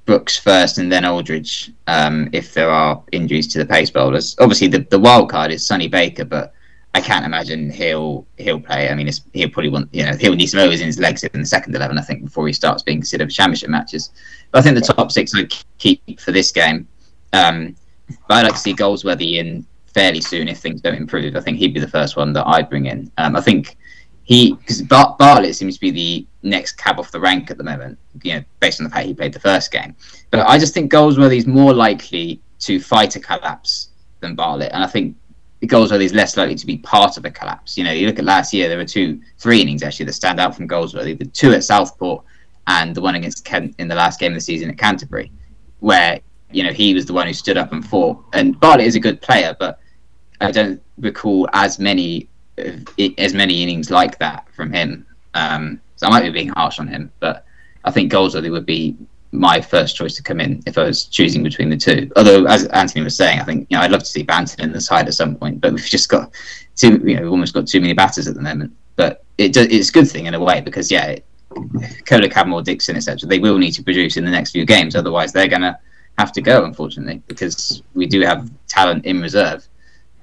Brooks 0.06 0.38
first 0.38 0.80
and 0.80 0.92
then 0.92 1.06
Aldridge 1.06 1.72
um, 1.88 2.28
if 2.34 2.54
there 2.54 2.70
are 2.70 3.02
injuries 3.14 3.48
to 3.54 3.60
the 3.60 3.66
pace 3.66 3.90
bowlers. 3.90 4.36
Obviously, 4.40 4.68
the, 4.68 4.80
the 4.80 5.00
wild 5.00 5.30
card 5.30 5.50
is 5.50 5.66
Sonny 5.66 5.88
Baker, 5.88 6.26
but 6.26 6.54
I 6.96 7.02
can't 7.02 7.26
imagine 7.26 7.72
he'll 7.72 8.28
he'll 8.38 8.60
play. 8.60 8.90
I 8.90 8.94
mean, 8.94 9.10
he'll 9.34 9.50
probably 9.50 9.70
want 9.70 9.90
you 9.94 10.06
know 10.06 10.16
he'll 10.16 10.36
need 10.36 10.48
some 10.48 10.60
overs 10.60 10.80
in 10.80 10.88
his 10.88 11.00
legs 11.00 11.24
in 11.24 11.40
the 11.40 11.46
second 11.46 11.76
eleven. 11.76 11.98
I 11.98 12.02
think 12.02 12.24
before 12.24 12.46
he 12.46 12.54
starts 12.54 12.84
being 12.84 13.00
considered 13.00 13.30
for 13.30 13.36
championship 13.36 13.70
matches. 13.70 14.12
But 14.52 14.60
I 14.60 14.62
think 14.62 14.76
the 14.76 14.94
top 14.94 15.12
six 15.12 15.34
I'd 15.34 15.52
keep 15.80 16.20
for 16.20 16.32
this 16.32 16.52
game. 16.52 16.88
Um, 17.34 17.76
but 18.28 18.36
I'd 18.36 18.44
like 18.44 18.54
to 18.54 18.60
see 18.60 18.74
Goldsworthy 18.74 19.40
in 19.40 19.66
fairly 19.94 20.22
soon 20.22 20.48
if 20.48 20.60
things 20.60 20.82
don't 20.82 20.96
improve. 20.96 21.36
I 21.36 21.40
think 21.40 21.58
he'd 21.58 21.74
be 21.74 21.80
the 21.80 21.88
first 21.88 22.16
one 22.16 22.34
that 22.34 22.46
I'd 22.48 22.70
bring 22.70 22.86
in. 22.86 23.12
Um, 23.18 23.36
I 23.36 23.42
think 23.42 23.76
he 24.24 24.54
because 24.54 24.82
Bar- 24.84 25.16
Bartlett 25.18 25.56
seems 25.56 25.76
to 25.76 25.82
be 25.82 25.92
the 25.92 26.28
next 26.44 26.74
cab 26.74 27.00
off 27.00 27.12
the 27.12 27.20
rank 27.20 27.50
at 27.50 27.58
the 27.58 27.64
moment. 27.64 27.98
You 28.22 28.36
know, 28.36 28.44
based 28.60 28.80
on 28.80 28.86
the 28.86 28.92
fact 28.92 29.08
he 29.08 29.14
played 29.16 29.34
the 29.34 29.40
first 29.40 29.72
game. 29.72 29.96
But 30.30 30.48
I 30.48 30.60
just 30.60 30.74
think 30.74 30.92
Goldsworthy 30.92 31.38
is 31.38 31.48
more 31.48 31.74
likely 31.74 32.40
to 32.60 32.80
fight 32.80 33.16
a 33.16 33.20
collapse 33.20 33.90
than 34.20 34.36
Bartlett, 34.36 34.72
and 34.74 34.84
I 34.84 34.88
think 34.88 35.16
Goldsworthy 35.68 36.06
is 36.06 36.14
less 36.14 36.36
likely 36.36 36.56
to 36.56 36.66
be 36.66 36.78
part 36.78 37.18
of 37.18 37.26
a 37.26 37.32
collapse. 37.32 37.78
You 37.78 37.84
know, 37.84 37.92
you 37.92 38.08
look 38.08 38.20
at 38.20 38.26
last 38.26 38.54
year, 38.54 38.68
there 38.68 38.78
were 38.78 38.86
two, 38.86 39.22
three 39.38 39.62
innings 39.62 39.84
actually 39.84 40.06
that 40.08 40.14
stand 40.14 40.40
out 40.40 40.56
from 40.56 40.68
goals 40.68 40.94
Goldsworthy. 40.94 41.14
The 41.14 41.26
two 41.26 41.54
at 41.54 41.64
Southport 41.64 42.24
and 42.68 42.96
the 42.96 43.02
one 43.02 43.16
against 43.16 43.46
Kent 43.46 43.76
in 43.80 43.88
the 43.88 43.96
last 43.96 44.20
game 44.20 44.32
of 44.32 44.36
the 44.36 44.42
season 44.42 44.70
at 44.70 44.78
Canterbury, 44.78 45.32
where 45.80 46.20
you 46.52 46.64
know 46.64 46.72
he 46.72 46.94
was 46.94 47.06
the 47.06 47.14
one 47.14 47.28
who 47.28 47.34
stood 47.34 47.58
up 47.58 47.72
and 47.72 47.86
fought. 47.86 48.24
And 48.34 48.60
Bartlett 48.60 48.88
is 48.88 48.96
a 48.96 49.00
good 49.00 49.22
player, 49.22 49.56
but 49.60 49.80
I 50.42 50.52
don't 50.52 50.82
recall 50.98 51.48
as 51.54 51.80
many 51.80 52.30
as 53.18 53.34
many 53.34 53.64
innings 53.64 53.90
like 53.90 54.20
that 54.20 54.48
from 54.54 54.72
him. 54.72 55.06
Um, 55.34 55.82
so 55.96 56.08
I 56.08 56.10
might 56.10 56.24
be 56.24 56.30
being 56.30 56.50
harsh 56.50 56.80
on 56.80 56.88
him, 56.88 57.12
but 57.20 57.46
I 57.86 57.92
think 57.92 58.12
Goldsworthy 58.12 58.50
would 58.50 58.66
be 58.66 58.96
my 59.34 59.60
first 59.60 59.96
choice 59.96 60.16
to 60.16 60.24
come 60.24 60.40
in 60.40 60.62
if 60.66 60.78
I 60.78 60.84
was 60.84 61.06
choosing 61.06 61.44
between 61.44 61.70
the 61.70 61.78
two. 61.78 62.12
Although, 62.16 62.46
as 62.46 62.66
Anthony 62.68 63.04
was 63.04 63.18
saying, 63.18 63.40
I 63.40 63.44
think 63.44 63.68
you 63.70 63.78
know 63.78 63.84
I'd 63.84 63.92
love 63.92 64.02
to 64.02 64.06
see 64.06 64.24
Banton 64.24 64.64
in 64.64 64.72
the 64.72 64.80
side 64.80 65.08
at 65.08 65.16
some 65.16 65.36
point, 65.36 65.60
but 65.60 65.74
we've 65.74 65.84
just 65.84 66.10
got 66.10 66.32
too 66.76 67.02
you 67.04 67.16
know 67.16 67.24
we've 67.24 67.32
almost 67.32 67.54
got 67.54 67.68
too 67.68 67.82
many 67.82 67.94
batters 67.94 68.28
at 68.28 68.36
the 68.36 68.42
moment. 68.42 68.74
But 68.96 69.24
it 69.38 69.58
it's 69.58 69.90
a 69.90 69.92
good 69.92 70.10
thing 70.10 70.28
in 70.28 70.36
a 70.36 70.40
way 70.40 70.62
because 70.62 70.92
yeah, 70.92 71.06
it, 71.08 71.26
Kohler, 72.06 72.30
Cadmore, 72.30 72.64
Dickson, 72.64 72.96
etc. 72.96 73.28
They 73.28 73.40
will 73.40 73.58
need 73.58 73.72
to 73.72 73.84
produce 73.84 74.18
in 74.18 74.26
the 74.26 74.32
next 74.32 74.52
few 74.52 74.66
games, 74.66 74.96
otherwise 74.96 75.34
they're 75.34 75.48
gonna 75.48 75.80
have 76.20 76.32
to 76.34 76.42
go 76.42 76.64
unfortunately 76.64 77.22
because 77.28 77.82
we 77.96 78.06
do 78.06 78.22
have 78.22 78.50
talent 78.68 79.06
in 79.06 79.20
reserve. 79.20 79.68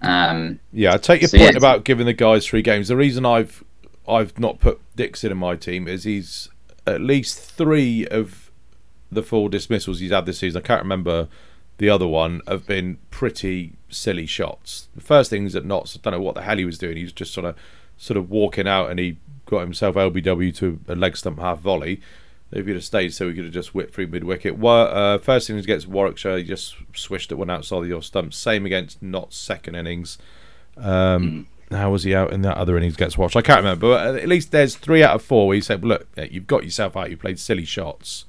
Um, 0.02 0.60
yeah, 0.72 0.94
I 0.94 0.98
take 0.98 1.20
your 1.20 1.28
so 1.28 1.38
point 1.38 1.52
yeah, 1.52 1.58
about 1.58 1.84
giving 1.84 2.06
the 2.06 2.12
guys 2.12 2.46
three 2.46 2.62
games. 2.62 2.88
The 2.88 2.96
reason 2.96 3.26
I've 3.26 3.64
I've 4.08 4.38
not 4.38 4.60
put 4.60 4.80
Dickson 4.96 5.30
in 5.32 5.38
my 5.38 5.56
team 5.56 5.88
is 5.88 6.04
he's 6.04 6.48
at 6.86 7.00
least 7.00 7.38
three 7.38 8.06
of 8.06 8.39
the 9.10 9.22
four 9.22 9.48
dismissals 9.48 10.00
he's 10.00 10.10
had 10.10 10.26
this 10.26 10.38
season. 10.38 10.62
I 10.62 10.66
can't 10.66 10.82
remember 10.82 11.28
the 11.78 11.88
other 11.88 12.06
one 12.06 12.42
have 12.46 12.66
been 12.66 12.98
pretty 13.10 13.72
silly 13.88 14.26
shots. 14.26 14.88
The 14.94 15.00
first 15.00 15.30
thing 15.30 15.46
is 15.46 15.56
at 15.56 15.64
Notts, 15.64 15.96
I 15.96 16.00
don't 16.02 16.12
know 16.18 16.24
what 16.24 16.34
the 16.34 16.42
hell 16.42 16.58
he 16.58 16.64
was 16.64 16.78
doing. 16.78 16.96
He 16.96 17.04
was 17.04 17.12
just 17.12 17.32
sort 17.32 17.46
of 17.46 17.56
sort 17.96 18.16
of 18.16 18.30
walking 18.30 18.68
out 18.68 18.90
and 18.90 18.98
he 18.98 19.18
got 19.46 19.60
himself 19.60 19.96
LBW 19.96 20.54
to 20.56 20.80
a 20.88 20.94
leg 20.94 21.16
stump 21.16 21.38
half 21.38 21.60
volley. 21.60 22.00
If 22.52 22.66
he'd 22.66 22.74
have 22.74 22.84
stayed, 22.84 23.14
so 23.14 23.28
he 23.28 23.34
could 23.34 23.44
have 23.44 23.52
just 23.52 23.74
whipped 23.74 23.94
through 23.94 24.08
mid 24.08 24.24
wicket. 24.24 24.62
Uh, 24.62 25.18
first 25.18 25.48
innings 25.48 25.64
against 25.64 25.86
Warwickshire, 25.86 26.38
he 26.38 26.44
just 26.44 26.74
swished 26.94 27.30
it 27.30 27.36
one 27.36 27.48
outside 27.48 27.78
of 27.78 27.88
your 27.88 28.02
stump. 28.02 28.34
Same 28.34 28.66
against 28.66 29.00
Notts' 29.00 29.36
second 29.36 29.76
innings. 29.76 30.18
Um, 30.76 31.46
mm. 31.70 31.76
How 31.76 31.90
was 31.92 32.02
he 32.02 32.14
out 32.14 32.32
in 32.32 32.42
that 32.42 32.56
other 32.56 32.76
innings 32.76 32.94
against 32.94 33.16
Watch? 33.16 33.36
I 33.36 33.42
can't 33.42 33.58
remember, 33.60 33.88
but 33.88 34.16
at 34.16 34.28
least 34.28 34.50
there's 34.50 34.74
three 34.74 35.04
out 35.04 35.14
of 35.14 35.22
four 35.22 35.46
where 35.46 35.54
you 35.54 35.62
said, 35.62 35.84
"Look, 35.84 36.08
you've 36.16 36.48
got 36.48 36.64
yourself 36.64 36.96
out. 36.96 37.10
You 37.10 37.16
played 37.16 37.38
silly 37.38 37.64
shots, 37.64 38.24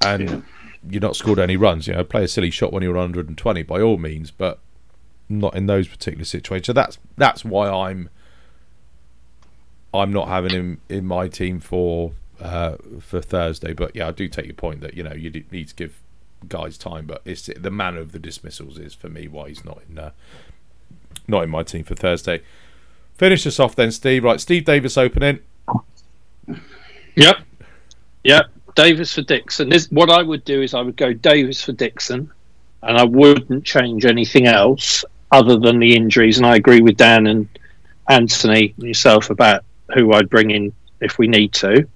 and 0.00 0.30
yeah. 0.30 0.40
you're 0.88 1.00
not 1.00 1.16
scored 1.16 1.38
any 1.38 1.56
runs. 1.56 1.86
You 1.86 1.94
know, 1.94 2.04
play 2.04 2.24
a 2.24 2.28
silly 2.28 2.50
shot 2.50 2.72
when 2.72 2.82
you're 2.82 2.92
120 2.92 3.62
by 3.62 3.80
all 3.80 3.96
means, 3.96 4.30
but 4.30 4.60
not 5.28 5.54
in 5.54 5.66
those 5.66 5.88
particular 5.88 6.24
situations. 6.24 6.66
So 6.66 6.72
that's 6.72 6.98
that's 7.16 7.44
why 7.44 7.68
I'm 7.68 8.10
I'm 9.92 10.12
not 10.12 10.28
having 10.28 10.50
him 10.50 10.80
in 10.88 11.06
my 11.06 11.28
team 11.28 11.60
for 11.60 12.12
uh, 12.40 12.76
for 13.00 13.20
Thursday. 13.20 13.72
But 13.72 13.94
yeah, 13.94 14.08
I 14.08 14.12
do 14.12 14.28
take 14.28 14.46
your 14.46 14.54
point 14.54 14.80
that 14.80 14.94
you 14.94 15.02
know 15.02 15.12
you 15.12 15.30
need 15.30 15.68
to 15.68 15.74
give 15.74 16.00
guys 16.48 16.76
time, 16.76 17.06
but 17.06 17.22
it's 17.24 17.48
the 17.56 17.70
manner 17.70 18.00
of 18.00 18.12
the 18.12 18.18
dismissals 18.18 18.78
is 18.78 18.94
for 18.94 19.08
me 19.08 19.28
why 19.28 19.48
he's 19.48 19.64
not 19.64 19.80
in 19.88 19.98
uh, 19.98 20.10
not 21.26 21.44
in 21.44 21.50
my 21.50 21.62
team 21.62 21.84
for 21.84 21.94
Thursday. 21.94 22.42
Finish 23.14 23.46
us 23.46 23.60
off 23.60 23.76
then, 23.76 23.92
Steve. 23.92 24.24
Right, 24.24 24.40
Steve 24.40 24.64
Davies 24.64 24.98
opening. 24.98 25.38
Yep, 27.14 27.38
yep. 28.24 28.46
Davies 28.74 29.12
for 29.12 29.22
Dickson. 29.22 29.68
This, 29.68 29.90
what 29.90 30.10
I 30.10 30.22
would 30.22 30.44
do 30.44 30.62
is 30.62 30.74
I 30.74 30.82
would 30.82 30.96
go 30.96 31.12
Davies 31.12 31.62
for 31.62 31.72
Dickson, 31.72 32.30
and 32.82 32.98
I 32.98 33.04
wouldn't 33.04 33.64
change 33.64 34.04
anything 34.04 34.46
else 34.46 35.04
other 35.30 35.58
than 35.58 35.78
the 35.78 35.94
injuries. 35.94 36.38
And 36.38 36.46
I 36.46 36.56
agree 36.56 36.80
with 36.80 36.96
Dan 36.96 37.26
and 37.26 37.48
Anthony 38.08 38.74
and 38.76 38.86
yourself 38.86 39.30
about 39.30 39.64
who 39.94 40.12
I'd 40.12 40.30
bring 40.30 40.50
in 40.50 40.72
if 41.00 41.18
we 41.18 41.26
need 41.26 41.52
to. 41.54 41.86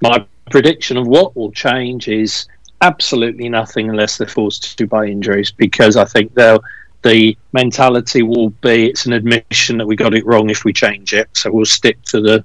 My 0.00 0.24
prediction 0.50 0.96
of 0.96 1.06
what 1.06 1.36
will 1.36 1.52
change 1.52 2.08
is 2.08 2.46
absolutely 2.80 3.48
nothing 3.48 3.88
unless 3.88 4.18
they're 4.18 4.26
forced 4.26 4.76
to 4.76 4.86
by 4.86 5.06
injuries 5.06 5.50
because 5.50 5.96
I 5.96 6.04
think 6.04 6.34
they'll 6.34 6.62
the 7.02 7.36
mentality 7.52 8.22
will 8.22 8.50
be 8.50 8.86
it's 8.86 9.06
an 9.06 9.12
admission 9.12 9.76
that 9.78 9.86
we 9.86 9.94
got 9.94 10.14
it 10.14 10.24
wrong 10.26 10.50
if 10.50 10.64
we 10.64 10.72
change 10.72 11.12
it 11.12 11.28
so 11.32 11.50
we'll 11.50 11.64
stick 11.64 12.02
to 12.02 12.20
the 12.20 12.44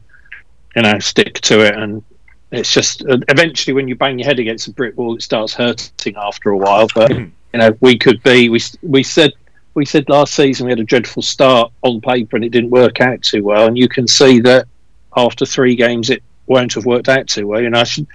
you 0.75 0.81
know 0.81 0.99
stick 0.99 1.35
to 1.41 1.65
it 1.65 1.75
and 1.75 2.03
it's 2.51 2.71
just 2.71 3.03
uh, 3.05 3.17
eventually 3.27 3.73
when 3.73 3.87
you 3.87 3.95
bang 3.95 4.17
your 4.17 4.25
head 4.25 4.39
against 4.39 4.67
a 4.67 4.71
brick 4.71 4.97
wall 4.97 5.15
it 5.15 5.21
starts 5.21 5.53
hurting 5.53 6.15
after 6.17 6.49
a 6.49 6.57
while 6.57 6.87
but 6.95 7.09
you 7.11 7.31
know 7.53 7.75
we 7.79 7.97
could 7.97 8.21
be 8.23 8.49
we 8.49 8.59
we 8.81 9.03
said 9.03 9.31
we 9.75 9.85
said 9.85 10.09
last 10.09 10.33
season 10.33 10.65
we 10.65 10.71
had 10.71 10.79
a 10.79 10.83
dreadful 10.83 11.21
start 11.21 11.71
on 11.83 12.01
paper 12.01 12.35
and 12.35 12.43
it 12.43 12.49
didn't 12.49 12.71
work 12.71 13.01
out 13.01 13.21
too 13.21 13.43
well 13.43 13.67
and 13.67 13.77
you 13.77 13.87
can 13.87 14.07
see 14.07 14.39
that 14.39 14.67
after 15.15 15.45
three 15.45 15.75
games, 15.75 16.09
it 16.09 16.23
won't 16.47 16.73
have 16.73 16.85
worked 16.85 17.09
out 17.09 17.27
too 17.27 17.47
well. 17.47 17.61
You 17.61 17.69
know, 17.69 17.83
should, 17.83 18.07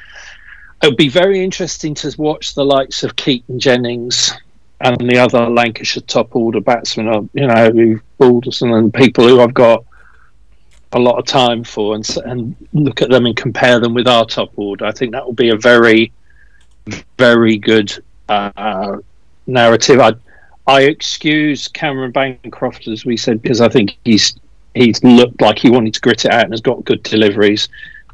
it 0.82 0.88
would 0.88 0.96
be 0.96 1.08
very 1.08 1.42
interesting 1.42 1.94
to 1.96 2.14
watch 2.18 2.54
the 2.54 2.64
likes 2.64 3.02
of 3.04 3.16
Keaton 3.16 3.58
Jennings 3.58 4.32
and 4.80 4.96
the 5.08 5.18
other 5.18 5.48
Lancashire 5.48 6.02
top 6.02 6.34
order 6.34 6.60
batsmen, 6.60 7.30
you 7.32 7.46
know, 7.46 7.70
who 7.70 8.00
Balderson 8.18 8.72
and 8.72 8.92
people 8.92 9.26
who 9.26 9.40
I've 9.40 9.54
got 9.54 9.84
a 10.94 10.98
lot 10.98 11.18
of 11.18 11.26
time 11.26 11.64
for, 11.64 11.94
and 11.94 12.08
and 12.24 12.56
look 12.72 13.02
at 13.02 13.10
them 13.10 13.26
and 13.26 13.36
compare 13.36 13.80
them 13.80 13.94
with 13.94 14.08
our 14.08 14.24
top 14.24 14.52
order. 14.56 14.84
I 14.84 14.92
think 14.92 15.12
that 15.12 15.24
will 15.24 15.32
be 15.32 15.50
a 15.50 15.56
very, 15.56 16.12
very 17.18 17.56
good 17.56 18.02
uh, 18.28 18.96
narrative. 19.46 20.00
I 20.00 20.14
I 20.66 20.82
excuse 20.82 21.68
Cameron 21.68 22.12
Bancroft 22.12 22.88
as 22.88 23.04
we 23.04 23.16
said 23.16 23.42
because 23.42 23.60
I 23.60 23.68
think 23.68 23.96
he's 24.04 24.36
he's 24.74 25.02
looked 25.04 25.40
like 25.40 25.58
he 25.58 25.70
wanted 25.70 25.94
to 25.94 26.00
grit 26.00 26.24
it 26.24 26.32
out 26.32 26.44
and 26.44 26.52
has 26.52 26.60
got 26.60 26.84
good 26.84 27.02
deliveries. 27.02 27.68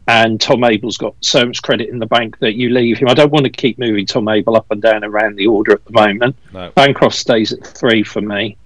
And 0.09 0.41
Tom 0.41 0.61
Abell's 0.63 0.97
got 0.97 1.15
so 1.21 1.47
much 1.47 1.63
credit 1.63 1.89
in 1.89 2.01
the 2.01 2.07
bank 2.07 2.39
that 2.41 2.55
you 2.55 2.71
leave 2.71 2.99
him. 2.99 3.09
I 3.09 3.15
don't 3.15 3.31
want 3.31 3.45
to 3.45 3.51
keep 3.51 3.79
moving 3.79 4.07
Tom 4.07 4.27
Abell 4.27 4.57
up 4.57 4.67
and 4.71 4.83
down 4.83 5.05
around 5.05 5.37
the 5.37 5.47
order 5.47 5.73
at 5.73 5.85
the 5.85 5.93
moment. 5.93 6.35
No. 6.53 6.71
Bancroft 6.73 7.15
stays 7.15 7.53
at 7.53 7.65
three 7.65 8.03
for 8.03 8.21
me. 8.21 8.57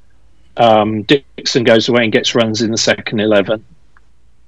Um, 0.57 1.03
Dickson 1.03 1.65
goes 1.65 1.89
away 1.89 2.05
and 2.05 2.12
gets 2.12 2.35
runs 2.35 2.62
in 2.62 2.71
the 2.71 2.79
second 2.79 3.21
11. 3.21 3.62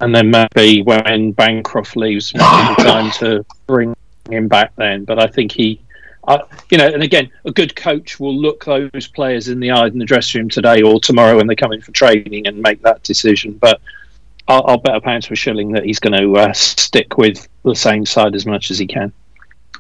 And 0.01 0.15
then 0.15 0.31
maybe 0.31 0.83
when 0.83 1.33
Bancroft 1.33 1.97
leaves, 1.97 2.33
time 2.33 3.11
to 3.13 3.45
bring 3.67 3.97
him 4.29 4.47
back 4.49 4.75
then. 4.77 5.05
But 5.05 5.19
I 5.19 5.27
think 5.27 5.53
he 5.53 5.81
I, 6.29 6.43
you 6.71 6.79
know, 6.79 6.89
and 6.89 7.03
again, 7.03 7.31
a 7.45 7.53
good 7.53 7.77
coach 7.77 8.19
will 8.19 8.37
look 8.37 8.65
those 8.65 9.07
players 9.07 9.49
in 9.49 9.61
the 9.61 9.71
eye 9.71 9.87
in 9.87 9.99
the 9.99 10.05
dressing 10.05 10.41
room 10.41 10.49
today 10.49 10.83
or 10.83 10.99
tomorrow 10.99 11.37
when 11.37 11.47
they 11.47 11.55
come 11.55 11.73
in 11.73 11.81
for 11.81 11.93
training 11.93 12.47
and 12.47 12.61
make 12.61 12.83
that 12.83 13.03
decision. 13.05 13.53
But 13.53 13.81
I'll, 14.49 14.65
I'll 14.67 14.79
bet 14.79 14.97
a 14.97 15.01
pound 15.01 15.23
to 15.25 15.35
a 15.35 15.37
shilling 15.37 15.73
that 15.73 15.85
he's 15.85 16.01
going 16.01 16.21
to 16.21 16.37
uh, 16.37 16.53
stick 16.53 17.17
with 17.17 17.47
the 17.65 17.77
same 17.77 18.05
side 18.05 18.35
as 18.35 18.45
much 18.45 18.71
as 18.71 18.79
he 18.79 18.87
can. 18.87 19.13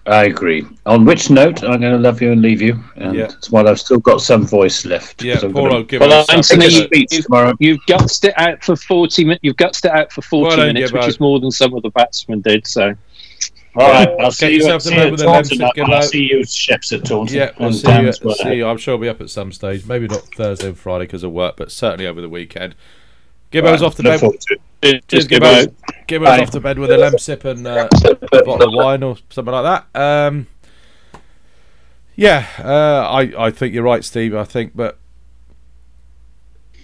I 0.06 0.24
agree. 0.24 0.66
On 0.86 1.04
which 1.04 1.30
note, 1.30 1.64
I'm 1.64 1.80
going 1.80 1.92
to 1.92 1.98
love 1.98 2.22
you 2.22 2.30
and 2.32 2.40
leave 2.40 2.62
you. 2.62 2.82
And 2.96 3.16
yeah. 3.16 3.30
while 3.50 3.68
I've 3.68 3.80
still 3.80 3.98
got 3.98 4.20
some 4.20 4.46
voice 4.46 4.84
left. 4.84 5.22
Yeah, 5.22 5.40
Paul, 5.40 5.50
gonna... 5.50 5.74
I'll 5.74 5.82
give 5.82 6.00
well, 6.00 6.24
Anthony, 6.30 6.66
you, 6.66 6.88
you've, 6.92 7.56
you've 7.58 7.80
gutsed 7.88 8.24
it 8.24 8.34
out 8.38 8.62
for 8.62 8.76
forty 8.76 9.24
minutes. 9.24 9.40
You've 9.42 9.56
gutsed 9.56 9.84
it 9.84 9.90
out 9.90 10.12
for 10.12 10.22
forty 10.22 10.56
well, 10.56 10.66
minutes, 10.66 10.92
which 10.92 11.08
is 11.08 11.18
more 11.18 11.40
than 11.40 11.50
some 11.50 11.74
of 11.74 11.82
the 11.82 11.90
batsmen 11.90 12.40
did. 12.40 12.66
So 12.66 12.94
all 13.74 13.90
right, 13.90 14.08
I'll 14.20 14.30
see 14.30 14.52
you, 14.52 14.58
yourself 14.58 14.84
to 14.84 14.90
bed 14.90 15.10
with 15.10 15.22
I'll 15.22 16.02
see 16.02 16.22
you 16.22 16.38
Sheps 16.40 16.96
at 16.96 17.04
Taunton. 17.04 17.36
Yeah, 17.36 17.50
we'll 17.58 17.72
see 17.72 18.00
you, 18.00 18.12
see 18.12 18.54
you. 18.54 18.66
I'm 18.66 18.78
sure 18.78 18.94
I'll 18.94 19.00
be 19.00 19.08
up 19.08 19.20
at 19.20 19.28
some 19.28 19.52
stage. 19.52 19.86
Maybe 19.86 20.06
not 20.08 20.22
Thursday 20.34 20.68
and 20.68 20.78
Friday 20.78 21.04
because 21.04 21.22
of 21.22 21.32
work, 21.32 21.56
but 21.56 21.70
certainly 21.70 22.06
over 22.06 22.20
the 22.20 22.28
weekend. 22.28 22.74
Gibbo's 23.50 23.80
right, 23.80 23.86
off 23.86 23.94
to 23.96 24.02
bed. 24.02 24.20
To 24.20 25.00
Cheers, 25.08 25.26
Gibbo's. 25.26 25.68
Gibbo's 26.06 26.40
off 26.40 26.50
to 26.50 26.60
bed 26.60 26.78
with 26.78 26.90
a 26.90 26.98
lemon 26.98 27.18
sip 27.18 27.44
and 27.44 27.66
uh, 27.66 27.88
a 28.04 28.42
bottle 28.44 28.68
of 28.68 28.72
wine 28.72 29.02
or 29.02 29.16
something 29.30 29.52
like 29.52 29.84
that. 29.92 30.00
Um, 30.00 30.46
yeah, 32.14 32.46
uh, 32.58 33.08
I 33.10 33.46
I 33.46 33.50
think 33.50 33.74
you're 33.74 33.82
right, 33.82 34.04
Steve. 34.04 34.34
I 34.34 34.44
think, 34.44 34.72
but 34.74 34.98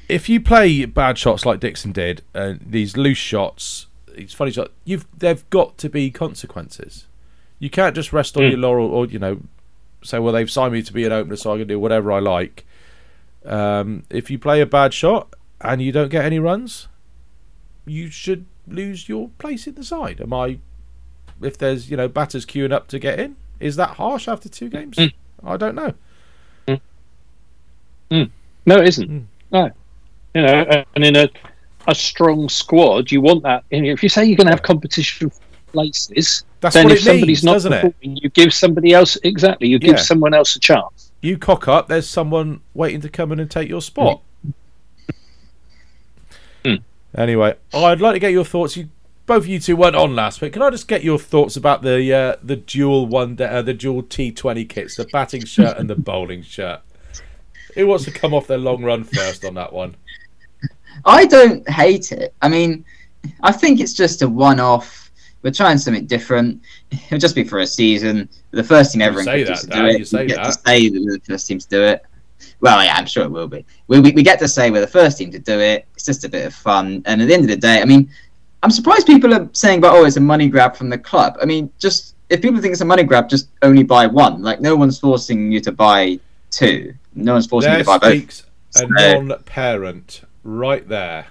if 0.09 0.29
you 0.29 0.41
play 0.41 0.85
bad 0.85 1.19
shots 1.19 1.47
like 1.47 1.61
Dickson 1.61 1.93
did, 1.93 2.23
and 2.35 2.61
uh, 2.61 2.65
these 2.67 2.97
loose 2.97 3.19
shots 3.19 3.87
it's 4.15 4.35
funny. 4.35 4.55
You've 4.85 5.07
there've 5.17 5.49
got 5.51 5.79
to 5.79 5.89
be 5.89 6.11
consequences. 6.11 7.07
You 7.59 7.71
can't 7.71 7.95
just 7.95 8.13
rest 8.13 8.37
on 8.37 8.45
mm. 8.45 8.51
your 8.51 8.59
laurel 8.59 8.89
or 8.89 9.07
you 9.07 9.19
know 9.19 9.41
say, 10.03 10.19
well, 10.19 10.33
they've 10.33 10.51
signed 10.51 10.73
me 10.73 10.83
to 10.83 10.93
be 10.93 11.05
an 11.05 11.13
opener, 11.13 11.37
so 11.37 11.55
I 11.55 11.59
can 11.59 11.69
do 11.69 11.79
whatever 11.79 12.13
I 12.13 12.19
like. 12.19 12.67
Um, 13.45 14.05
if 14.11 14.31
you 14.31 14.39
play 14.39 14.61
a 14.61 14.67
bad 14.67 14.95
shot 14.95 15.35
and 15.63 15.83
you 15.83 15.93
don't 15.93 16.09
get 16.09 16.25
any 16.25 16.39
runs, 16.39 16.89
you 17.85 18.11
should 18.11 18.47
lose 18.67 19.09
your 19.09 19.31
place 19.39 19.67
in 19.67 19.75
the 19.75 19.85
side. 19.85 20.21
Am 20.21 20.33
I? 20.33 20.59
If 21.41 21.59
there's 21.59 21.91
you 21.91 21.97
know 21.97 22.09
batters 22.09 22.47
queuing 22.47 22.73
up 22.73 22.89
to 22.89 22.99
get 22.99 23.19
in, 23.19 23.37
is 23.61 23.77
that 23.77 23.91
harsh 23.91 24.29
after 24.29 24.49
two 24.49 24.69
games? 24.69 24.97
Mm. 24.97 25.13
I 25.45 25.57
don't 25.57 25.75
know. 25.75 25.95
Mm. 26.69 26.81
mm. 28.11 28.31
No, 28.67 28.77
it 28.77 28.89
isn't. 28.89 29.11
Mm. 29.11 29.25
No, 29.51 29.71
you 30.35 30.43
know, 30.43 30.85
and 30.95 31.05
in 31.05 31.17
a 31.17 31.29
a 31.89 31.95
strong 31.95 32.49
squad, 32.49 33.11
you 33.11 33.21
want 33.21 33.43
that. 33.43 33.65
If 33.71 34.03
you 34.03 34.09
say 34.09 34.25
you're 34.25 34.37
going 34.37 34.47
to 34.47 34.53
have 34.53 34.63
competition 34.63 35.31
for 35.31 35.41
places, 35.73 36.45
That's 36.61 36.75
then 36.75 36.91
if 36.91 37.01
somebody's 37.01 37.45
needs, 37.45 37.65
not 37.65 37.73
performing, 37.73 38.19
you 38.23 38.29
give 38.31 38.55
somebody 38.55 38.93
else 38.93 39.17
exactly. 39.25 39.69
You 39.69 39.79
give 39.79 39.97
yeah. 39.97 40.03
someone 40.03 40.35
else 40.35 40.55
a 40.57 40.61
chance. 40.61 41.11
You 41.21 41.39
cock 41.39 41.69
up. 41.69 41.89
There's 41.89 42.09
someone 42.09 42.61
waiting 42.75 43.01
to 43.01 43.09
come 43.09 43.33
in 43.33 43.41
and 43.41 43.51
take 43.51 43.69
your 43.69 43.83
spot. 43.83 44.23
Anyway, 47.17 47.57
I'd 47.75 48.01
like 48.01 48.15
to 48.15 48.19
get 48.19 48.33
your 48.33 48.45
thoughts. 48.45 48.77
You 48.77 48.89
both 49.27 49.45
of 49.45 49.47
you 49.47 49.61
two 49.61 49.77
weren't 49.77 49.97
on 49.97 50.15
last 50.17 50.41
week. 50.41 50.55
Can 50.55 50.63
I 50.63 50.71
just 50.71 50.89
get 50.89 51.05
your 51.05 51.19
thoughts 51.19 51.57
about 51.57 51.83
the 51.83 52.13
uh, 52.13 52.37
the 52.43 52.57
dual 52.57 53.07
one 53.07 53.41
uh, 53.41 53.63
the 53.63 53.75
dual 53.75 54.03
T 54.03 54.33
twenty 54.33 54.65
kits, 54.65 54.97
the 54.97 55.07
batting 55.13 55.45
shirt 55.45 55.79
and 55.79 55.89
the 55.89 55.95
bowling 56.11 56.43
shirt? 56.43 56.81
Who 57.75 57.87
wants 57.87 58.05
to 58.05 58.11
come 58.11 58.35
off 58.35 58.47
their 58.47 58.59
long 58.59 58.83
run 58.83 59.05
first 59.05 59.45
on 59.45 59.55
that 59.55 59.73
one? 59.73 59.97
I 61.05 61.25
don't 61.25 61.69
hate 61.69 62.13
it. 62.13 62.35
I 62.43 62.49
mean, 62.49 62.85
I 63.43 63.53
think 63.53 63.81
it's 63.81 63.95
just 63.95 64.21
a 64.21 64.29
one-off. 64.29 65.11
we're 65.43 65.53
trying 65.53 65.79
something 65.79 66.07
different. 66.07 66.61
It'll 66.91 67.19
just 67.19 67.35
be 67.35 67.45
for 67.45 67.61
a 67.61 67.67
season. 67.67 68.29
The 68.51 68.63
first 68.63 68.93
team 68.93 69.01
ever 69.01 69.21
in 69.21 69.25
say 69.25 69.45
that, 69.45 69.59
to 69.59 69.67
do 69.69 69.87
it. 69.87 69.99
you 69.99 70.05
say 70.05 70.23
we 70.23 70.27
get 70.27 70.37
that. 70.37 70.45
to 70.45 70.53
say 70.53 70.89
that 70.91 71.01
the 71.01 71.21
first 71.33 71.47
team 71.47 71.59
to 71.59 71.69
do 71.69 71.83
it. 71.83 72.05
Well, 72.61 72.83
yeah, 72.83 72.95
I'm 72.97 73.07
sure 73.07 73.25
it 73.25 73.31
will 73.31 73.49
be. 73.49 73.65
We, 73.89 74.01
we, 74.01 74.13
we 74.13 74.23
get 74.23 74.39
to 74.41 74.49
say 74.49 74.71
we're 74.71 74.81
the 74.81 74.87
first 74.87 75.19
team 75.19 75.31
to 75.33 75.39
do 75.39 75.59
it. 75.61 75.87
It's 75.95 76.05
just 76.05 76.25
a 76.25 76.29
bit 76.29 76.47
of 76.47 76.55
fun. 76.55 77.03
And 77.07 77.21
at 77.23 77.29
the 77.29 77.35
end 77.35 77.43
of 77.45 77.49
the 77.51 77.57
day, 77.57 77.81
I 77.81 77.85
mean, 77.85 78.11
I'm 78.63 78.71
surprised 78.71 79.07
people 79.07 79.35
are 79.35 79.49
saying 79.53 79.79
about 79.79 79.97
oh, 79.97 80.05
it's 80.05 80.17
a 80.17 80.21
money 80.21 80.49
grab 80.49 80.77
from 80.77 80.89
the 80.89 80.99
club. 80.99 81.37
I 81.43 81.45
mean, 81.47 81.71
just 81.79 82.15
if 82.31 82.41
people 82.41 82.61
think 82.61 82.73
it's 82.73 82.81
a 82.81 82.85
money 82.85 83.03
grab, 83.03 83.29
just 83.29 83.49
only 83.63 83.83
buy 83.83 84.07
one. 84.07 84.43
Like 84.43 84.61
no 84.61 84.77
one's 84.77 84.99
forcing 84.99 85.51
you 85.53 85.61
to 85.61 85.73
buy 85.73 86.19
two. 86.51 86.95
No 87.15 87.33
one's 87.35 87.47
forcing 87.47 87.71
There 87.71 87.79
you 87.79 87.85
to 87.85 87.91
buy 87.91 87.99
both. 87.99 88.13
speaks 88.19 88.45
a 88.77 88.79
So- 88.79 88.87
non-parent 88.87 90.23
right 90.45 90.87
there. 90.89 91.27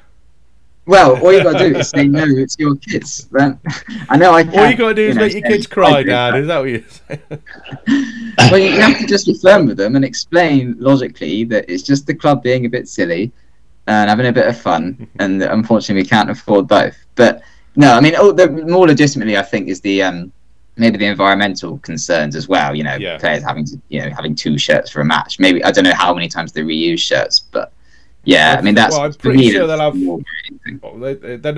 Well, 0.88 1.22
all 1.24 1.32
you 1.32 1.44
got 1.44 1.60
to 1.60 1.70
do 1.70 1.78
is 1.78 1.90
say 1.90 2.08
no. 2.08 2.24
It's 2.26 2.58
your 2.58 2.76
kids. 2.76 3.28
Right? 3.32 3.56
I 4.10 4.18
know. 4.18 4.34
I. 4.34 4.44
Can, 4.44 4.60
All 4.60 4.70
you 4.70 4.76
got 4.76 4.90
to 4.90 4.96
do 4.96 5.08
is 5.10 5.16
know, 5.16 5.22
make 5.22 5.34
your 5.34 5.44
kids 5.44 5.68
cry, 5.68 6.02
Dad. 6.04 6.36
Is 6.38 6.48
that 6.48 6.60
what 6.60 6.70
you're 6.70 6.82
saying? 6.90 7.22
well, 8.52 8.58
you 8.58 8.82
have 8.82 8.98
to 9.00 9.06
just 9.06 9.28
be 9.28 9.36
firm 9.36 9.68
with 9.68 9.78
them 9.78 9.96
and 9.96 10.04
explain 10.04 10.76
logically 10.80 11.44
that 11.46 11.70
it's 11.70 11.84
just 11.84 12.08
the 12.08 12.16
club 12.16 12.42
being 12.42 12.66
a 12.66 12.70
bit 12.70 12.88
silly 12.88 13.32
and 13.88 14.10
having 14.10 14.26
a 14.28 14.32
bit 14.32 14.48
of 14.48 14.60
fun, 14.60 15.08
and 15.20 15.42
unfortunately 15.44 16.02
we 16.04 16.08
can't 16.08 16.30
afford 16.30 16.68
both. 16.68 16.98
But 17.16 17.42
no, 17.76 17.94
I 17.94 18.00
mean, 18.00 18.14
oh, 18.18 18.32
the, 18.32 18.50
more 18.50 18.88
legitimately, 18.88 19.38
I 19.38 19.44
think 19.44 19.68
is 19.70 19.82
the 19.82 20.02
um, 20.02 20.32
maybe 20.78 20.98
the 20.98 21.06
environmental 21.06 21.78
concerns 21.80 22.36
as 22.36 22.48
well. 22.48 22.76
You 22.76 22.84
know, 22.84 22.96
Yeah. 22.96 23.18
players 23.18 23.44
having 23.44 23.66
to 23.66 23.80
you 23.90 24.02
know 24.02 24.10
having 24.10 24.34
two 24.34 24.58
shirts 24.58 24.90
for 24.90 25.02
a 25.02 25.06
match. 25.06 25.40
Maybe 25.40 25.64
I 25.64 25.72
don't 25.72 25.84
know 25.84 25.94
how 25.94 26.14
many 26.14 26.28
times 26.28 26.52
they 26.52 26.62
reuse 26.62 27.00
shirts, 27.00 27.40
but 27.40 27.72
yeah, 28.24 28.56
I 28.58 28.62
mean 28.62 28.76
that's. 28.76 28.96
Well, 28.96 29.06
I'm 29.06 29.14
pretty 29.14 29.50
sure 29.52 29.68
they'll 29.68 29.80
have- 29.80 29.98
Well, 30.82 30.98
they, 30.98 31.12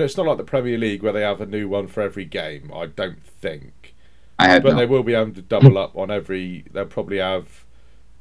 it's 0.04 0.16
not 0.16 0.26
like 0.26 0.38
the 0.38 0.44
Premier 0.44 0.78
League 0.78 1.02
where 1.02 1.12
they 1.12 1.22
have 1.22 1.40
a 1.40 1.46
new 1.46 1.68
one 1.68 1.86
for 1.88 2.00
every 2.02 2.24
game. 2.24 2.70
I 2.74 2.86
don't 2.86 3.22
think, 3.24 3.94
I 4.38 4.48
hope 4.48 4.62
but 4.62 4.70
not. 4.72 4.76
they 4.78 4.86
will 4.86 5.02
be 5.02 5.14
able 5.14 5.32
to 5.32 5.42
double 5.42 5.76
up 5.78 5.96
on 5.96 6.10
every. 6.10 6.64
They'll 6.72 6.86
probably 6.86 7.18
have 7.18 7.64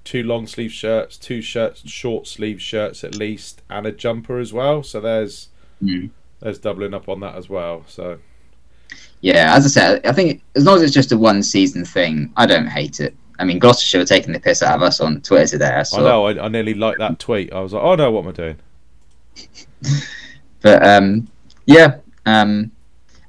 two 0.04 0.24
long 0.24 0.48
sleeve 0.48 0.72
shirts, 0.74 1.18
two 1.18 1.42
shirts, 1.42 1.88
short 1.90 2.28
sleeve 2.28 2.62
shirts 2.62 3.04
at 3.06 3.16
least, 3.16 3.62
and 3.70 3.86
a 3.86 3.92
jumper 3.92 4.38
as 4.40 4.52
well. 4.54 4.84
So 4.84 5.00
there's 5.00 5.50
Mm. 5.82 6.10
there's 6.40 6.60
doubling 6.60 6.94
up 6.94 7.08
on 7.10 7.20
that 7.22 7.36
as 7.36 7.50
well. 7.50 7.84
So 7.88 8.20
Yeah, 9.22 9.56
as 9.56 9.66
I 9.66 9.70
said, 9.70 10.06
I 10.06 10.12
think 10.12 10.42
as 10.56 10.66
long 10.66 10.76
as 10.78 10.82
it's 10.84 10.94
just 10.94 11.12
a 11.14 11.18
one 11.18 11.42
season 11.44 11.86
thing, 11.86 12.32
I 12.36 12.46
don't 12.46 12.68
hate 12.68 13.00
it. 13.00 13.16
I 13.40 13.46
mean, 13.46 13.60
Gloucestershire 13.60 14.00
were 14.00 14.06
taking 14.06 14.34
the 14.34 14.40
piss 14.40 14.62
out 14.62 14.76
of 14.76 14.82
us 14.84 15.02
on 15.02 15.22
Twitter 15.22 15.48
today. 15.48 15.72
I 15.72 15.98
I 15.98 16.02
know 16.02 16.26
I, 16.28 16.46
I 16.46 16.48
nearly 16.48 16.74
liked 16.74 17.00
that 17.00 17.20
tweet. 17.20 17.52
I 17.52 17.60
was 17.62 17.74
like, 17.74 17.84
oh 17.84 17.96
no, 17.96 18.12
what 18.12 18.24
am 18.24 18.30
I 18.30 18.32
doing? 18.32 18.58
But 20.64 20.84
um, 20.88 21.28
yeah, 21.66 21.98
um, 22.26 22.72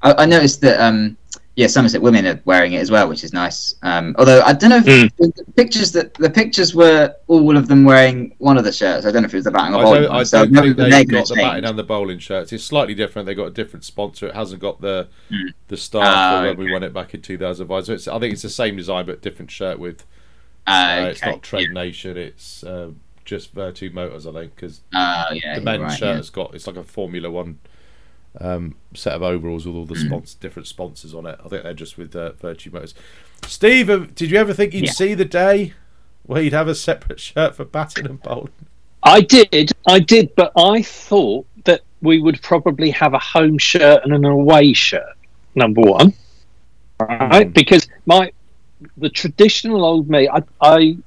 I, 0.01 0.13
I 0.19 0.25
noticed 0.25 0.61
that 0.61 0.79
um, 0.79 1.17
yeah, 1.55 1.67
Somerset 1.67 2.01
women 2.01 2.25
are 2.27 2.39
wearing 2.45 2.73
it 2.73 2.79
as 2.79 2.91
well, 2.91 3.07
which 3.07 3.23
is 3.23 3.31
nice. 3.31 3.75
Um, 3.81 4.13
although 4.19 4.41
I 4.41 4.51
don't 4.53 4.69
know 4.71 4.77
if 4.77 4.85
Mm. 4.85 5.09
the 5.17 5.45
pictures 5.55 5.91
that 5.93 6.13
the 6.15 6.29
pictures 6.29 6.75
were 6.75 7.15
all 7.27 7.55
of 7.55 7.67
them 7.69 7.85
wearing 7.85 8.35
one 8.39 8.57
of 8.57 8.65
the 8.65 8.73
shirts. 8.73 9.05
I 9.05 9.11
don't 9.11 9.21
know 9.21 9.27
if 9.27 9.33
it 9.33 9.37
was 9.37 9.45
the 9.45 9.51
batting 9.51 9.73
or 9.73 9.79
I 9.79 9.83
bowling 9.83 10.09
I. 10.11 10.23
So 10.23 10.45
don't 10.45 10.53
think 10.53 10.77
they've 10.77 11.07
got 11.07 11.27
the 11.29 11.35
batting 11.35 11.63
and 11.65 11.79
the 11.79 11.83
bowling 11.83 12.19
shirts. 12.19 12.51
It's 12.51 12.63
slightly 12.65 12.93
different. 12.93 13.25
They've 13.25 13.37
got 13.37 13.47
a 13.47 13.51
different 13.51 13.85
sponsor. 13.85 14.27
It 14.27 14.35
hasn't 14.35 14.61
got 14.61 14.81
the 14.81 15.07
Mm. 15.31 15.53
the 15.69 15.77
star 15.77 16.41
for 16.41 16.47
when 16.49 16.57
we 16.57 16.71
won 16.73 16.83
it 16.83 16.93
back 16.93 17.13
in 17.13 17.21
2005. 17.21 17.85
So 17.85 17.93
it's, 17.93 18.07
I 18.07 18.19
think 18.19 18.33
it's 18.33 18.41
the 18.41 18.49
same 18.49 18.75
design 18.75 19.05
but 19.05 19.21
different 19.21 19.49
shirt 19.51 19.79
with. 19.79 20.03
Ah, 20.67 20.97
Uh, 20.97 21.05
It's 21.05 21.21
not 21.23 21.41
Trade 21.41 21.71
Nation. 21.71 22.17
It's 22.17 22.63
uh, 22.65 22.89
just 23.23 23.53
Virtu 23.53 23.91
Motors, 23.91 24.27
I 24.27 24.31
think, 24.33 24.55
because 24.55 24.81
Ah, 24.93 25.31
yeah, 25.31 25.55
the 25.55 25.61
men's 25.61 25.81
right, 25.83 25.91
shirt 25.97 26.07
yeah. 26.09 26.15
has 26.17 26.29
got 26.29 26.53
it's 26.53 26.67
like 26.67 26.75
a 26.75 26.83
Formula 26.83 27.29
One 27.31 27.59
um, 28.41 28.75
set 28.93 29.13
of 29.13 29.21
overalls 29.23 29.65
with 29.65 29.75
all 29.75 29.85
the 29.85 29.95
Mm. 29.95 30.09
spons- 30.09 30.39
different 30.39 30.67
sponsors 30.67 31.13
on 31.13 31.25
it. 31.25 31.39
I 31.43 31.47
think 31.49 31.63
they're 31.63 31.73
just 31.73 31.97
with 31.97 32.15
uh, 32.15 32.33
Virtue 32.33 32.69
Motors. 32.71 32.93
Steve, 33.45 33.89
uh, 33.89 34.05
did 34.15 34.31
you 34.31 34.37
ever 34.37 34.53
think 34.53 34.73
you'd 34.73 34.85
Yeah. 34.85 34.91
see 34.91 35.13
the 35.13 35.25
day 35.25 35.73
where 36.23 36.41
you'd 36.41 36.53
have 36.53 36.67
a 36.67 36.75
separate 36.75 37.19
shirt 37.19 37.55
for 37.55 37.65
batting 37.65 38.05
and 38.05 38.21
bowling? 38.21 38.51
I 39.03 39.21
did, 39.21 39.71
I 39.87 39.99
did, 39.99 40.33
but 40.35 40.51
I 40.57 40.81
thought 40.81 41.45
that 41.65 41.81
we 42.01 42.19
would 42.19 42.41
probably 42.41 42.89
have 42.91 43.13
a 43.13 43.19
home 43.19 43.57
shirt 43.57 44.01
and 44.03 44.13
an 44.13 44.25
away 44.25 44.73
shirt. 44.73 45.13
Number 45.53 45.81
one, 45.81 46.13
right? 46.99 47.47
Mm. 47.47 47.53
Because 47.53 47.87
my 48.05 48.31
the 48.97 49.09
traditional 49.09 49.85
old 49.85 50.09
me, 50.09 50.27
I, 50.27 50.43
I, 50.61 50.97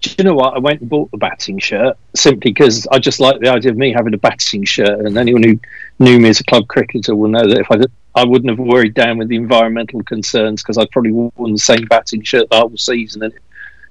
do 0.00 0.14
you 0.18 0.24
know 0.24 0.34
what? 0.34 0.54
I 0.54 0.58
went 0.58 0.80
and 0.80 0.88
bought 0.88 1.10
the 1.10 1.18
batting 1.18 1.58
shirt 1.58 1.96
simply 2.14 2.52
because 2.52 2.86
I 2.86 2.98
just 2.98 3.20
like 3.20 3.40
the 3.40 3.50
idea 3.50 3.70
of 3.70 3.76
me 3.76 3.92
having 3.92 4.14
a 4.14 4.18
batting 4.18 4.64
shirt, 4.64 5.00
and 5.00 5.16
anyone 5.18 5.42
who 5.42 5.58
knew 5.98 6.18
me 6.18 6.30
as 6.30 6.40
a 6.40 6.44
club 6.44 6.68
cricketer 6.68 7.14
will 7.14 7.28
know 7.28 7.46
that 7.46 7.58
if 7.58 7.70
I 7.70 7.76
did, 7.76 7.92
I 8.14 8.24
wouldn't 8.24 8.50
have 8.50 8.58
worried 8.58 8.94
down 8.94 9.18
with 9.18 9.28
the 9.28 9.36
environmental 9.36 10.02
concerns 10.02 10.62
because 10.62 10.78
I'd 10.78 10.90
probably 10.90 11.12
worn 11.12 11.52
the 11.52 11.58
same 11.58 11.84
batting 11.86 12.22
shirt 12.22 12.48
the 12.50 12.58
whole 12.58 12.76
season 12.76 13.22
and 13.22 13.34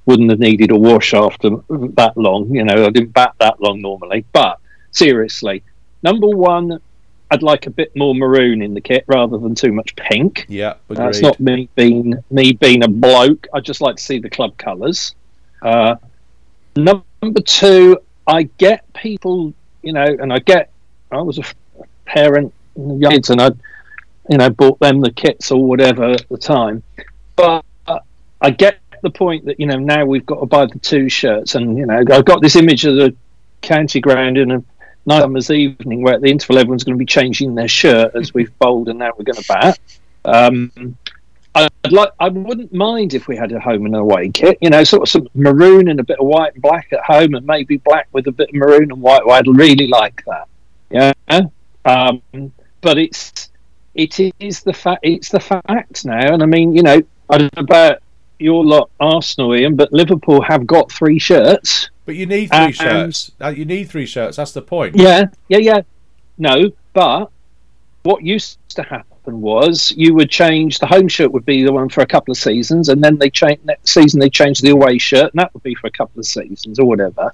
wouldn't 0.05 0.29
have 0.31 0.39
needed 0.39 0.71
a 0.71 0.75
wash 0.75 1.13
after 1.13 1.51
that 1.69 2.13
long. 2.15 2.53
You 2.53 2.63
know, 2.63 2.85
I 2.85 2.89
didn't 2.89 3.13
bat 3.13 3.35
that 3.39 3.61
long 3.61 3.81
normally. 3.81 4.25
But 4.33 4.59
seriously, 4.91 5.63
number 6.01 6.27
one, 6.27 6.81
I'd 7.31 7.43
like 7.43 7.67
a 7.67 7.69
bit 7.69 7.95
more 7.95 8.15
maroon 8.15 8.63
in 8.63 8.73
the 8.73 8.81
kit 8.81 9.05
rather 9.07 9.37
than 9.37 9.53
too 9.53 9.71
much 9.71 9.95
pink. 9.95 10.47
Yeah, 10.49 10.75
agreed. 10.89 11.05
That's 11.05 11.21
not 11.21 11.39
me 11.39 11.69
being 11.75 12.15
me 12.31 12.53
being 12.53 12.83
a 12.83 12.87
bloke. 12.87 13.47
I 13.53 13.59
just 13.59 13.81
like 13.81 13.97
to 13.97 14.03
see 14.03 14.19
the 14.19 14.29
club 14.29 14.57
colours. 14.57 15.13
Uh, 15.61 15.95
number 16.75 17.41
two, 17.45 17.97
I 18.27 18.43
get 18.57 18.91
people, 18.93 19.53
you 19.81 19.93
know, 19.93 20.05
and 20.05 20.31
I 20.31 20.39
get. 20.39 20.71
I 21.11 21.21
was 21.21 21.39
a 21.39 21.43
parent, 22.05 22.53
young 22.75 23.11
kids, 23.11 23.29
and 23.31 23.41
I, 23.41 23.49
you 24.29 24.37
know, 24.37 24.49
bought 24.49 24.79
them 24.79 25.01
the 25.01 25.11
kits 25.11 25.51
or 25.51 25.65
whatever 25.65 26.11
at 26.11 26.29
the 26.29 26.37
time. 26.37 26.83
But 27.35 27.65
uh, 27.87 27.99
I 28.41 28.51
get 28.51 28.79
the 29.01 29.09
point 29.09 29.45
that 29.45 29.59
you 29.59 29.65
know 29.65 29.77
now 29.77 30.05
we've 30.05 30.25
got 30.25 30.39
to 30.39 30.45
buy 30.45 30.65
the 30.65 30.79
two 30.79 31.09
shirts, 31.09 31.55
and 31.55 31.77
you 31.77 31.85
know 31.85 32.03
I've 32.11 32.25
got 32.25 32.41
this 32.41 32.55
image 32.55 32.85
of 32.85 32.95
the 32.95 33.15
county 33.61 33.99
ground 33.99 34.37
in 34.37 34.51
a 34.51 34.63
night 35.05 35.21
summer's 35.21 35.49
evening 35.49 36.01
where 36.01 36.15
at 36.15 36.21
the 36.21 36.29
interval 36.29 36.57
everyone's 36.57 36.83
going 36.83 36.95
to 36.95 36.99
be 36.99 37.05
changing 37.05 37.55
their 37.55 37.67
shirt 37.67 38.15
as 38.15 38.33
we've 38.33 38.57
bowled 38.59 38.89
and 38.89 38.99
now 38.99 39.11
we're 39.17 39.23
going 39.23 39.41
to 39.41 39.47
bat. 39.47 39.79
Um, 40.25 40.71
I'd 41.83 41.91
like, 41.91 42.11
I 42.19 42.29
wouldn't 42.29 42.73
mind 42.73 43.13
if 43.13 43.27
we 43.27 43.35
had 43.35 43.51
a 43.51 43.59
home 43.59 43.85
and 43.85 43.95
away 43.95 44.29
kit, 44.29 44.57
you 44.61 44.69
know, 44.69 44.83
sort 44.83 45.03
of 45.03 45.09
some 45.09 45.27
maroon 45.33 45.87
and 45.89 45.99
a 45.99 46.03
bit 46.03 46.19
of 46.19 46.27
white 46.27 46.53
and 46.53 46.61
black 46.61 46.87
at 46.91 46.99
home, 47.01 47.33
and 47.35 47.45
maybe 47.45 47.77
black 47.77 48.07
with 48.11 48.27
a 48.27 48.31
bit 48.31 48.49
of 48.49 48.55
maroon 48.55 48.91
and 48.91 49.01
white. 49.01 49.21
I'd 49.29 49.47
really 49.47 49.87
like 49.87 50.23
that. 50.25 50.47
Yeah, 50.91 51.13
um, 51.85 52.21
but 52.81 52.97
it's 52.97 53.49
it 53.95 54.19
is 54.39 54.61
the 54.61 54.73
fact. 54.73 54.99
It's 55.03 55.29
the 55.29 55.39
fact 55.39 56.05
now, 56.05 56.33
and 56.33 56.43
I 56.43 56.45
mean, 56.45 56.75
you 56.75 56.83
know, 56.83 57.01
I 57.29 57.37
don't 57.37 57.55
know 57.55 57.63
about 57.63 57.99
your 58.39 58.63
lot, 58.65 58.89
Arsenal, 58.99 59.55
Ian, 59.55 59.75
but 59.75 59.91
Liverpool 59.91 60.41
have 60.41 60.65
got 60.65 60.91
three 60.91 61.19
shirts. 61.19 61.89
But 62.05 62.15
you 62.15 62.25
need 62.25 62.47
three 62.47 62.57
And- 62.57 62.75
shirts. 62.75 63.31
Uh, 63.41 63.49
You 63.49 63.65
need 63.65 63.89
three 63.89 64.05
shirts. 64.05 64.37
That's 64.37 64.53
the 64.53 64.61
point. 64.61 64.95
Yeah, 64.95 65.25
yeah, 65.49 65.57
yeah. 65.57 65.81
No, 66.37 66.71
but 66.93 67.29
what 68.03 68.23
used 68.23 68.57
to 68.69 68.83
happen 68.83 69.08
was 69.35 69.93
you 69.95 70.13
would 70.15 70.29
change 70.29 70.79
the 70.79 70.87
home 70.87 71.07
shirt 71.07 71.31
would 71.31 71.45
be 71.45 71.63
the 71.63 71.73
one 71.73 71.89
for 71.89 72.01
a 72.01 72.07
couple 72.07 72.31
of 72.31 72.37
seasons, 72.37 72.89
and 72.89 73.03
then 73.03 73.17
they 73.17 73.29
change 73.29 73.59
next 73.63 73.91
season 73.91 74.19
they 74.19 74.29
change 74.29 74.59
the 74.59 74.69
away 74.69 74.97
shirt, 74.97 75.31
and 75.33 75.39
that 75.39 75.53
would 75.53 75.63
be 75.63 75.75
for 75.75 75.87
a 75.87 75.91
couple 75.91 76.19
of 76.19 76.25
seasons 76.25 76.79
or 76.79 76.85
whatever. 76.85 77.31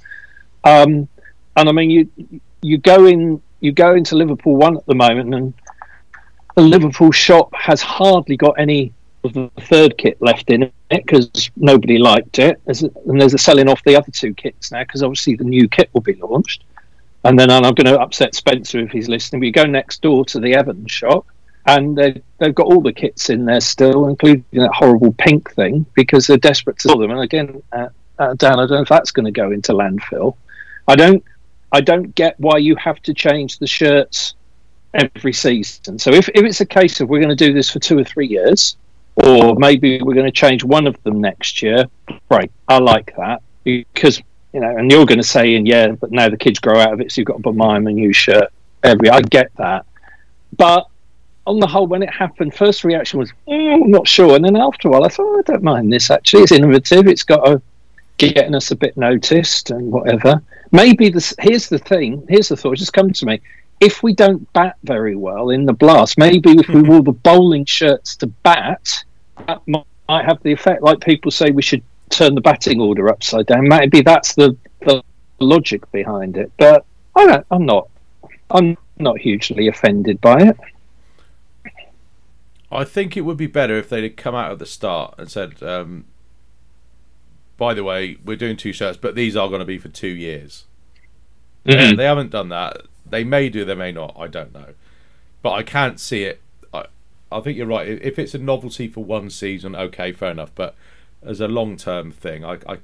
Um, 0.64 1.08
and 1.56 1.70
I 1.70 1.72
mean, 1.72 1.90
you 1.90 2.10
you 2.62 2.78
go 2.78 3.06
in 3.06 3.42
you 3.60 3.72
go 3.72 3.96
into 3.96 4.16
Liverpool 4.16 4.56
one 4.56 4.78
at 4.78 4.86
the 4.86 4.96
moment, 4.96 5.34
and 5.34 5.54
the 6.56 6.62
Liverpool 6.62 7.12
shop 7.12 7.54
has 7.54 7.82
hardly 7.82 8.38
got 8.38 8.60
any 8.60 8.94
of 9.24 9.34
the 9.34 9.50
third 9.62 9.98
kit 9.98 10.22
left 10.22 10.50
in 10.50 10.64
it 10.64 10.74
because 10.90 11.50
nobody 11.56 11.98
liked 11.98 12.40
it, 12.40 12.62
and 12.66 13.20
there's 13.20 13.34
a 13.34 13.38
selling 13.38 13.70
off 13.70 13.84
the 13.84 13.96
other 13.96 14.12
two 14.12 14.34
kits 14.34 14.72
now 14.72 14.84
because 14.84 15.04
obviously 15.04 15.36
the 15.36 15.44
new 15.44 15.68
kit 15.68 15.90
will 15.94 16.02
be 16.02 16.16
launched. 16.16 16.64
And 17.24 17.40
then 17.40 17.50
I'm 17.50 17.62
going 17.62 17.88
to 17.88 18.00
upset 18.00 18.36
Spencer 18.36 18.80
if 18.82 18.92
he's 18.92 19.10
listening. 19.10 19.40
We 19.40 19.52
go 19.52 19.64
next 19.64 20.04
door 20.04 20.26
to 20.26 20.40
the 20.40 20.54
Evans 20.54 20.92
shop, 20.92 21.26
and 21.66 21.98
they, 21.98 22.22
they've 22.38 22.54
got 22.54 22.68
all 22.68 22.82
the 22.82 22.94
kits 22.94 23.30
in 23.30 23.46
there 23.46 23.62
still, 23.62 24.08
including 24.08 24.46
that 24.54 24.72
horrible 24.74 25.14
pink 25.14 25.52
thing, 25.54 25.86
because 25.94 26.28
they're 26.28 26.38
desperate 26.38 26.78
to 26.80 26.90
sell 26.90 27.00
them. 27.00 27.12
And 27.12 27.22
again, 27.22 27.64
uh, 27.72 27.90
uh, 28.20 28.34
Dan, 28.36 28.54
I 28.54 28.68
don't 28.68 28.72
know 28.72 28.82
if 28.82 28.90
that's 28.90 29.12
going 29.12 29.26
to 29.26 29.32
go 29.32 29.52
into 29.52 29.74
landfill. 29.74 30.36
I 30.88 30.96
don't, 30.96 31.24
I 31.72 31.82
don't 31.82 32.14
get 32.16 32.40
why 32.40 32.58
you 32.58 32.76
have 32.76 33.02
to 33.04 33.14
change 33.14 33.58
the 33.58 33.68
shirts 33.68 34.36
every 34.94 35.34
season. 35.34 35.98
So 35.98 36.12
if, 36.12 36.30
if 36.30 36.44
it's 36.44 36.62
a 36.62 36.66
case 36.66 37.02
of 37.02 37.10
we're 37.10 37.20
going 37.20 37.36
to 37.36 37.46
do 37.46 37.54
this 37.54 37.70
for 37.70 37.80
two 37.80 37.98
or 37.98 38.04
three 38.04 38.28
years, 38.28 38.78
or 39.16 39.56
maybe 39.56 40.02
we're 40.02 40.14
going 40.14 40.26
to 40.26 40.32
change 40.32 40.64
one 40.64 40.88
of 40.88 41.02
them 41.04 41.20
next 41.22 41.62
year, 41.62 41.86
right? 42.30 42.52
I 42.68 42.78
like 42.80 43.16
that 43.18 43.42
because 43.64 44.22
you 44.54 44.62
know, 44.62 44.78
and 44.78 44.90
you're 44.90 45.06
going 45.06 45.20
to 45.20 45.24
say, 45.24 45.56
"And 45.56 45.68
yeah, 45.68 45.90
but 45.92 46.12
now 46.12 46.30
the 46.30 46.38
kids 46.38 46.60
grow 46.60 46.80
out 46.80 46.94
of 46.94 47.02
it, 47.02 47.12
so 47.12 47.20
you've 47.20 47.28
got 47.28 47.44
to 47.44 47.52
buy 47.52 47.74
them 47.74 47.88
a 47.88 47.92
new 47.92 48.14
shirt 48.14 48.54
every." 48.84 49.10
I 49.10 49.22
get 49.22 49.52
that, 49.58 49.86
but 50.56 50.88
on 51.48 51.60
the 51.60 51.68
whole, 51.68 51.88
when 51.88 52.02
it 52.04 52.10
happened, 52.10 52.54
first 52.56 52.84
reaction 52.84 53.20
was, 53.20 53.32
"Mm, 53.48 53.84
"I'm 53.84 53.92
not 53.92 54.08
sure," 54.08 54.36
and 54.36 54.44
then 54.44 54.56
after 54.56 54.88
a 54.88 54.92
while, 54.92 55.04
I 55.06 55.10
thought, 55.10 55.28
oh, 55.28 55.40
"I 55.40 55.42
don't 55.44 55.64
mind 55.64 55.92
this. 55.94 56.10
Actually, 56.10 56.44
it's 56.44 56.52
innovative. 56.52 57.08
It's 57.08 57.24
got 57.24 57.48
a 57.48 57.62
getting 58.18 58.56
us 58.56 58.72
a 58.72 58.76
bit 58.76 58.98
noticed 58.98 59.70
and 59.70 59.92
whatever." 59.92 60.42
Maybe 60.72 61.10
this. 61.10 61.34
Here's 61.40 61.70
the 61.70 61.78
thing. 61.78 62.26
Here's 62.28 62.50
the 62.50 62.58
thought. 62.58 62.78
Just 62.78 62.94
come 62.94 63.14
to 63.14 63.26
me. 63.26 63.40
if 63.80 64.04
we 64.04 64.14
don't 64.14 64.52
bat 64.54 64.76
very 64.84 65.16
well 65.16 65.50
in 65.50 65.66
the 65.66 65.74
blast, 65.74 66.18
maybe 66.18 66.52
if 66.52 66.68
we 66.70 66.82
wore 66.82 67.02
the 67.04 67.12
bowling 67.12 67.66
shirts 67.66 68.16
to 68.18 68.28
bat, 68.28 69.04
that 69.48 69.62
might 69.68 70.26
have 70.26 70.42
the 70.44 70.52
effect. 70.52 70.82
Like 70.82 71.02
people 71.02 71.32
say, 71.32 71.52
we 71.52 71.62
should 71.62 71.84
turn 72.10 72.36
the 72.36 72.42
batting 72.42 72.80
order 72.80 73.10
upside 73.10 73.48
down. 73.48 73.68
Maybe 73.68 74.02
that's 74.02 74.34
the, 74.36 74.56
the 74.82 75.04
logic 75.40 75.92
behind 75.92 76.38
it. 76.38 76.52
But 76.58 76.86
I 77.16 77.26
don't, 77.26 77.46
I'm 77.52 77.66
not. 77.66 77.90
I'm 78.50 78.78
not 78.98 79.18
hugely 79.20 79.68
offended 79.68 80.22
by 80.22 80.38
it. 80.42 80.58
I 82.72 82.84
think 82.84 83.16
it 83.16 83.22
would 83.22 83.38
be 83.38 83.48
better 83.48 83.78
if 83.78 83.90
they'd 83.90 84.18
come 84.18 84.36
out 84.36 84.52
at 84.52 84.60
the 84.60 84.66
start 84.66 85.16
and 85.18 85.30
said, 85.30 85.62
um, 85.62 86.06
"By 87.58 87.74
the 87.74 87.84
way, 87.84 88.18
we're 88.26 88.36
doing 88.38 88.58
two 88.58 88.74
shirts, 88.74 88.98
but 88.98 89.16
these 89.16 89.36
are 89.36 89.48
going 89.48 89.60
to 89.60 89.66
be 89.66 89.78
for 89.78 89.90
two 89.90 90.08
years." 90.08 90.66
Mm-hmm. 91.66 91.96
they 91.96 92.06
haven't 92.06 92.30
done 92.32 92.50
that. 92.50 92.82
They 93.10 93.24
may 93.24 93.50
do, 93.50 93.66
they 93.66 93.76
may 93.76 93.92
not. 93.92 94.16
I 94.20 94.28
don't 94.28 94.54
know, 94.54 94.74
but 95.42 95.52
I 95.52 95.64
can't 95.64 96.00
see 96.00 96.24
it. 96.24 96.42
I, 96.74 96.86
I 97.32 97.40
think 97.42 97.58
you're 97.58 97.68
right. 97.68 97.88
If 97.88 98.20
it's 98.20 98.34
a 98.34 98.40
novelty 98.40 98.88
for 98.88 99.04
one 99.04 99.30
season, 99.30 99.76
okay, 99.76 100.12
fair 100.12 100.32
enough. 100.32 100.52
But 100.54 100.76
as 101.24 101.42
a 101.42 101.48
long 101.48 101.78
term 101.78 102.12
thing, 102.12 102.46
I, 102.46 102.60
I, 102.68 102.78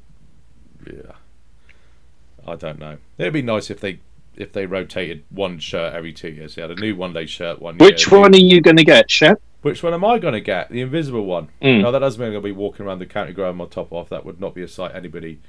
yeah, 0.86 1.14
I 2.48 2.56
don't 2.56 2.80
know. 2.80 2.98
It'd 3.18 3.34
be 3.34 3.42
nice 3.42 3.70
if 3.70 3.80
they 3.80 4.00
if 4.36 4.54
they 4.54 4.66
rotated 4.66 5.24
one 5.30 5.60
shirt 5.60 5.94
every 5.94 6.14
two 6.14 6.30
years. 6.30 6.56
They 6.56 6.62
had 6.62 6.72
a 6.72 6.76
new 6.76 6.96
one 6.96 7.14
day 7.14 7.26
shirt 7.26 7.62
one 7.62 7.78
Which 7.78 8.10
year. 8.10 8.20
one 8.20 8.34
are 8.34 8.38
you 8.38 8.62
going 8.62 8.78
to 8.78 8.84
get, 8.84 9.10
Shep? 9.12 9.42
Which 9.62 9.84
one 9.84 9.94
am 9.94 10.04
I 10.04 10.18
going 10.18 10.34
to 10.34 10.42
get? 10.42 10.70
The 10.70 10.82
invisible 10.82 11.26
one. 11.26 11.50
Mm. 11.62 11.82
No, 11.82 11.92
that 11.92 12.00
doesn't 12.00 12.20
mean 12.20 12.28
I'm 12.28 12.34
going 12.34 12.44
to 12.44 12.48
be 12.48 12.52
walking 12.52 12.86
around 12.86 13.00
the 13.00 13.06
county 13.06 13.32
ground 13.32 13.58
my 13.58 13.66
top 13.66 13.92
off. 13.92 14.10
That 14.10 14.26
would 14.26 14.40
not 14.40 14.56
be 14.56 14.64
a 14.64 14.68
sight 14.68 14.96
anybody 14.96 15.40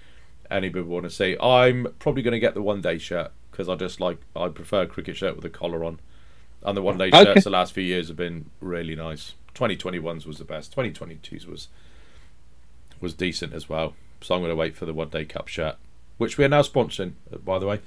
anybody 0.50 0.82
would 0.82 0.90
want 0.90 1.04
to 1.04 1.10
see. 1.10 1.36
I'm 1.40 1.88
probably 1.98 2.22
going 2.22 2.32
to 2.32 2.38
get 2.38 2.54
the 2.54 2.62
one 2.62 2.80
day 2.82 2.98
shirt 2.98 3.32
because 3.50 3.68
I 3.68 3.74
just 3.74 4.00
like 4.00 4.18
I 4.36 4.48
prefer 4.48 4.82
a 4.82 4.86
cricket 4.86 5.16
shirt 5.16 5.34
with 5.36 5.44
a 5.44 5.50
collar 5.50 5.82
on, 5.84 6.00
and 6.62 6.76
the 6.76 6.82
one 6.82 6.98
day 6.98 7.08
okay. 7.08 7.24
shirts 7.24 7.44
the 7.44 7.50
last 7.50 7.72
few 7.72 7.84
years 7.84 8.08
have 8.08 8.16
been 8.16 8.50
really 8.60 8.94
nice. 8.94 9.34
2021's 9.54 10.26
was 10.26 10.38
the 10.38 10.44
best. 10.44 10.74
2022's 10.76 11.46
was 11.46 11.68
was 13.00 13.14
decent 13.14 13.52
as 13.52 13.68
well. 13.68 13.94
So 14.20 14.34
I'm 14.34 14.40
going 14.40 14.50
to 14.50 14.56
wait 14.56 14.76
for 14.76 14.86
the 14.86 14.94
one 14.94 15.08
day 15.08 15.24
cup 15.24 15.48
shirt, 15.48 15.76
which 16.18 16.36
we 16.36 16.44
are 16.44 16.48
now 16.48 16.62
sponsoring, 16.62 17.14
by 17.44 17.58
the 17.58 17.66
way. 17.66 17.80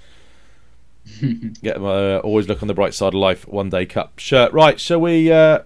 Get 1.61 1.77
uh, 1.77 2.19
always 2.23 2.47
look 2.47 2.63
on 2.63 2.67
the 2.67 2.73
bright 2.73 2.95
side 2.95 3.09
of 3.09 3.13
life. 3.13 3.47
One 3.47 3.69
day 3.69 3.85
cup 3.85 4.17
shirt. 4.17 4.51
Right, 4.53 4.79
shall 4.79 4.99
we 5.01 5.31
uh, 5.31 5.59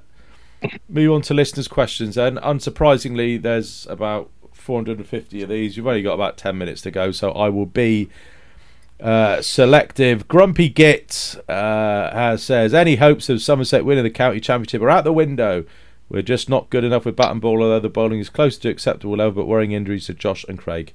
move 0.87 1.11
on 1.11 1.21
to 1.23 1.33
listeners' 1.33 1.67
questions? 1.67 2.15
Then, 2.15 2.37
unsurprisingly, 2.37 3.41
there's 3.41 3.87
about 3.89 4.29
450 4.53 5.41
of 5.41 5.49
these. 5.49 5.77
You've 5.77 5.87
only 5.87 6.01
got 6.01 6.13
about 6.13 6.37
10 6.37 6.57
minutes 6.57 6.81
to 6.81 6.91
go, 6.91 7.11
so 7.11 7.31
I 7.31 7.49
will 7.49 7.65
be 7.65 8.09
uh, 8.99 9.41
selective. 9.41 10.27
Grumpy 10.27 10.69
Git 10.69 11.35
uh, 11.47 12.11
has, 12.11 12.43
says 12.43 12.73
any 12.73 12.97
hopes 12.97 13.29
of 13.29 13.41
Somerset 13.41 13.85
winning 13.85 14.03
the 14.03 14.09
county 14.09 14.39
championship 14.39 14.81
are 14.81 14.89
out 14.89 15.03
the 15.03 15.13
window. 15.13 15.65
We're 16.09 16.21
just 16.21 16.49
not 16.49 16.69
good 16.69 16.83
enough 16.83 17.05
with 17.05 17.15
bat 17.15 17.31
and 17.31 17.39
ball, 17.39 17.61
although 17.61 17.79
the 17.79 17.89
bowling 17.89 18.19
is 18.19 18.29
close 18.29 18.57
to 18.59 18.69
acceptable 18.69 19.17
level, 19.17 19.43
but 19.43 19.47
worrying 19.47 19.71
injuries 19.71 20.07
to 20.07 20.13
Josh 20.13 20.43
and 20.49 20.57
Craig. 20.57 20.93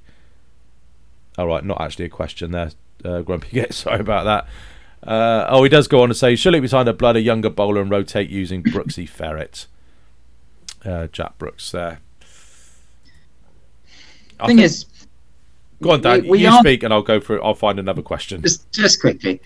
All 1.37 1.47
right, 1.47 1.63
not 1.63 1.81
actually 1.81 2.05
a 2.05 2.09
question 2.09 2.51
there, 2.51 2.71
uh, 3.03 3.21
Grumpy 3.21 3.49
Git. 3.51 3.73
Sorry 3.75 3.99
about 3.99 4.25
that. 4.25 4.47
Uh, 5.05 5.45
oh, 5.49 5.63
he 5.63 5.69
does 5.69 5.87
go 5.87 6.01
on 6.01 6.09
to 6.09 6.15
say, 6.15 6.35
should 6.35 6.55
it 6.55 6.61
be 6.61 6.67
time 6.67 6.85
to 6.87 6.93
blood 6.93 7.15
a 7.15 7.21
younger 7.21 7.49
bowler 7.49 7.81
and 7.81 7.91
rotate 7.91 8.29
using 8.29 8.63
Brooksy 8.63 9.07
Ferret? 9.09 9.67
Uh, 10.83 11.07
Jack 11.07 11.37
Brooks 11.37 11.71
there. 11.71 11.99
I 14.39 14.47
Thing 14.47 14.57
think, 14.57 14.65
is, 14.65 14.85
Go 15.81 15.91
on, 15.91 16.01
Dan. 16.01 16.23
We, 16.23 16.29
we 16.29 16.39
you 16.39 16.49
are... 16.49 16.59
speak, 16.59 16.83
and 16.83 16.93
I'll 16.93 17.01
go 17.01 17.19
for. 17.19 17.43
I'll 17.43 17.53
find 17.55 17.79
another 17.79 18.01
question. 18.01 18.41
Just, 18.41 18.71
just 18.71 19.01
quickly, 19.01 19.41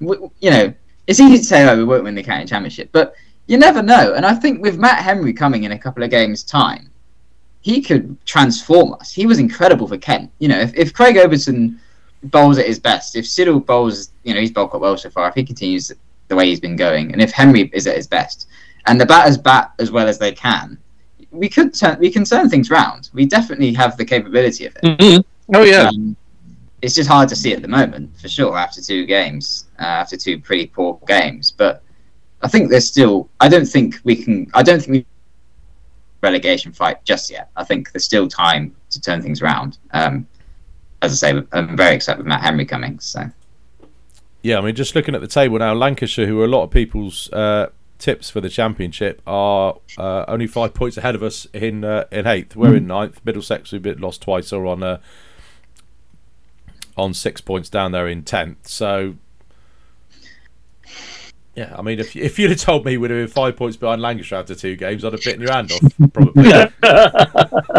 we, 0.00 0.16
you 0.40 0.50
know, 0.50 0.72
it's 1.06 1.20
easy 1.20 1.38
to 1.38 1.44
say, 1.44 1.68
"Oh, 1.68 1.76
we 1.76 1.84
won't 1.84 2.04
win 2.04 2.14
the 2.14 2.22
county 2.22 2.46
championship," 2.46 2.90
but 2.92 3.14
you 3.46 3.58
never 3.58 3.82
know. 3.82 4.14
And 4.14 4.24
I 4.24 4.34
think 4.34 4.62
with 4.62 4.78
Matt 4.78 5.02
Henry 5.02 5.32
coming 5.32 5.64
in 5.64 5.72
a 5.72 5.78
couple 5.78 6.02
of 6.02 6.10
games' 6.10 6.42
time, 6.42 6.90
he 7.60 7.82
could 7.82 8.16
transform 8.24 8.94
us. 8.94 9.12
He 9.12 9.26
was 9.26 9.38
incredible 9.38 9.86
for 9.86 9.98
Kent. 9.98 10.30
You 10.38 10.48
know, 10.48 10.58
if, 10.58 10.74
if 10.74 10.92
Craig 10.92 11.16
Overton 11.16 11.78
bowls 12.24 12.58
at 12.58 12.66
his 12.66 12.78
best, 12.78 13.16
if 13.16 13.24
Siddle 13.24 13.64
bowls, 13.64 14.10
you 14.24 14.34
know, 14.34 14.40
he's 14.40 14.50
bowled 14.50 14.70
quite 14.70 14.82
well 14.82 14.96
so 14.96 15.10
far. 15.10 15.28
If 15.28 15.34
he 15.34 15.44
continues 15.44 15.92
the 16.28 16.36
way 16.36 16.46
he's 16.46 16.60
been 16.60 16.76
going, 16.76 17.12
and 17.12 17.20
if 17.20 17.32
Henry 17.32 17.70
is 17.72 17.86
at 17.86 17.96
his 17.96 18.06
best, 18.06 18.48
and 18.86 19.00
the 19.00 19.06
batters 19.06 19.38
bat 19.38 19.72
as 19.78 19.90
well 19.90 20.08
as 20.08 20.18
they 20.18 20.32
can, 20.32 20.78
we 21.30 21.48
could 21.48 21.74
turn, 21.74 21.98
we 21.98 22.10
can 22.10 22.24
turn 22.24 22.48
things 22.48 22.70
round. 22.70 23.10
We 23.12 23.26
definitely 23.26 23.72
have 23.74 23.96
the 23.96 24.04
capability 24.04 24.66
of 24.66 24.76
it. 24.76 24.82
Mm-hmm. 24.82 25.56
Oh 25.56 25.62
yeah. 25.62 25.88
Um, 25.88 26.16
it's 26.82 26.94
just 26.94 27.08
hard 27.08 27.28
to 27.28 27.36
see 27.36 27.52
at 27.52 27.62
the 27.62 27.68
moment, 27.68 28.18
for 28.18 28.28
sure. 28.28 28.56
After 28.56 28.80
two 28.80 29.04
games, 29.04 29.66
uh, 29.78 29.84
after 29.84 30.16
two 30.16 30.40
pretty 30.40 30.66
poor 30.66 30.98
games, 31.06 31.52
but 31.52 31.82
I 32.42 32.48
think 32.48 32.70
there's 32.70 32.86
still. 32.86 33.28
I 33.40 33.48
don't 33.48 33.66
think 33.66 34.00
we 34.04 34.16
can. 34.16 34.50
I 34.54 34.62
don't 34.62 34.80
think 34.80 34.90
we 34.90 35.06
relegation 36.22 36.72
fight 36.72 37.04
just 37.04 37.30
yet. 37.30 37.50
I 37.56 37.64
think 37.64 37.92
there's 37.92 38.04
still 38.04 38.28
time 38.28 38.74
to 38.90 39.00
turn 39.00 39.22
things 39.22 39.42
around. 39.42 39.78
Um, 39.92 40.26
as 41.02 41.22
I 41.22 41.32
say, 41.32 41.42
I'm 41.52 41.76
very 41.76 41.94
excited 41.94 42.18
with 42.18 42.26
Matt 42.26 42.42
Henry 42.42 42.66
coming. 42.66 42.98
So. 43.00 43.30
Yeah, 44.42 44.58
I 44.58 44.60
mean, 44.62 44.74
just 44.74 44.94
looking 44.94 45.14
at 45.14 45.20
the 45.20 45.28
table 45.28 45.58
now, 45.58 45.74
Lancashire, 45.74 46.26
who 46.26 46.40
are 46.40 46.44
a 46.44 46.48
lot 46.48 46.64
of 46.64 46.70
people's 46.70 47.30
uh, 47.32 47.70
tips 47.98 48.30
for 48.30 48.40
the 48.40 48.48
championship, 48.48 49.20
are 49.26 49.76
uh, 49.98 50.24
only 50.28 50.46
five 50.46 50.72
points 50.74 50.96
ahead 50.96 51.14
of 51.14 51.22
us 51.22 51.46
in 51.52 51.84
uh, 51.84 52.04
in 52.10 52.26
eighth. 52.26 52.56
We're 52.56 52.72
mm. 52.72 52.78
in 52.78 52.86
ninth. 52.86 53.20
Middlesex, 53.24 53.72
we've 53.72 53.82
been 53.82 54.00
lost 54.00 54.22
twice, 54.22 54.52
are 54.52 54.66
on 54.66 54.82
uh, 54.82 55.00
on 56.96 57.12
six 57.14 57.40
points 57.40 57.68
down 57.68 57.92
there 57.92 58.08
in 58.08 58.22
tenth. 58.22 58.66
So 58.66 59.16
yeah, 61.54 61.74
I 61.76 61.82
mean, 61.82 62.00
if 62.00 62.16
if 62.16 62.38
you'd 62.38 62.50
have 62.50 62.60
told 62.60 62.86
me 62.86 62.96
we'd 62.96 63.10
have 63.10 63.18
been 63.18 63.28
five 63.28 63.56
points 63.56 63.76
behind 63.76 64.00
Lancashire 64.00 64.38
after 64.38 64.54
two 64.54 64.76
games, 64.76 65.04
I'd 65.04 65.12
have 65.12 65.22
bitten 65.22 65.42
your 65.42 65.52
hand 65.52 65.72
off, 65.72 66.12
probably. 66.12 66.50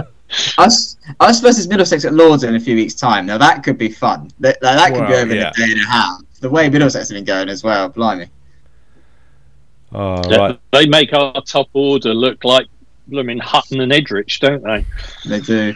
us, 0.57 0.97
us 1.19 1.39
versus 1.41 1.67
Middlesex 1.67 2.05
at 2.05 2.13
Lords 2.13 2.43
in 2.43 2.55
a 2.55 2.59
few 2.59 2.75
weeks' 2.75 2.95
time. 2.95 3.25
Now 3.25 3.37
that 3.37 3.63
could 3.63 3.77
be 3.77 3.89
fun. 3.89 4.31
That, 4.39 4.59
that 4.61 4.91
could 4.91 5.01
well, 5.01 5.09
be 5.09 5.15
over 5.15 5.35
yeah. 5.35 5.41
in 5.41 5.47
a 5.47 5.53
day 5.53 5.71
and 5.71 5.81
a 5.81 5.87
half. 5.87 6.21
The 6.39 6.49
way 6.49 6.69
Middlesex 6.69 7.09
have 7.09 7.15
been 7.15 7.25
going 7.25 7.49
as 7.49 7.63
well, 7.63 7.89
blimey. 7.89 8.27
Oh, 9.93 10.21
right. 10.21 10.59
They 10.71 10.87
make 10.87 11.13
our 11.13 11.41
top 11.41 11.69
order 11.73 12.13
look 12.13 12.43
like 12.43 12.67
blooming 13.07 13.39
Hutton 13.39 13.81
and 13.81 13.91
Edrich, 13.91 14.39
don't 14.39 14.63
they? 14.63 14.85
They 15.27 15.41
do. 15.41 15.75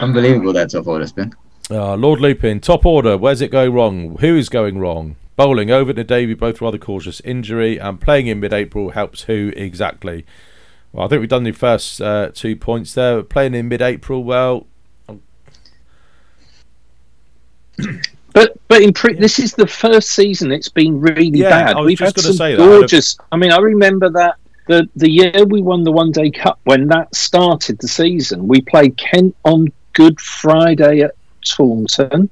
Unbelievable 0.00 0.52
that 0.54 0.70
top 0.70 0.86
order's 0.86 1.12
been. 1.12 1.32
Uh, 1.70 1.94
Lord 1.94 2.20
Lupin, 2.20 2.60
top 2.60 2.84
order. 2.84 3.16
Where's 3.16 3.40
it 3.40 3.50
going 3.50 3.72
wrong? 3.72 4.16
Who 4.18 4.36
is 4.36 4.48
going 4.48 4.78
wrong? 4.78 5.16
Bowling, 5.36 5.70
over 5.70 5.92
to 5.92 6.04
Davey, 6.04 6.34
both 6.34 6.60
rather 6.60 6.76
cautious. 6.76 7.20
Injury 7.20 7.78
and 7.78 8.00
playing 8.00 8.26
in 8.26 8.40
mid 8.40 8.52
April 8.52 8.90
helps 8.90 9.22
who 9.22 9.52
exactly? 9.56 10.26
Well, 10.92 11.06
I 11.06 11.08
think 11.08 11.20
we've 11.20 11.28
done 11.28 11.44
the 11.44 11.52
first 11.52 12.00
uh, 12.00 12.30
two 12.34 12.54
points 12.56 12.94
there. 12.94 13.22
Playing 13.22 13.54
in 13.54 13.68
mid 13.68 13.82
April, 13.82 14.24
well. 14.24 14.66
But 18.34 18.58
but 18.68 18.80
in 18.80 18.92
pre- 18.92 19.14
this 19.14 19.38
is 19.38 19.52
the 19.52 19.66
first 19.66 20.10
season 20.10 20.52
it's 20.52 20.68
been 20.68 21.00
really 21.00 21.38
yeah, 21.38 21.72
bad. 21.74 21.84
We've 21.84 21.98
had 21.98 22.18
some 22.18 22.56
gorgeous. 22.56 23.18
I 23.30 23.36
mean, 23.36 23.52
I 23.52 23.58
remember 23.58 24.08
that 24.10 24.36
the 24.68 24.88
the 24.96 25.10
year 25.10 25.44
we 25.44 25.60
won 25.60 25.84
the 25.84 25.92
one 25.92 26.12
day 26.12 26.30
cup 26.30 26.58
when 26.64 26.86
that 26.88 27.14
started 27.14 27.78
the 27.78 27.88
season. 27.88 28.48
We 28.48 28.60
played 28.62 28.96
Kent 28.96 29.36
on 29.44 29.68
Good 29.92 30.20
Friday 30.20 31.00
at 31.00 31.14
Taunton. 31.44 32.30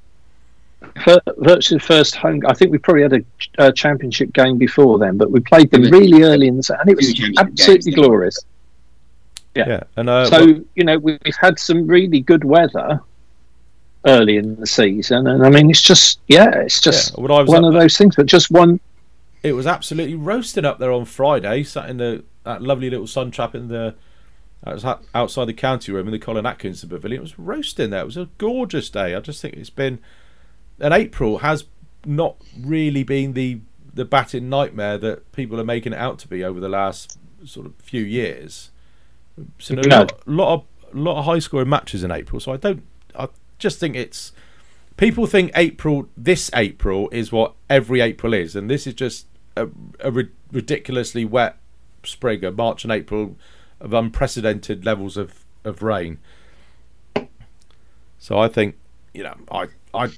For, 1.03 1.21
virtually 1.37 1.77
the 1.77 1.85
first 1.85 2.15
home. 2.15 2.41
I 2.47 2.53
think 2.53 2.71
we 2.71 2.77
probably 2.77 3.03
had 3.03 3.13
a, 3.13 3.21
a, 3.59 3.71
championship 3.71 4.33
game 4.33 4.57
before 4.57 4.97
then, 4.97 5.15
but 5.15 5.31
we 5.31 5.39
played 5.39 5.69
them 5.71 5.83
really 5.83 6.23
early 6.23 6.47
in 6.47 6.57
the 6.57 6.63
season, 6.63 6.77
and 6.81 6.89
it 6.89 6.97
was 6.97 7.37
absolutely 7.37 7.91
games, 7.91 7.95
glorious. 7.95 8.39
Yeah, 9.55 9.67
yeah. 9.67 9.83
and 9.97 10.09
uh, 10.09 10.25
so 10.25 10.45
well, 10.45 10.61
you 10.75 10.83
know 10.83 10.97
we've 10.97 11.19
had 11.39 11.59
some 11.59 11.85
really 11.87 12.21
good 12.21 12.43
weather 12.43 13.01
early 14.05 14.37
in 14.37 14.55
the 14.55 14.67
season, 14.67 15.27
and 15.27 15.45
I 15.45 15.49
mean 15.49 15.69
it's 15.69 15.81
just 15.81 16.19
yeah, 16.27 16.51
it's 16.59 16.79
just 16.79 17.13
yeah, 17.17 17.23
one 17.23 17.65
of 17.65 17.73
those 17.73 17.97
things. 17.97 18.15
But 18.15 18.25
just 18.27 18.51
one. 18.51 18.79
It 19.43 19.53
was 19.53 19.65
absolutely 19.65 20.15
roasting 20.15 20.65
up 20.65 20.77
there 20.77 20.91
on 20.91 21.05
Friday. 21.05 21.63
Sat 21.63 21.89
in 21.89 21.97
the 21.97 22.23
that 22.43 22.61
lovely 22.61 22.89
little 22.89 23.07
sun 23.07 23.31
trap 23.31 23.55
in 23.55 23.67
the 23.67 23.95
outside 24.65 25.45
the 25.45 25.53
county 25.53 25.91
room 25.91 26.07
in 26.07 26.11
the 26.11 26.19
Colin 26.19 26.45
Atkinson 26.45 26.89
Pavilion. 26.89 27.19
It 27.19 27.23
was 27.23 27.39
roasting 27.39 27.89
there. 27.89 28.01
It 28.01 28.05
was 28.05 28.17
a 28.17 28.29
gorgeous 28.37 28.89
day. 28.89 29.15
I 29.15 29.19
just 29.19 29.41
think 29.41 29.55
it's 29.55 29.69
been, 29.69 29.99
and 30.79 30.93
April 30.93 31.39
has 31.39 31.65
not 32.05 32.37
really 32.59 33.03
been 33.03 33.33
the 33.33 33.61
the 33.93 34.05
batting 34.05 34.49
nightmare 34.49 34.97
that 34.97 35.31
people 35.33 35.59
are 35.59 35.65
making 35.65 35.93
it 35.93 35.99
out 35.99 36.17
to 36.19 36.27
be 36.27 36.43
over 36.43 36.59
the 36.59 36.69
last 36.69 37.19
sort 37.45 37.65
of 37.65 37.75
few 37.75 38.01
years. 38.01 38.70
So 39.59 39.75
no. 39.75 39.81
a 39.81 39.87
lot, 39.87 40.27
lot 40.27 40.53
of 40.53 40.65
lot 40.93 41.19
of 41.19 41.25
high 41.25 41.39
scoring 41.39 41.69
matches 41.69 42.03
in 42.03 42.11
April. 42.11 42.39
So 42.39 42.53
I 42.53 42.57
don't. 42.57 42.83
I 43.15 43.27
just 43.59 43.79
think 43.79 43.95
it's 43.95 44.31
people 44.97 45.25
think 45.25 45.51
April 45.55 46.07
this 46.17 46.49
April 46.53 47.09
is 47.11 47.31
what 47.31 47.53
every 47.69 48.01
April 48.01 48.33
is, 48.33 48.55
and 48.55 48.69
this 48.69 48.85
is 48.87 48.93
just 48.93 49.27
a, 49.55 49.67
a 49.99 50.11
ridiculously 50.51 51.25
wet 51.25 51.57
spring. 52.03 52.43
A 52.43 52.51
March 52.51 52.83
and 52.83 52.91
April 52.91 53.35
of 53.79 53.93
unprecedented 53.93 54.85
levels 54.85 55.17
of, 55.17 55.43
of 55.63 55.81
rain. 55.81 56.19
So 58.19 58.37
I 58.37 58.47
think, 58.47 58.75
you 59.13 59.23
know, 59.23 59.35
I 59.51 59.67
I 59.93 60.09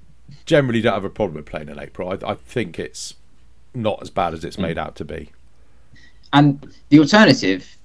generally 0.45 0.82
don't 0.82 0.93
have 0.93 1.05
a 1.05 1.09
problem 1.09 1.36
with 1.36 1.45
playing 1.45 1.70
in 1.70 1.80
April. 1.80 2.09
I, 2.09 2.32
I 2.32 2.36
think 2.36 2.78
it's 2.78 3.16
not 3.74 4.01
as 4.01 4.09
bad 4.09 4.34
as 4.34 4.43
it's 4.43 4.57
mm. 4.57 4.64
made 4.64 4.78
out 4.78 4.95
to 4.97 5.05
be. 5.05 5.32
And 6.34 6.74
the 6.89 6.99
alternative 6.99 7.78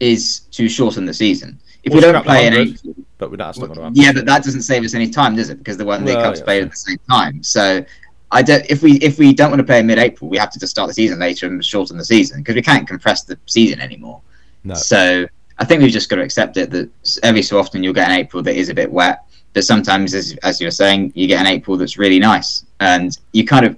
is 0.00 0.40
to 0.52 0.68
shorten 0.68 1.04
the 1.04 1.14
season. 1.14 1.58
If 1.82 1.92
we 1.92 2.00
don't 2.00 2.24
play 2.24 2.46
in 2.46 3.04
but 3.18 3.30
we 3.30 3.36
not 3.36 3.54
to 3.54 3.60
happen. 3.60 3.92
Yeah, 3.94 4.12
but 4.12 4.26
that 4.26 4.42
doesn't 4.42 4.62
save 4.62 4.84
us 4.84 4.94
any 4.94 5.08
time, 5.08 5.36
does 5.36 5.50
it? 5.50 5.58
Because 5.58 5.76
the 5.76 5.84
one 5.84 6.04
League 6.04 6.16
well, 6.16 6.26
Cup's 6.26 6.40
yeah, 6.40 6.44
played 6.44 6.62
at 6.64 6.70
the 6.70 6.76
same 6.76 6.98
time. 7.08 7.42
So 7.42 7.84
I 8.32 8.42
don't. 8.42 8.64
If 8.68 8.82
we 8.82 8.94
if 8.94 9.18
we 9.18 9.32
don't 9.32 9.50
want 9.50 9.60
to 9.60 9.64
play 9.64 9.80
in 9.80 9.86
mid-April, 9.86 10.28
we 10.28 10.36
have 10.38 10.50
to 10.50 10.58
just 10.58 10.70
start 10.70 10.88
the 10.88 10.94
season 10.94 11.18
later 11.18 11.46
and 11.46 11.64
shorten 11.64 11.96
the 11.96 12.04
season 12.04 12.40
because 12.40 12.54
we 12.54 12.62
can't 12.62 12.86
compress 12.88 13.22
the 13.24 13.38
season 13.46 13.80
anymore. 13.80 14.20
No. 14.64 14.74
So 14.74 15.26
I 15.58 15.64
think 15.64 15.82
we've 15.82 15.92
just 15.92 16.10
got 16.10 16.16
to 16.16 16.22
accept 16.22 16.56
it 16.56 16.70
that 16.70 16.90
every 17.22 17.42
so 17.42 17.58
often 17.58 17.82
you'll 17.82 17.94
get 17.94 18.08
an 18.08 18.18
April 18.18 18.42
that 18.42 18.56
is 18.56 18.68
a 18.70 18.74
bit 18.74 18.90
wet, 18.90 19.24
but 19.52 19.64
sometimes, 19.64 20.14
as 20.14 20.36
as 20.42 20.60
you're 20.60 20.70
saying, 20.70 21.12
you 21.14 21.26
get 21.28 21.40
an 21.40 21.46
April 21.46 21.76
that's 21.76 21.96
really 21.96 22.18
nice, 22.18 22.64
and 22.80 23.18
you 23.32 23.46
kind 23.46 23.64
of 23.64 23.76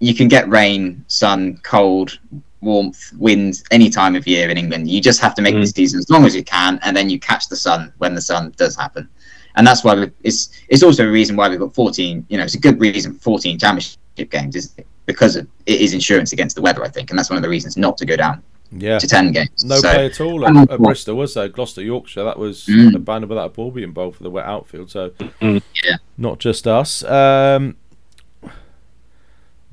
you 0.00 0.14
can 0.14 0.28
get 0.28 0.48
rain, 0.48 1.04
sun, 1.08 1.58
cold, 1.62 2.18
warmth, 2.64 3.12
wind 3.18 3.62
any 3.70 3.90
time 3.90 4.16
of 4.16 4.26
year 4.26 4.48
in 4.50 4.58
England. 4.58 4.90
You 4.90 5.00
just 5.00 5.20
have 5.20 5.34
to 5.36 5.42
make 5.42 5.54
mm. 5.54 5.60
the 5.60 5.66
season 5.66 5.98
as 5.98 6.10
long 6.10 6.24
as 6.24 6.34
you 6.34 6.42
can, 6.42 6.80
and 6.82 6.96
then 6.96 7.10
you 7.10 7.18
catch 7.18 7.48
the 7.48 7.56
sun 7.56 7.92
when 7.98 8.14
the 8.14 8.20
sun 8.20 8.52
does 8.56 8.76
happen. 8.76 9.08
And 9.56 9.66
that's 9.66 9.84
why 9.84 10.10
it's 10.22 10.50
it's 10.68 10.82
also 10.82 11.06
a 11.06 11.10
reason 11.10 11.36
why 11.36 11.48
we've 11.48 11.58
got 11.58 11.74
14. 11.74 12.26
You 12.28 12.38
know, 12.38 12.44
it's 12.44 12.54
a 12.54 12.60
good 12.60 12.80
reason 12.80 13.14
for 13.14 13.20
14 13.20 13.58
championship 13.58 13.98
games 14.30 14.56
is 14.56 14.74
because 15.06 15.36
it 15.36 15.46
is 15.66 15.94
insurance 15.94 16.32
against 16.32 16.56
the 16.56 16.62
weather. 16.62 16.82
I 16.82 16.88
think, 16.88 17.10
and 17.10 17.18
that's 17.18 17.30
one 17.30 17.36
of 17.36 17.42
the 17.42 17.48
reasons 17.48 17.76
not 17.76 17.96
to 17.98 18.06
go 18.06 18.16
down. 18.16 18.42
Yeah, 18.76 18.98
to 18.98 19.06
ten 19.06 19.30
games. 19.30 19.64
No 19.64 19.76
so, 19.76 19.92
play 19.92 20.06
at 20.06 20.20
all 20.20 20.44
at, 20.46 20.70
at 20.70 20.80
Bristol 20.80 21.16
was 21.16 21.34
there? 21.34 21.48
Gloucester, 21.48 21.82
Yorkshire. 21.82 22.24
That 22.24 22.38
was 22.38 22.66
mm. 22.66 22.94
abandoned 22.94 23.28
without 23.28 23.46
a 23.46 23.48
ball 23.50 23.70
being 23.70 23.92
bowled 23.92 24.16
for 24.16 24.24
the 24.24 24.30
wet 24.30 24.46
outfield. 24.46 24.90
So, 24.90 25.10
mm. 25.10 25.62
yeah, 25.84 25.96
not 26.18 26.40
just 26.40 26.66
us. 26.66 27.04
Um, 27.04 27.76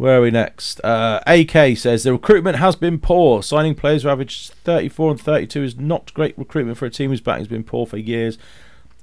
where 0.02 0.18
are 0.18 0.22
we 0.22 0.32
next? 0.32 0.84
Uh, 0.84 1.22
AK 1.28 1.78
says 1.78 2.02
the 2.02 2.12
recruitment 2.12 2.58
has 2.58 2.76
been 2.76 2.98
poor. 2.98 3.44
Signing 3.44 3.76
players 3.76 4.02
who 4.02 4.10
average 4.10 4.50
34 4.50 5.12
and 5.12 5.22
32 5.22 5.64
is 5.64 5.78
not 5.78 6.12
great 6.16 6.36
recruitment 6.40 6.80
for 6.80 6.88
a 6.88 6.90
team 6.90 7.12
whose 7.12 7.22
batting 7.22 7.42
has 7.42 7.48
been 7.48 7.64
poor 7.64 7.86
for 7.86 7.98
years. 7.98 8.40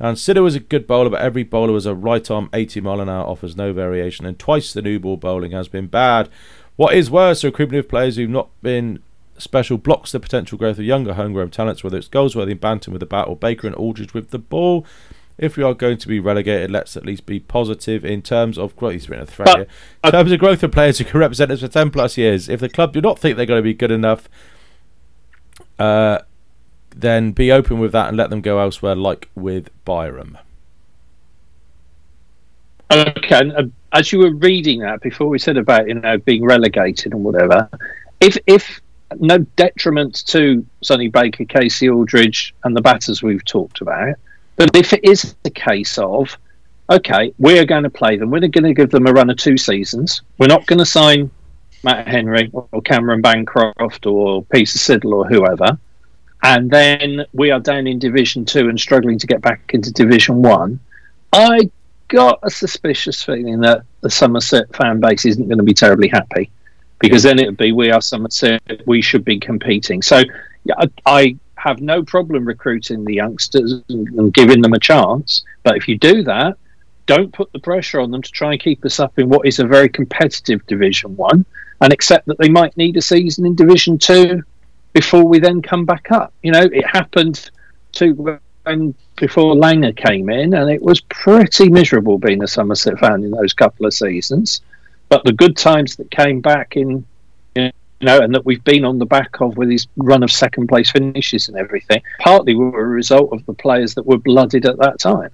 And 0.01 0.16
Siddle 0.16 0.42
was 0.42 0.57
a 0.57 0.61
good 0.61 0.88
bowler, 0.88 1.11
but 1.11 1.20
every 1.20 1.44
bowler 1.44 1.72
was 1.72 1.86
a 1.86 1.94
right 1.94 2.28
arm 2.28 2.51
80 2.53 2.80
mile 2.80 3.01
an 3.01 3.09
hour, 3.09 3.24
offers 3.24 3.57
no 3.57 3.72
variation. 3.72 4.26
And 4.26 4.40
twice 4.40 4.72
the 4.72 4.82
new 4.82 4.99
ball 4.99 5.16
bowling 5.16 5.53
has 5.53 5.68
been 5.68 5.86
bad. 5.86 6.28
What 6.74 6.94
is 6.94 7.12
worse, 7.12 7.42
the 7.42 7.49
recruitment 7.49 7.84
of 7.84 7.88
players 7.88 8.16
who've 8.16 8.28
not 8.28 8.49
been 8.61 9.01
special 9.38 9.78
blocks 9.78 10.11
the 10.11 10.18
potential 10.18 10.59
growth 10.59 10.80
of 10.80 10.84
younger 10.84 11.14
homegrown 11.14 11.51
talents, 11.51 11.84
whether 11.84 11.96
it's 11.96 12.09
Goldsworthy 12.09 12.51
and 12.51 12.61
Banton 12.61 12.88
with 12.88 12.99
the 12.99 13.07
bat 13.07 13.28
or 13.28 13.36
Baker 13.36 13.68
and 13.68 13.76
Aldridge 13.76 14.14
with 14.14 14.30
the 14.30 14.38
ball 14.40 14.84
if 15.39 15.57
we 15.57 15.62
are 15.62 15.72
going 15.72 15.97
to 15.99 16.09
be 16.09 16.18
relegated, 16.18 16.70
let's 16.70 16.97
at 16.97 17.07
least 17.07 17.24
be 17.24 17.39
positive 17.39 18.05
in 18.05 18.22
terms 18.22 18.59
of 18.59 18.74
growth. 18.76 18.95
He's 18.95 19.07
been 19.07 19.20
a 19.20 19.26
threat 19.26 19.47
but, 19.47 19.57
here. 19.57 19.66
In 20.05 20.11
terms 20.11 20.32
of 20.32 20.41
growth 20.41 20.62
of 20.64 20.72
players 20.72 20.99
who 20.99 21.05
can 21.05 21.20
represent 21.20 21.53
us 21.53 21.61
for 21.61 21.68
10 21.68 21.91
plus 21.91 22.16
years. 22.16 22.49
If 22.49 22.61
the 22.61 22.68
club 22.68 22.93
do 22.93 23.01
not 23.01 23.18
think 23.18 23.36
they're 23.36 23.47
going 23.47 23.59
to 23.59 23.62
be 23.62 23.74
good 23.74 23.93
enough, 23.93 24.28
uh, 25.78 26.18
then 26.95 27.30
be 27.30 27.53
open 27.53 27.78
with 27.78 27.93
that 27.93 28.09
and 28.09 28.16
let 28.16 28.30
them 28.30 28.41
go 28.41 28.59
elsewhere, 28.59 28.97
like 28.97 29.28
with 29.36 29.70
Byram. 29.84 30.39
Okay, 32.91 33.39
and, 33.39 33.53
uh, 33.53 33.62
as 33.93 34.12
you 34.12 34.18
were 34.18 34.34
reading 34.34 34.80
that 34.80 35.01
before, 35.01 35.28
we 35.28 35.39
said 35.39 35.57
about 35.57 35.89
you 35.89 35.95
know 35.95 36.18
being 36.18 36.45
relegated 36.45 37.12
and 37.12 37.22
whatever. 37.22 37.68
If 38.20 38.36
if 38.47 38.80
no 39.20 39.39
detriment 39.57 40.26
to 40.26 40.66
Sonny 40.82 41.09
Baker, 41.09 41.45
Casey 41.45 41.89
Aldridge, 41.89 42.55
and 42.64 42.76
the 42.76 42.80
batters 42.80 43.22
we've 43.22 43.45
talked 43.45 43.80
about, 43.80 44.16
but 44.59 44.76
if 44.76 44.92
it 44.92 45.04
is 45.04 45.34
the 45.44 45.50
case 45.50 45.96
of, 45.96 46.36
okay, 46.90 47.32
we're 47.38 47.64
going 47.64 47.84
to 47.84 47.90
play 47.90 48.18
them, 48.18 48.30
we're 48.30 48.40
going 48.40 48.64
to 48.64 48.74
give 48.74 48.90
them 48.90 49.06
a 49.06 49.12
run 49.12 49.30
of 49.30 49.38
two 49.38 49.56
seasons, 49.56 50.20
we're 50.36 50.48
not 50.48 50.66
going 50.66 50.80
to 50.80 50.86
sign 50.86 51.30
Matt 51.84 52.06
Henry 52.09 52.50
or 52.52 52.82
Cameron 52.82 53.22
Bancroft 53.22 54.04
or 54.04 54.44
Peter 54.44 54.78
Siddle 54.78 55.12
or 55.12 55.26
whoever, 55.26 55.78
and 56.42 56.70
then 56.70 57.24
we 57.32 57.50
are 57.50 57.61
down 57.61 57.86
in 57.86 57.98
Division 57.98 58.44
Two 58.44 58.68
and 58.68 58.78
struggling 58.78 59.18
to 59.18 59.26
get 59.26 59.40
back 59.40 59.70
into 59.72 59.92
Division 59.92 60.42
One, 60.42 60.80
I 61.32 61.70
got 62.09 62.40
a 62.42 62.50
suspicious 62.50 63.22
feeling 63.22 63.61
that 63.61 63.82
the 64.00 64.11
Somerset 64.11 64.74
fan 64.74 64.98
base 64.98 65.24
isn't 65.24 65.46
going 65.46 65.59
to 65.59 65.64
be 65.64 65.74
terribly 65.74 66.09
happy 66.09 66.50
because 66.98 67.22
then 67.22 67.38
it 67.38 67.46
would 67.46 67.56
be 67.56 67.72
we 67.72 67.90
are 67.90 68.00
Somerset, 68.00 68.82
we 68.86 69.02
should 69.02 69.24
be 69.24 69.38
competing. 69.38 70.02
So 70.02 70.22
yeah, 70.64 70.74
I, 70.78 70.90
I 71.06 71.36
have 71.59 71.80
no 71.80 72.02
problem 72.02 72.44
recruiting 72.44 73.04
the 73.04 73.14
youngsters 73.14 73.82
and, 73.88 74.09
and 74.09 74.34
giving 74.34 74.62
them 74.62 74.72
a 74.72 74.78
chance. 74.78 75.42
But 75.62 75.76
if 75.76 75.88
you 75.88 75.98
do 75.98 76.22
that, 76.24 76.56
don't 77.06 77.32
put 77.32 77.50
the 77.52 77.59
pressure 77.59 78.00
on 78.00 78.11
them 78.11 78.22
to 78.22 78.30
try 78.30 78.52
and 78.52 78.61
keep 78.61 78.84
us 78.84 79.00
up 79.00 79.18
in 79.18 79.28
what 79.28 79.46
is 79.46 79.59
a 79.59 79.66
very 79.66 79.88
competitive 79.88 80.66
Division 80.66 81.16
One, 81.16 81.44
and 81.80 81.92
accept 81.92 82.26
that 82.26 82.38
they 82.38 82.48
might 82.48 82.76
need 82.76 82.96
a 82.96 83.02
season 83.02 83.46
in 83.46 83.54
Division 83.54 83.98
Two 83.98 84.42
before 84.92 85.24
we 85.24 85.38
then 85.38 85.62
come 85.62 85.84
back 85.84 86.11
up. 86.11 86.32
You 86.42 86.52
know, 86.52 86.62
it 86.62 86.86
happened 86.86 87.50
to 87.92 88.40
when 88.64 88.94
before 89.16 89.54
Langer 89.54 89.96
came 89.96 90.28
in, 90.28 90.54
and 90.54 90.70
it 90.70 90.82
was 90.82 91.00
pretty 91.00 91.68
miserable 91.70 92.18
being 92.18 92.42
a 92.42 92.46
Somerset 92.46 92.98
fan 92.98 93.24
in 93.24 93.30
those 93.30 93.52
couple 93.52 93.86
of 93.86 93.94
seasons. 93.94 94.61
But 95.09 95.24
the 95.24 95.32
good 95.32 95.56
times 95.56 95.96
that 95.96 96.11
came 96.11 96.40
back 96.40 96.76
in 96.76 97.06
you 98.01 98.07
know, 98.07 98.20
and 98.20 98.34
that 98.34 98.44
we've 98.44 98.62
been 98.64 98.84
on 98.84 98.99
the 98.99 99.07
back 99.07 99.40
of 99.40 99.57
with 99.57 99.70
his 99.70 99.86
run 99.96 100.22
of 100.22 100.30
second 100.30 100.68
place 100.68 100.90
finishes 100.90 101.49
and 101.49 101.57
everything, 101.57 102.01
partly 102.20 102.55
were 102.55 102.80
a 102.80 102.88
result 102.88 103.32
of 103.32 103.44
the 103.46 103.55
players 103.55 103.94
that 103.94 104.07
were 104.07 104.18
blooded 104.18 104.66
at 104.66 104.78
that 104.78 105.01
time. 105.01 105.30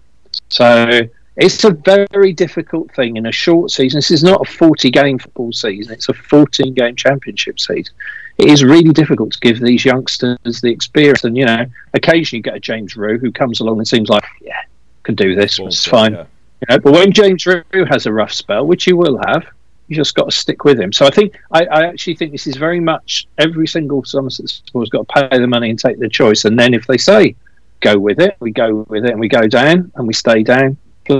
So 0.48 1.02
it's 1.36 1.64
a 1.64 1.70
very 1.72 2.32
difficult 2.32 2.94
thing 2.94 3.16
in 3.16 3.26
a 3.26 3.32
short 3.32 3.70
season. 3.70 3.98
This 3.98 4.10
is 4.10 4.24
not 4.24 4.48
a 4.48 4.50
40 4.50 4.90
game 4.90 5.18
football 5.18 5.52
season, 5.52 5.92
it's 5.92 6.08
a 6.08 6.14
14 6.14 6.72
game 6.74 6.96
championship 6.96 7.60
season. 7.60 7.94
It 8.38 8.50
is 8.50 8.64
really 8.64 8.92
difficult 8.92 9.32
to 9.32 9.40
give 9.40 9.60
these 9.60 9.84
youngsters 9.84 10.60
the 10.60 10.70
experience. 10.70 11.22
And, 11.22 11.36
you 11.36 11.44
know, 11.44 11.66
occasionally 11.92 12.38
you 12.38 12.42
get 12.42 12.56
a 12.56 12.60
James 12.60 12.96
Rew 12.96 13.18
who 13.18 13.30
comes 13.30 13.60
along 13.60 13.78
and 13.78 13.86
seems 13.86 14.08
like, 14.08 14.24
yeah, 14.40 14.60
can 15.04 15.14
do 15.14 15.36
this, 15.36 15.58
it's 15.60 15.86
fine. 15.86 16.14
Yeah. 16.14 16.26
You 16.60 16.66
know, 16.74 16.78
but 16.80 16.92
when 16.92 17.12
James 17.12 17.46
Rew 17.46 17.84
has 17.88 18.06
a 18.06 18.12
rough 18.12 18.32
spell, 18.32 18.66
which 18.66 18.84
he 18.84 18.92
will 18.92 19.20
have, 19.26 19.44
you 19.88 19.96
just 19.96 20.14
got 20.14 20.24
to 20.24 20.36
stick 20.36 20.64
with 20.64 20.80
him. 20.80 20.92
So 20.92 21.06
I 21.06 21.10
think 21.10 21.38
I, 21.50 21.64
I 21.66 21.86
actually 21.86 22.14
think 22.16 22.32
this 22.32 22.46
is 22.46 22.56
very 22.56 22.80
much 22.80 23.26
every 23.38 23.66
single 23.66 24.04
Somerset 24.04 24.48
supporter's 24.48 24.90
got 24.90 25.08
to 25.08 25.28
pay 25.28 25.38
the 25.38 25.46
money 25.46 25.70
and 25.70 25.78
take 25.78 25.98
the 25.98 26.08
choice, 26.08 26.44
and 26.44 26.58
then 26.58 26.74
if 26.74 26.86
they 26.86 26.98
say 26.98 27.36
go 27.80 27.98
with 27.98 28.20
it, 28.20 28.36
we 28.40 28.50
go 28.50 28.86
with 28.88 29.04
it, 29.04 29.10
and 29.10 29.20
we 29.20 29.28
go 29.28 29.46
down 29.46 29.92
and 29.94 30.06
we 30.06 30.14
stay 30.14 30.42
down. 30.42 30.76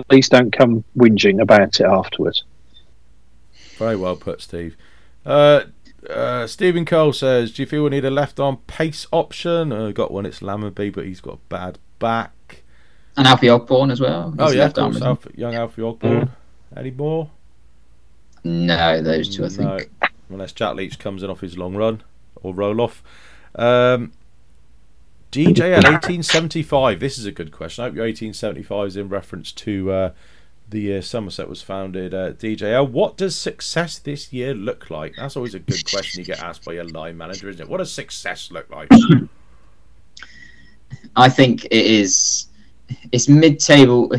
Please 0.08 0.28
don't 0.30 0.50
come 0.50 0.82
whinging 0.96 1.42
about 1.42 1.78
it 1.78 1.84
afterwards. 1.84 2.44
Very 3.76 3.96
well 3.96 4.16
put, 4.16 4.40
Steve. 4.40 4.76
Uh, 5.26 5.64
uh, 6.08 6.46
Stephen 6.46 6.84
Cole 6.84 7.12
says, 7.12 7.52
"Do 7.52 7.62
you 7.62 7.66
feel 7.66 7.84
we 7.84 7.90
need 7.90 8.04
a 8.04 8.10
left 8.10 8.40
arm 8.40 8.58
pace 8.66 9.06
option? 9.12 9.72
Uh, 9.72 9.90
got 9.90 10.10
one. 10.10 10.26
It's 10.26 10.40
Lammonby, 10.40 10.92
but 10.92 11.04
he's 11.04 11.20
got 11.20 11.34
a 11.34 11.40
bad 11.48 11.78
back." 11.98 12.62
And 13.16 13.26
Alfie 13.26 13.46
Ogborne 13.48 13.92
as 13.92 14.00
well. 14.00 14.30
He's 14.32 14.40
oh 14.40 14.50
yeah, 14.50 14.66
of 14.66 14.74
course, 14.74 15.00
Alfie, 15.00 15.30
young 15.36 15.54
Alfie 15.54 15.82
Ogborne. 15.82 16.22
Mm. 16.22 16.30
Any 16.76 16.90
more? 16.90 17.30
No, 18.44 19.00
those 19.02 19.34
two, 19.34 19.44
I 19.44 19.48
think. 19.48 19.90
No, 20.02 20.08
unless 20.30 20.52
Jack 20.52 20.76
Leach 20.76 20.98
comes 20.98 21.22
in 21.22 21.30
off 21.30 21.40
his 21.40 21.56
long 21.56 21.74
run 21.74 22.02
or 22.36 22.54
roll 22.54 22.80
off. 22.80 23.02
Um, 23.54 24.12
DJL 25.32 25.82
1875. 25.82 27.00
This 27.00 27.18
is 27.18 27.26
a 27.26 27.32
good 27.32 27.50
question. 27.50 27.82
I 27.82 27.86
hope 27.88 27.94
your 27.94 28.04
1875 28.04 28.86
is 28.86 28.96
in 28.96 29.08
reference 29.08 29.50
to 29.52 29.90
uh, 29.90 30.12
the 30.68 30.80
year 30.80 31.02
Somerset 31.02 31.48
was 31.48 31.62
founded. 31.62 32.14
Uh, 32.14 32.32
DJL, 32.32 32.88
what 32.90 33.16
does 33.16 33.36
success 33.36 33.98
this 33.98 34.32
year 34.32 34.54
look 34.54 34.90
like? 34.90 35.14
That's 35.16 35.36
always 35.36 35.54
a 35.54 35.58
good 35.58 35.88
question 35.90 36.20
you 36.20 36.26
get 36.26 36.42
asked 36.42 36.64
by 36.64 36.72
your 36.72 36.84
line 36.84 37.16
manager, 37.16 37.48
isn't 37.48 37.62
it? 37.62 37.68
What 37.68 37.78
does 37.78 37.92
success 37.92 38.50
look 38.50 38.70
like? 38.70 38.88
I 41.16 41.28
think 41.28 41.64
it 41.66 41.72
is. 41.72 42.46
It's 43.12 43.28
mid-table. 43.28 44.12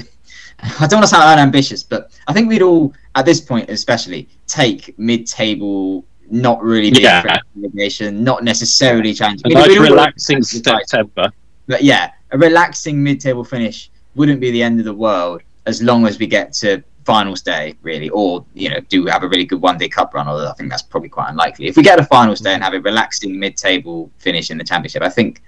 I 0.80 0.88
don't 0.88 0.99
want 0.99 1.03
to 1.03 1.07
sound 1.07 1.39
unambitious, 1.39 1.84
but 1.84 2.11
I 2.28 2.34
think 2.34 2.49
we'd 2.49 2.61
all, 2.61 2.93
at 3.16 3.26
this 3.26 3.41
point 3.41 3.70
especially, 3.70 4.28
take 4.47 4.97
mid-table, 4.97 6.05
not 6.30 6.61
really 6.63 6.91
big 6.91 7.03
yeah. 7.03 7.39
relegation, 7.55 8.24
not 8.24 8.43
necessarily 8.43 9.13
challenging. 9.13 9.51
A 9.51 9.55
nice 9.55 9.78
relaxing 9.78 10.41
September. 10.41 11.30
But 11.68 11.84
yeah, 11.84 12.11
a 12.32 12.38
relaxing 12.38 13.01
mid-table 13.03 13.43
finish 13.43 13.89
wouldn't 14.16 14.39
be 14.39 14.51
the 14.51 14.63
end 14.63 14.80
of 14.80 14.86
the 14.86 14.93
world 14.93 15.41
as 15.66 15.82
long 15.82 16.05
as 16.05 16.20
we 16.20 16.28
get 16.28 16.53
to 16.53 16.84
finals 17.05 17.41
day, 17.41 17.76
really, 17.82 18.09
or 18.09 18.45
you 18.53 18.70
know, 18.70 18.80
do 18.89 19.05
have 19.05 19.24
a 19.24 19.28
really 19.28 19.45
good 19.45 19.61
one-day 19.61 19.88
cup 19.88 20.13
run. 20.13 20.28
Although 20.28 20.49
I 20.49 20.53
think 20.53 20.70
that's 20.70 20.82
probably 20.82 21.09
quite 21.09 21.30
unlikely. 21.30 21.68
If 21.68 21.78
we 21.78 21.84
get 21.84 21.99
a 21.99 22.05
finals 22.05 22.39
day 22.39 22.53
and 22.53 22.63
have 22.63 22.74
a 22.74 22.80
relaxing 22.80 23.39
mid-table 23.39 24.11
finish 24.18 24.49
in 24.51 24.57
the 24.57 24.63
championship, 24.63 25.03
I 25.03 25.09
think 25.09 25.41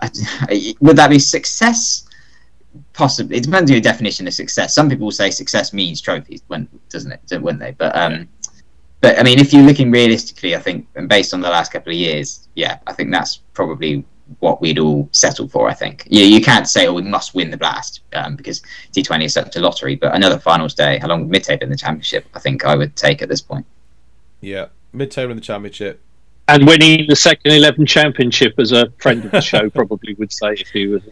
would 0.80 0.96
that 0.96 1.10
be 1.10 1.18
success? 1.18 2.07
Possibly 2.92 3.36
it 3.36 3.44
depends 3.44 3.70
on 3.70 3.74
your 3.74 3.82
definition 3.82 4.26
of 4.26 4.34
success. 4.34 4.74
Some 4.74 4.88
people 4.88 5.10
say 5.10 5.30
success 5.30 5.72
means 5.72 6.00
trophies, 6.00 6.42
when 6.48 6.68
doesn't 6.88 7.12
it? 7.12 7.40
Wouldn't 7.40 7.60
they? 7.60 7.72
But 7.72 7.96
um, 7.96 8.28
but 9.00 9.18
I 9.18 9.22
mean, 9.22 9.38
if 9.38 9.52
you're 9.52 9.62
looking 9.62 9.90
realistically, 9.90 10.56
I 10.56 10.58
think, 10.58 10.86
and 10.96 11.08
based 11.08 11.32
on 11.32 11.40
the 11.40 11.48
last 11.48 11.72
couple 11.72 11.92
of 11.92 11.98
years, 11.98 12.48
yeah, 12.54 12.78
I 12.86 12.92
think 12.92 13.10
that's 13.12 13.38
probably 13.54 14.04
what 14.40 14.60
we'd 14.60 14.78
all 14.78 15.08
settle 15.12 15.48
for. 15.48 15.68
I 15.68 15.74
think. 15.74 16.04
Yeah, 16.08 16.24
you 16.24 16.40
can't 16.40 16.68
say, 16.68 16.86
oh, 16.86 16.94
we 16.94 17.02
must 17.02 17.34
win 17.34 17.50
the 17.50 17.56
blast 17.56 18.00
um, 18.12 18.36
because 18.36 18.60
T20 18.92 19.24
is 19.24 19.34
such 19.34 19.56
a 19.56 19.60
lottery. 19.60 19.94
But 19.94 20.14
another 20.14 20.38
finals 20.38 20.74
day, 20.74 20.98
along 21.00 21.22
with 21.22 21.30
mid-table 21.30 21.64
in 21.64 21.70
the 21.70 21.76
championship, 21.76 22.26
I 22.34 22.40
think 22.40 22.64
I 22.64 22.74
would 22.74 22.96
take 22.96 23.22
at 23.22 23.28
this 23.28 23.40
point. 23.40 23.66
Yeah, 24.40 24.66
mid 24.92 25.10
table 25.10 25.30
in 25.30 25.36
the 25.36 25.42
championship. 25.42 26.00
And 26.48 26.66
winning 26.66 27.06
the 27.08 27.16
second 27.16 27.52
eleven 27.52 27.86
championship, 27.86 28.54
as 28.58 28.72
a 28.72 28.90
friend 28.98 29.24
of 29.24 29.30
the 29.30 29.40
show 29.40 29.70
probably 29.74 30.14
would 30.14 30.32
say 30.32 30.54
if 30.54 30.68
he 30.68 30.86
was. 30.88 31.02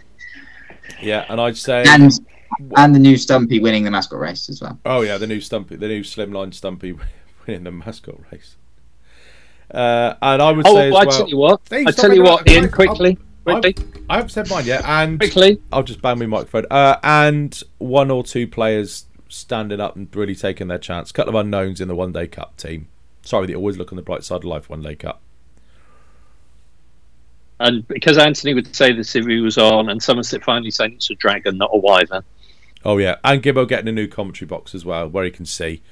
Yeah, 1.02 1.24
and 1.28 1.40
I'd 1.40 1.56
say 1.56 1.84
And 1.86 2.10
and 2.76 2.94
the 2.94 2.98
new 2.98 3.16
Stumpy 3.16 3.58
winning 3.60 3.84
the 3.84 3.90
mascot 3.90 4.18
race 4.20 4.48
as 4.48 4.60
well. 4.62 4.78
Oh 4.86 5.00
yeah, 5.02 5.18
the 5.18 5.26
new 5.26 5.40
Stumpy, 5.40 5.76
the 5.76 5.88
new 5.88 6.00
slimline 6.02 6.54
Stumpy 6.54 6.92
winning 7.46 7.64
the 7.64 7.72
mascot 7.72 8.18
race. 8.32 8.56
Uh, 9.70 10.14
and 10.22 10.40
I 10.40 10.52
would 10.52 10.66
Oh, 10.66 10.74
say 10.74 10.88
as 10.88 10.94
I 10.94 11.04
well, 11.04 11.18
tell 11.18 11.28
you 11.28 11.36
what. 11.38 11.66
Steve, 11.66 11.86
I 11.86 11.90
stop 11.90 12.06
tell 12.06 12.14
you 12.14 12.22
what, 12.22 12.48
Ian, 12.48 12.64
I've- 12.64 12.72
quickly, 12.72 13.18
I've- 13.46 13.60
quickly, 13.72 13.84
I 14.08 14.16
haven't 14.16 14.30
said 14.30 14.48
mine 14.48 14.64
yet, 14.64 14.84
and 14.84 15.18
quickly. 15.18 15.60
I'll 15.72 15.82
just 15.82 16.00
bang 16.00 16.18
my 16.20 16.26
microphone. 16.26 16.66
Uh, 16.70 16.98
and 17.02 17.60
one 17.78 18.10
or 18.10 18.22
two 18.22 18.46
players 18.46 19.06
standing 19.28 19.80
up 19.80 19.96
and 19.96 20.08
really 20.14 20.36
taking 20.36 20.68
their 20.68 20.78
chance. 20.78 21.10
couple 21.10 21.30
of 21.36 21.40
unknowns 21.44 21.80
in 21.80 21.88
the 21.88 21.96
One 21.96 22.12
Day 22.12 22.28
Cup 22.28 22.56
team. 22.56 22.86
Sorry, 23.22 23.48
they 23.48 23.54
always 23.56 23.76
look 23.76 23.90
on 23.92 23.96
the 23.96 24.02
bright 24.02 24.22
side 24.22 24.36
of 24.36 24.44
life. 24.44 24.70
One 24.70 24.82
Day 24.82 24.94
Cup. 24.94 25.20
And 27.58 27.86
because 27.88 28.18
Anthony 28.18 28.54
would 28.54 28.74
say 28.76 28.92
the 28.92 29.00
if 29.00 29.26
he 29.26 29.40
was 29.40 29.56
on, 29.56 29.88
and 29.88 30.02
Somerset 30.02 30.44
finally 30.44 30.70
saying 30.70 30.94
it's 30.94 31.10
a 31.10 31.14
dragon, 31.14 31.56
not 31.56 31.70
a 31.72 31.78
wyvern. 31.78 32.22
Oh 32.84 32.98
yeah, 32.98 33.16
and 33.24 33.42
Gibbo 33.42 33.66
getting 33.66 33.88
a 33.88 33.92
new 33.92 34.06
commentary 34.06 34.46
box 34.46 34.74
as 34.74 34.84
well, 34.84 35.08
where 35.08 35.24
he 35.24 35.30
can 35.30 35.46
see. 35.46 35.82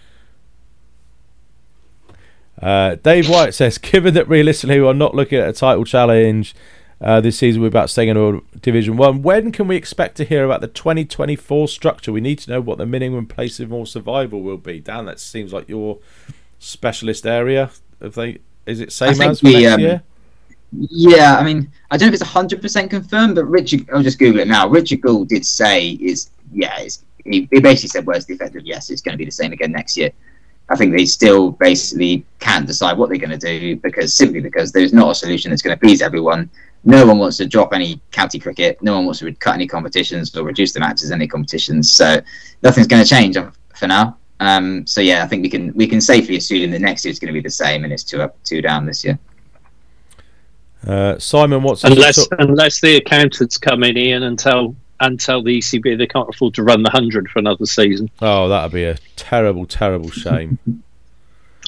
Uh, 2.61 2.97
Dave 2.97 3.29
White 3.29 3.55
says, 3.55 3.79
given 3.79 4.15
that 4.15 4.29
realistically 4.29 4.81
we're 4.81 4.93
not 4.93 5.15
looking 5.15 5.39
at 5.39 5.49
a 5.49 5.53
title 5.53 5.85
challenge 5.85 6.55
uh, 7.01 7.21
this 7.21 7.39
season, 7.39 7.63
we're 7.63 7.69
about 7.69 7.91
staying 7.91 8.11
in 8.11 8.43
Division 8.61 8.97
One. 8.97 9.23
When 9.23 9.51
can 9.51 9.67
we 9.67 9.77
expect 9.77 10.17
to 10.19 10.25
hear 10.25 10.45
about 10.45 10.61
the 10.61 10.69
2024 10.69 11.67
structure? 11.69 12.13
We 12.13 12.21
need 12.21 12.39
to 12.41 12.51
know 12.51 12.61
what 12.61 12.79
the 12.79 12.87
minimum 12.87 13.27
place 13.27 13.59
of 13.59 13.71
more 13.71 13.87
survival 13.87 14.43
will 14.43 14.59
be. 14.59 14.81
Dan, 14.81 15.07
that 15.07 15.19
seems 15.19 15.53
like 15.53 15.69
your 15.69 15.99
specialist 16.59 17.27
area. 17.27 17.71
If 18.01 18.15
they 18.15 18.39
is 18.67 18.81
it 18.81 18.93
same 18.93 19.15
think 19.15 19.33
as 19.33 19.41
for 19.41 19.49
we, 19.49 19.63
next 19.63 19.75
um, 19.75 19.81
year? 19.81 20.03
Yeah, 20.77 21.37
I 21.37 21.45
mean, 21.45 21.71
I 21.91 21.97
don't 21.97 22.09
know 22.09 22.15
if 22.15 22.21
it's 22.21 22.31
hundred 22.31 22.61
percent 22.63 22.91
confirmed, 22.91 23.37
but 23.37 23.45
Richard, 23.45 23.89
I'll 23.93 24.03
just 24.03 24.19
Google 24.19 24.41
it 24.41 24.49
now. 24.49 24.69
Richard 24.69 25.01
Gould 25.01 25.29
did 25.29 25.45
say 25.45 25.91
is 25.91 26.31
yeah, 26.53 26.79
he, 27.25 27.49
he 27.51 27.61
basically 27.61 27.89
said 27.89 28.07
to 28.07 28.27
the 28.27 28.35
effect 28.35 28.57
of 28.57 28.65
yes, 28.65 28.91
it's 28.91 29.03
going 29.03 29.15
to 29.15 29.19
be 29.19 29.25
the 29.25 29.31
same 29.31 29.53
again 29.53 29.73
next 29.73 29.97
year. 29.97 30.11
I 30.69 30.77
think 30.77 30.93
they 30.93 31.05
still 31.05 31.51
basically 31.53 32.25
can't 32.41 32.67
decide 32.67 32.97
what 32.97 33.11
they're 33.11 33.19
going 33.19 33.39
to 33.39 33.59
do 33.59 33.77
because 33.77 34.15
simply 34.15 34.41
because 34.41 34.73
there's 34.73 34.95
not 34.95 35.11
a 35.11 35.15
solution 35.15 35.51
that's 35.51 35.63
going 35.63 35.77
to 35.77 35.81
please 35.81 36.01
everyone. 36.01 36.49
No 36.85 37.07
one 37.07 37.19
wants 37.19 37.37
to 37.39 37.47
drop 37.47 37.73
any 37.73 38.01
county 38.13 38.39
cricket. 38.39 38.83
No 38.83 38.95
one 38.95 39.05
wants 39.05 39.21
to 39.21 39.33
cut 39.35 39.55
any 39.55 39.67
competitions 39.67 40.35
or 40.37 40.45
reduce 40.45 40.73
the 40.73 40.81
matches 40.81 41.11
in 41.11 41.17
any 41.17 41.27
competitions. 41.27 41.91
So 41.91 42.21
nothing's 42.63 42.87
going 42.87 43.03
to 43.03 43.09
change 43.09 43.37
for 43.75 43.87
now. 43.87 44.17
Um, 44.41 44.87
so 44.87 45.01
yeah, 45.01 45.23
I 45.23 45.27
think 45.27 45.43
we 45.43 45.49
can 45.49 45.73
we 45.75 45.87
can 45.87 46.01
safely 46.01 46.37
assume 46.37 46.71
that 46.71 46.81
next 46.81 47.05
year 47.05 47.13
is 47.13 47.19
going 47.19 47.29
to 47.29 47.33
be 47.33 47.41
the 47.41 47.51
same, 47.51 47.85
and 47.85 47.93
it's 47.93 48.03
two 48.03 48.21
up, 48.21 48.37
two 48.45 48.61
down 48.61 48.85
this 48.87 49.05
year. 49.05 49.19
Uh, 50.87 51.19
Simon 51.19 51.63
wants 51.63 51.85
us 51.85 51.91
to 51.91 51.97
Unless 51.97 52.29
talk- 52.29 52.39
unless 52.41 52.81
the 52.81 52.97
accountants 52.97 53.57
come 53.59 53.83
in, 53.85 53.97
Ian, 53.97 54.23
and 54.25 54.39
tell 54.39 54.75
and 55.01 55.19
tell 55.19 55.43
the 55.43 55.59
ECB 55.59 55.97
they 55.99 56.07
can't 56.07 56.29
afford 56.29 56.55
to 56.55 56.63
run 56.63 56.83
the 56.83 56.91
hundred 56.91 57.29
for 57.29 57.39
another 57.39 57.67
season. 57.67 58.11
Oh, 58.21 58.49
that'd 58.49 58.73
be 58.73 58.85
a 58.85 58.97
terrible, 59.17 59.67
terrible 59.67 60.11
shame. 60.11 60.59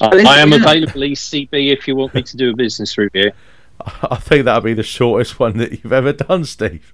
I, 0.01 0.23
I 0.27 0.39
am 0.39 0.53
available 0.53 1.01
ECB 1.01 1.71
if 1.73 1.87
you 1.87 1.95
want 1.95 2.13
me 2.13 2.21
to 2.21 2.37
do 2.37 2.51
a 2.51 2.55
business 2.55 2.97
review. 2.97 3.31
I 4.03 4.15
think 4.17 4.45
that'd 4.45 4.63
be 4.63 4.73
the 4.73 4.83
shortest 4.83 5.39
one 5.39 5.57
that 5.57 5.71
you've 5.71 5.93
ever 5.93 6.13
done, 6.13 6.45
Steve. 6.45 6.93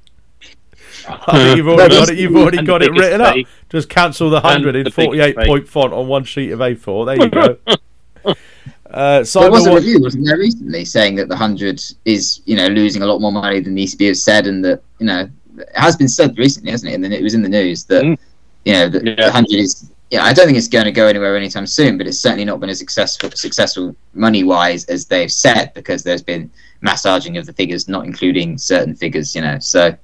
I 1.08 1.32
think 1.38 1.58
you've 1.58 1.68
already 1.68 1.96
got 1.96 2.10
it. 2.10 2.18
You've 2.18 2.36
already 2.36 2.62
got 2.64 2.82
it 2.82 2.92
written 2.92 3.20
up. 3.20 3.36
Just 3.70 3.90
cancel 3.90 4.30
the 4.30 4.40
hundred 4.40 4.76
in 4.76 4.86
And 4.86 4.94
the 4.94 4.96
biggest 4.96 4.96
forty-eight 4.96 5.36
point 5.48 5.68
font 5.68 5.92
on 5.92 6.08
one 6.08 6.24
sheet 6.24 6.52
of 6.52 6.60
A4. 6.60 7.06
There 7.06 7.26
you 7.26 7.30
go. 7.30 8.34
Uh, 8.94 9.18
There 9.18 9.26
Simon, 9.26 9.52
was 9.52 9.66
a 9.66 9.70
wa- 9.72 9.76
review, 9.78 10.00
wasn't 10.02 10.26
there, 10.26 10.38
recently 10.38 10.86
saying 10.86 11.16
that 11.16 11.28
the 11.28 11.36
hundred 11.36 11.82
is, 12.06 12.42
you 12.46 12.56
know, 12.56 12.68
losing 12.68 13.02
a 13.02 13.06
lot 13.06 13.20
more 13.22 13.32
money 13.32 13.60
than 13.60 13.74
the 13.76 13.84
ECB 13.84 14.08
has 14.08 14.24
said, 14.24 14.46
and 14.48 14.64
that 14.66 14.82
you 15.00 15.08
know, 15.08 15.28
it 15.58 15.70
has 15.76 15.96
been 15.96 16.08
said 16.08 16.38
recently, 16.38 16.72
hasn't 16.72 16.92
it? 16.92 16.96
And 16.96 17.04
then 17.04 17.12
it 17.12 17.24
was 17.24 17.34
in 17.34 17.42
the 17.42 17.50
news 17.50 17.86
that 17.86 18.04
Mm. 18.04 18.18
you 18.66 18.74
know 18.74 18.90
that 18.90 19.04
Yeah. 19.06 19.16
the 19.16 19.32
hundred 19.32 19.60
is. 19.60 19.86
Yeah, 20.12 20.24
I 20.24 20.32
don't 20.32 20.46
think 20.46 20.60
it's 20.60 20.68
going 20.68 20.86
to 20.86 20.92
go 20.92 21.08
anywhere 21.08 21.36
anytime 21.36 21.66
soon, 21.66 21.98
but 21.98 22.06
it's 22.06 22.20
certainly 22.20 22.46
not 22.46 22.60
been 22.60 22.70
as 22.70 22.78
successful, 22.78 23.32
successful 23.34 23.96
money 24.14 24.44
wise 24.44 24.86
as 24.86 25.06
they've 25.08 25.32
said 25.32 25.72
because 25.74 26.04
there's 26.04 26.22
been 26.22 26.52
massaging 26.82 27.38
of 27.38 27.48
the 27.48 27.54
figures, 27.54 27.88
not 27.88 28.06
including 28.06 28.60
certain 28.60 28.94
figures, 28.94 29.34
you 29.34 29.42
know. 29.42 29.58
So, 29.58 29.96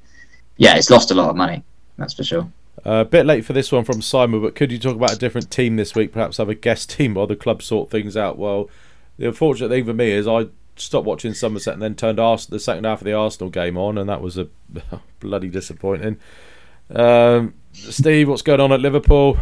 yeah, 0.58 0.76
it's 0.78 0.90
lost 0.90 1.12
a 1.12 1.14
lot 1.14 1.30
of 1.30 1.36
money, 1.36 1.62
that's 2.00 2.16
for 2.16 2.24
sure. 2.24 2.48
A 2.84 3.06
bit 3.06 3.26
late 3.26 3.46
for 3.46 3.54
this 3.54 3.72
one 3.72 3.84
from 3.84 4.02
Simon, 4.02 4.42
but 4.42 4.56
could 4.56 4.72
you 4.72 4.80
talk 4.80 4.96
about 4.96 5.14
a 5.14 5.18
different 5.18 5.52
team 5.52 5.76
this 5.76 5.96
week? 5.96 6.12
Perhaps 6.12 6.38
have 6.38 6.50
a 6.50 6.56
guest 6.56 6.90
team 6.90 7.14
while 7.14 7.28
the 7.28 7.36
club 7.36 7.62
sort 7.62 7.90
things 7.90 8.16
out. 8.16 8.38
Well, 8.38 8.70
the 9.18 9.28
unfortunate 9.28 9.70
thing 9.70 9.86
for 9.86 9.94
me 9.94 10.12
is 10.12 10.28
I 10.28 10.48
stopped 10.76 11.06
watching 11.06 11.34
Somerset 11.34 11.74
and 11.74 11.82
then 11.82 11.96
turned 11.96 12.18
the 12.18 12.60
second 12.60 12.86
half 12.86 13.02
of 13.02 13.06
the 13.06 13.14
Arsenal 13.14 13.50
game 13.50 13.78
on, 13.78 13.98
and 13.98 14.10
that 14.10 14.22
was 14.22 14.38
a 14.38 14.48
bloody 15.20 15.50
disappointing. 15.50 16.18
Um, 16.94 17.54
Steve, 17.74 18.30
what's 18.30 18.42
going 18.42 18.60
on 18.60 18.72
at 18.72 18.80
Liverpool 18.80 19.38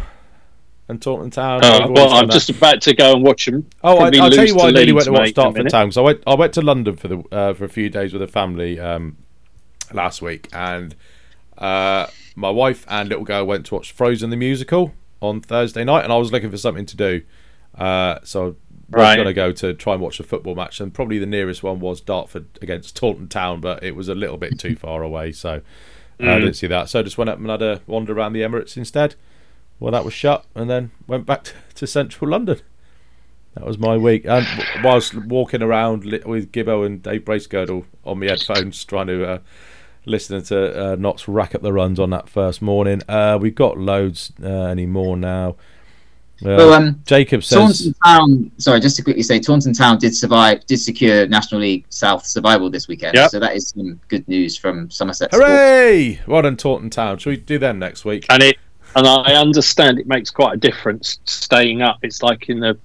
and 0.88 1.00
Taunton 1.00 1.30
Town? 1.30 1.64
Uh, 1.64 1.86
well, 1.88 2.12
I'm 2.12 2.26
that. 2.26 2.34
just 2.34 2.50
about 2.50 2.82
to 2.82 2.94
go 2.94 3.14
and 3.14 3.24
watch 3.24 3.46
them. 3.46 3.68
Oh, 3.82 3.98
I, 3.98 4.10
I'll 4.18 4.30
tell 4.30 4.46
you 4.46 4.54
why 4.54 4.68
I 4.68 4.70
nearly 4.70 4.92
went 4.92 5.06
to 5.06 5.12
watch 5.12 5.34
Dartford. 5.34 5.68
Town 5.70 5.86
because 5.86 5.98
I 5.98 6.02
went 6.02 6.22
I 6.26 6.34
went 6.34 6.54
to 6.54 6.62
London 6.62 6.96
for 6.96 7.08
the 7.08 7.22
uh, 7.32 7.54
for 7.54 7.64
a 7.64 7.68
few 7.68 7.88
days 7.88 8.12
with 8.12 8.22
a 8.22 8.28
family 8.28 8.78
um, 8.78 9.16
last 9.92 10.20
week, 10.20 10.48
and 10.52 10.94
uh, 11.56 12.08
my 12.38 12.50
wife 12.50 12.84
and 12.88 13.08
little 13.08 13.24
girl 13.24 13.44
went 13.44 13.66
to 13.66 13.74
watch 13.74 13.92
Frozen 13.92 14.30
the 14.30 14.36
musical 14.36 14.92
on 15.20 15.40
Thursday 15.40 15.84
night, 15.84 16.04
and 16.04 16.12
I 16.12 16.16
was 16.16 16.30
looking 16.32 16.50
for 16.50 16.56
something 16.56 16.86
to 16.86 16.96
do, 16.96 17.22
uh, 17.76 18.18
so 18.22 18.40
I 18.42 18.46
was 18.46 18.54
Right. 18.90 19.16
going 19.16 19.26
to 19.26 19.34
go 19.34 19.52
to 19.52 19.74
try 19.74 19.92
and 19.94 20.00
watch 20.02 20.18
a 20.20 20.22
football 20.22 20.54
match, 20.54 20.80
and 20.80 20.94
probably 20.94 21.18
the 21.18 21.26
nearest 21.26 21.62
one 21.62 21.80
was 21.80 22.00
Dartford 22.00 22.46
against 22.62 22.96
Taunton 22.96 23.28
Town, 23.28 23.60
but 23.60 23.82
it 23.82 23.94
was 23.96 24.08
a 24.08 24.14
little 24.14 24.36
bit 24.38 24.58
too 24.58 24.76
far 24.84 25.02
away, 25.02 25.32
so 25.32 25.60
uh, 26.22 26.30
I 26.30 26.38
didn't 26.38 26.54
see 26.54 26.66
that. 26.68 26.88
So 26.88 27.00
I 27.00 27.02
just 27.02 27.18
went 27.18 27.28
up 27.30 27.38
and 27.38 27.50
had 27.50 27.60
a 27.62 27.80
wander 27.86 28.12
around 28.12 28.32
the 28.32 28.42
Emirates 28.42 28.76
instead. 28.76 29.14
Well, 29.80 29.92
that 29.92 30.04
was 30.04 30.14
shut, 30.14 30.44
and 30.54 30.70
then 30.70 30.90
went 31.06 31.26
back 31.26 31.44
to, 31.44 31.52
to 31.76 31.86
central 31.86 32.30
London. 32.30 32.60
That 33.54 33.66
was 33.66 33.78
my 33.78 33.96
week. 33.96 34.24
And 34.24 34.46
whilst 34.84 35.14
walking 35.14 35.62
around 35.62 36.04
with 36.04 36.52
Gibbo 36.52 36.86
and 36.86 37.02
Dave 37.02 37.24
Bracegirdle 37.24 37.84
on 38.04 38.20
my 38.20 38.26
headphones, 38.26 38.84
trying 38.84 39.08
to 39.08 39.24
uh, 39.26 39.38
listening 40.08 40.42
to 40.44 40.92
uh, 40.92 40.96
Notts 40.96 41.28
rack 41.28 41.54
up 41.54 41.62
the 41.62 41.72
runs 41.72 42.00
on 42.00 42.10
that 42.10 42.28
first 42.28 42.62
morning. 42.62 43.02
Uh, 43.08 43.38
we've 43.40 43.54
got 43.54 43.78
loads 43.78 44.32
uh, 44.42 44.46
anymore 44.46 45.16
now. 45.16 45.56
Uh, 46.40 46.54
Well, 46.56 46.72
um, 46.72 47.02
Jacob 47.04 47.42
says, 47.42 47.58
Taunton 47.58 47.94
Town. 48.04 48.50
Sorry, 48.58 48.80
just 48.80 48.96
to 48.96 49.02
quickly 49.02 49.24
say, 49.24 49.40
Taunton 49.40 49.72
Town 49.72 49.98
did 49.98 50.14
survive, 50.14 50.64
did 50.66 50.78
secure 50.78 51.26
National 51.26 51.60
League 51.60 51.84
South 51.88 52.24
survival 52.24 52.70
this 52.70 52.86
weekend. 52.86 53.14
Yep. 53.14 53.30
So 53.30 53.40
that 53.40 53.56
is 53.56 53.70
some 53.70 54.00
good 54.06 54.26
news 54.28 54.56
from 54.56 54.88
Somerset. 54.88 55.32
Sport. 55.32 55.42
"Hooray! 55.48 56.20
Well 56.28 56.42
done, 56.42 56.56
Taunton 56.56 56.90
Town. 56.90 57.18
Shall 57.18 57.30
we 57.30 57.38
do 57.38 57.58
them 57.58 57.78
next 57.80 58.04
week?" 58.04 58.26
and 58.30 58.42
it 58.42 58.56
and 58.94 59.06
I 59.06 59.34
understand 59.34 59.98
it 59.98 60.06
makes 60.06 60.30
quite 60.30 60.54
a 60.54 60.56
difference 60.56 61.18
staying 61.24 61.82
up. 61.82 61.98
It's 62.02 62.22
like 62.22 62.48
in 62.48 62.60
the 62.60 62.78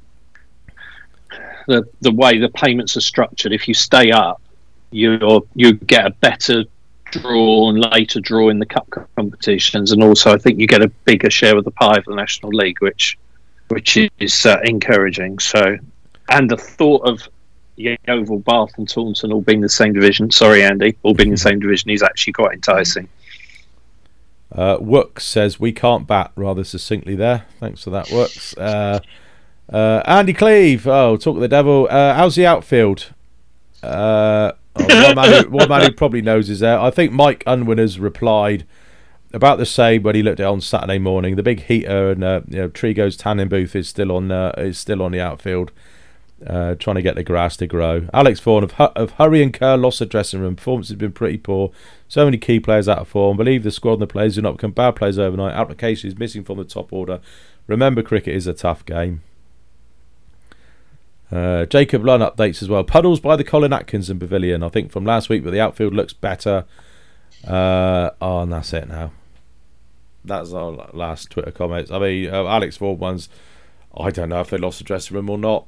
the 1.68 1.84
the 2.02 2.12
way 2.12 2.40
the 2.40 2.50
payments 2.50 2.98
are 2.98 3.02
structured. 3.02 3.54
If 3.54 3.68
you 3.68 3.74
stay 3.74 4.12
up, 4.12 4.42
you 4.92 5.48
you 5.56 5.74
get 5.74 6.06
a 6.06 6.10
better 6.10 6.66
draw 7.20 7.70
and 7.70 7.80
later 7.80 8.20
draw 8.20 8.50
in 8.50 8.60
the 8.60 8.66
cup 8.66 8.90
competitions, 9.16 9.92
and 9.92 10.04
also 10.04 10.34
I 10.34 10.38
think 10.38 10.60
you 10.60 10.68
get 10.68 10.82
a 10.82 10.90
bigger 11.06 11.30
share 11.30 11.58
of 11.58 11.64
the 11.64 11.72
pie 11.72 11.98
of 11.98 12.06
the 12.06 12.16
National 12.16 12.52
League, 12.52 12.82
which 12.82 13.18
which 13.70 13.98
is 14.20 14.46
uh, 14.46 14.60
encouraging. 14.64 15.40
So, 15.40 15.78
and 16.30 16.50
the 16.50 16.58
thought 16.58 17.08
of 17.08 17.28
Yeovil, 17.76 18.40
Bath, 18.40 18.78
and 18.78 18.88
Taunton 18.88 19.32
all 19.32 19.42
being 19.42 19.62
the 19.62 19.70
same 19.70 19.94
division. 19.94 20.32
Sorry, 20.32 20.64
Andy, 20.64 20.96
all 21.04 21.14
being 21.14 21.32
the 21.32 21.38
same 21.38 21.60
division 21.60 21.90
is 21.90 22.04
actually 22.04 22.34
quite 22.34 22.54
enticing. 22.54 23.08
Uh, 24.52 24.78
Wook 24.78 25.20
says 25.20 25.60
we 25.60 25.72
can't 25.72 26.06
bat 26.06 26.32
rather 26.36 26.64
succinctly 26.64 27.16
there. 27.16 27.46
Thanks 27.60 27.84
for 27.84 27.90
that, 27.90 28.12
Wooks. 28.12 28.56
Uh, 28.56 29.00
uh, 29.72 30.04
Andy 30.06 30.34
Cleve, 30.34 30.86
oh, 30.88 31.18
talk 31.18 31.36
to 31.36 31.40
the 31.40 31.48
devil. 31.48 31.88
Uh, 31.90 32.14
how's 32.14 32.36
the 32.36 32.46
outfield? 32.46 33.14
Oh, 34.76 35.08
one, 35.08 35.16
man 35.16 35.44
who, 35.44 35.50
one 35.50 35.70
man 35.70 35.82
who 35.84 35.92
probably 35.96 36.22
knows 36.22 36.50
is 36.50 36.60
there. 36.60 36.80
I 36.80 36.90
think 36.90 37.12
Mike 37.12 37.44
Unwin 37.46 37.78
has 37.78 38.00
replied 38.00 38.66
about 39.34 39.58
the 39.58 39.66
same 39.66 40.04
when 40.04 40.16
he 40.16 40.24
looked 40.24 40.40
at 40.40 40.46
it 40.46 40.48
on 40.48 40.62
Saturday 40.62 41.00
morning. 41.00 41.36
The 41.36 41.44
big 41.44 41.64
heater 41.64 42.12
and 42.12 42.24
uh, 42.24 42.42
you 42.48 42.58
know, 42.58 42.70
Trigo's 42.70 43.18
tanning 43.18 43.50
booth 43.50 43.76
is 43.76 43.90
still 43.90 44.12
on 44.12 44.32
uh, 44.32 44.54
is 44.58 44.78
still 44.78 45.02
on 45.02 45.12
the 45.12 45.20
outfield, 45.20 45.72
uh, 46.46 46.76
trying 46.76 46.96
to 46.96 47.02
get 47.02 47.16
the 47.16 47.24
grass 47.24 47.58
to 47.58 47.68
grow. 47.68 48.08
Alex 48.14 48.40
Vaughan 48.40 48.64
of, 48.64 48.74
of 48.80 49.12
Hurry 49.12 49.44
and 49.44 49.54
Kerr 49.54 49.78
lost 49.78 50.00
the 50.00 50.06
dressing 50.06 50.40
room. 50.40 50.56
Performance 50.56 50.90
has 50.90 50.98
been 50.98 51.12
pretty 51.12 51.38
poor. 51.38 51.72
So 52.08 52.26
many 52.26 52.38
key 52.38 52.60
players 52.60 52.88
out 52.88 53.00
of 53.00 53.08
form. 53.08 53.38
Believe 53.38 53.64
the 53.64 53.72
squad 53.72 53.94
and 53.94 54.04
the 54.04 54.08
players 54.08 54.36
do 54.36 54.42
not 54.42 54.58
become 54.58 54.72
bad 54.72 54.96
players 54.96 55.18
overnight. 55.18 55.56
Application 55.56 56.08
is 56.10 56.18
missing 56.18 56.44
from 56.44 56.60
the 56.60 56.64
top 56.64 56.94
order. 56.94 57.20
Remember, 57.68 58.04
cricket 58.04 58.36
is 58.36 58.46
a 58.46 58.54
tough 58.54 58.86
game. 58.86 59.22
Uh, 61.34 61.66
Jacob 61.66 62.06
Lunn 62.06 62.20
updates 62.20 62.62
as 62.62 62.70
well. 62.70 62.84
Puddles 62.84 63.20
by 63.20 63.36
the 63.36 63.44
Colin 63.44 63.74
Atkinson 63.74 64.20
Pavilion, 64.20 64.62
I 64.62 64.70
think 64.70 64.92
from 64.92 65.04
last 65.04 65.30
week, 65.30 65.44
but 65.44 65.50
the 65.50 65.60
outfield 65.60 65.94
looks 65.94 66.14
better. 66.14 66.66
Uh, 67.48 68.12
oh, 68.22 68.42
and 68.42 68.54
that's 68.54 68.72
it 68.72 68.88
now. 68.88 69.12
That's 70.24 70.54
our 70.54 70.90
last 70.94 71.32
Twitter 71.32 71.52
comments. 71.52 71.90
I 71.90 71.98
mean, 71.98 72.30
uh, 72.30 72.46
Alex 72.46 72.78
Ford 72.78 73.00
ones. 73.00 73.30
I 73.98 74.12
don't 74.12 74.30
know 74.30 74.42
if 74.42 74.52
they 74.52 74.58
lost 74.60 74.78
the 74.78 74.84
dressing 74.84 75.16
room 75.16 75.30
or 75.30 75.40
not. 75.40 75.66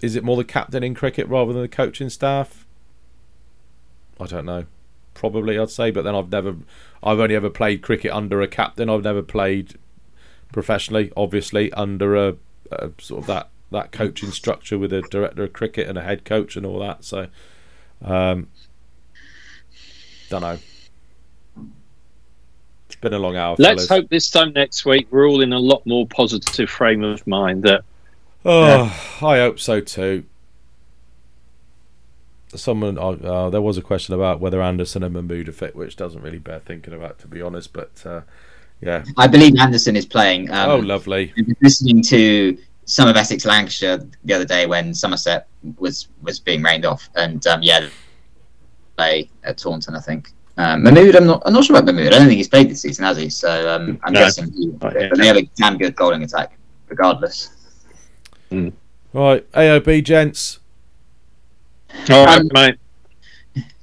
is 0.00 0.14
it 0.14 0.22
more 0.22 0.36
the 0.36 0.44
captain 0.44 0.84
in 0.84 0.94
cricket 0.94 1.26
rather 1.26 1.52
than 1.52 1.62
the 1.62 1.68
coaching 1.68 2.10
staff? 2.10 2.64
I 4.20 4.26
don't 4.26 4.46
know. 4.46 4.66
Probably, 5.14 5.58
I'd 5.58 5.70
say, 5.70 5.90
but 5.90 6.02
then 6.02 6.14
I've 6.14 6.30
never, 6.30 6.56
I've 7.02 7.18
only 7.18 7.34
ever 7.34 7.50
played 7.50 7.82
cricket 7.82 8.12
under 8.12 8.40
a 8.40 8.46
captain. 8.46 8.88
I've 8.88 9.02
never 9.02 9.22
played 9.22 9.78
professionally, 10.52 11.12
obviously, 11.16 11.72
under 11.72 12.14
a, 12.14 12.36
a 12.70 12.90
sort 12.98 13.22
of 13.22 13.26
that 13.26 13.50
that 13.70 13.92
coaching 13.92 14.30
structure 14.30 14.78
with 14.78 14.92
a 14.92 15.02
director 15.02 15.44
of 15.44 15.52
cricket 15.52 15.88
and 15.88 15.98
a 15.98 16.02
head 16.02 16.24
coach 16.24 16.56
and 16.56 16.64
all 16.64 16.78
that. 16.80 17.04
So, 17.04 17.28
um, 18.04 18.48
don't 20.28 20.42
know. 20.42 20.58
It's 22.86 22.96
been 22.96 23.14
a 23.14 23.18
long 23.18 23.36
hour. 23.36 23.56
Let's 23.58 23.86
fellas. 23.86 24.02
hope 24.02 24.10
this 24.10 24.30
time 24.30 24.52
next 24.52 24.84
week 24.84 25.08
we're 25.10 25.28
all 25.28 25.40
in 25.40 25.52
a 25.52 25.58
lot 25.58 25.84
more 25.86 26.06
positive 26.06 26.70
frame 26.70 27.02
of 27.02 27.26
mind. 27.26 27.64
That 27.64 27.84
Oh, 28.48 28.84
I 29.22 29.38
hope 29.38 29.58
so 29.58 29.80
too. 29.80 30.24
Someone, 32.54 32.96
uh, 32.96 33.08
uh, 33.08 33.50
there 33.50 33.60
was 33.60 33.76
a 33.76 33.82
question 33.82 34.14
about 34.14 34.40
whether 34.40 34.62
Anderson 34.62 35.02
and 35.02 35.12
Mahmood 35.12 35.48
are 35.48 35.52
fit, 35.52 35.74
which 35.74 35.96
doesn't 35.96 36.22
really 36.22 36.38
bear 36.38 36.60
thinking 36.60 36.94
about, 36.94 37.18
to 37.18 37.26
be 37.26 37.42
honest. 37.42 37.72
But 37.72 38.06
uh, 38.06 38.20
yeah, 38.80 39.04
I 39.16 39.26
believe 39.26 39.58
Anderson 39.58 39.96
is 39.96 40.06
playing. 40.06 40.52
Um, 40.52 40.70
oh, 40.70 40.76
lovely. 40.76 41.34
Listening 41.60 42.02
to 42.02 42.56
some 42.86 43.08
of 43.08 43.16
Essex 43.16 43.44
Lancashire 43.44 43.98
the 44.24 44.32
other 44.34 44.44
day 44.44 44.66
when 44.66 44.94
Somerset 44.94 45.46
was 45.78 46.08
was 46.22 46.38
being 46.40 46.62
rained 46.62 46.84
off, 46.84 47.10
and 47.16 47.46
um, 47.46 47.60
yeah, 47.62 47.88
play 48.96 49.28
at 49.44 49.58
Taunton, 49.58 49.94
I 49.94 50.00
think. 50.00 50.30
Um, 50.58 50.82
Mahmood, 50.84 51.14
I'm 51.16 51.26
not, 51.26 51.42
I'm 51.44 51.52
not 51.52 51.64
sure 51.64 51.76
about 51.76 51.84
Mahmood. 51.92 52.06
I 52.14 52.18
don't 52.18 52.28
think 52.28 52.38
he's 52.38 52.48
played 52.48 52.70
this 52.70 52.80
season, 52.80 53.04
has 53.04 53.18
he? 53.18 53.28
So 53.28 53.68
um, 53.68 54.00
I'm 54.04 54.14
No. 54.14 54.20
guessing 54.20 54.50
he, 54.52 54.68
Not 54.80 54.94
yet. 54.98 55.12
they 55.14 55.26
have 55.26 55.36
a 55.36 55.42
damn 55.56 55.76
good 55.76 55.94
bowling 55.96 56.22
attack, 56.22 56.56
regardless. 56.88 57.50
Right, 59.12 59.50
AOB 59.52 60.02
gents. 60.04 60.60
all 62.10 62.24
right, 62.24 62.40
Um, 62.40 62.48
mate. 62.54 62.76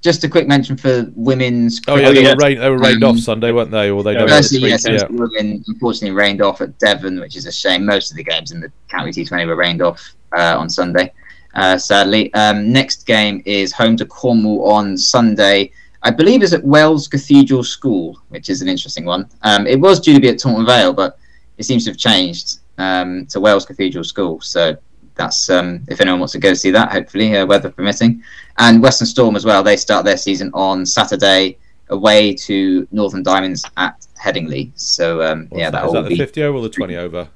Just 0.01 0.23
a 0.23 0.29
quick 0.29 0.47
mention 0.47 0.75
for 0.77 1.09
women's. 1.15 1.79
Oh 1.87 1.95
yeah, 1.95 2.11
they 2.11 2.23
were 2.23 2.35
rained. 2.35 2.61
They 2.61 2.69
were 2.69 2.77
rained 2.77 3.03
Um, 3.03 3.15
off 3.15 3.19
Sunday, 3.23 3.51
weren't 3.51 3.71
they? 3.71 3.89
Or 3.89 4.03
they 4.03 4.13
Yeah, 4.13 4.19
don't. 4.19 4.27
this 4.29 4.51
Firstly, 4.51 4.69
yes, 4.69 4.85
yeah. 4.87 5.05
women 5.09 5.63
unfortunately 5.67 6.11
rained 6.15 6.41
off 6.41 6.61
at 6.61 6.77
Devon, 6.79 7.19
which 7.19 7.35
is 7.35 7.45
a 7.45 7.51
shame. 7.51 7.85
Most 7.85 8.11
of 8.11 8.17
the 8.17 8.23
games 8.23 8.51
in 8.51 8.59
the 8.59 8.71
County 8.89 9.11
T20 9.11 9.47
were 9.47 9.55
rained 9.55 9.81
off 9.81 10.13
uh, 10.37 10.55
on 10.59 10.69
Sunday, 10.69 11.11
uh, 11.55 11.77
sadly. 11.77 12.33
Um, 12.33 12.71
next 12.71 13.05
game 13.05 13.41
is 13.45 13.71
home 13.71 13.95
to 13.97 14.05
Cornwall 14.05 14.69
on 14.71 14.97
Sunday. 14.97 15.71
I 16.05 16.11
believe 16.11 16.43
is 16.43 16.53
at 16.53 16.63
Wells 16.65 17.07
Cathedral 17.07 17.63
School, 17.63 18.19
which 18.27 18.49
is 18.49 18.61
an 18.61 18.67
interesting 18.67 19.05
one. 19.05 19.29
Um, 19.43 19.65
it 19.65 19.79
was 19.79 20.01
due 20.01 20.13
to 20.13 20.19
be 20.19 20.27
at 20.27 20.37
Taunton 20.37 20.65
Vale, 20.65 20.91
but 20.91 21.17
it 21.57 21.63
seems 21.63 21.85
to 21.85 21.91
have 21.91 21.97
changed 21.97 22.59
um, 22.77 23.25
to 23.27 23.39
Wells 23.39 23.65
Cathedral 23.65 24.03
School. 24.03 24.41
So 24.41 24.75
that's 25.15 25.49
um, 25.49 25.83
if 25.87 26.01
anyone 26.01 26.19
wants 26.19 26.33
to 26.33 26.39
go 26.39 26.53
see 26.53 26.71
that, 26.71 26.91
hopefully, 26.91 27.35
uh, 27.35 27.45
weather 27.45 27.69
permitting. 27.69 28.23
And 28.57 28.81
Western 28.81 29.07
Storm 29.07 29.35
as 29.35 29.45
well. 29.45 29.63
They 29.63 29.77
start 29.77 30.05
their 30.05 30.17
season 30.17 30.51
on 30.53 30.85
Saturday 30.85 31.57
away 31.89 32.33
to 32.33 32.87
Northern 32.91 33.23
Diamonds 33.23 33.63
at 33.77 34.05
Headingley. 34.21 34.71
So 34.75 35.21
um, 35.21 35.47
yeah, 35.51 35.69
that? 35.69 35.81
that 35.81 35.85
Is 35.85 35.87
will 35.87 35.93
that 35.93 36.09
the 36.09 36.15
be. 36.15 36.17
50 36.17 36.43
over 36.43 36.57
or 36.57 36.61
the 36.61 36.69
20 36.69 36.95
over? 36.95 37.29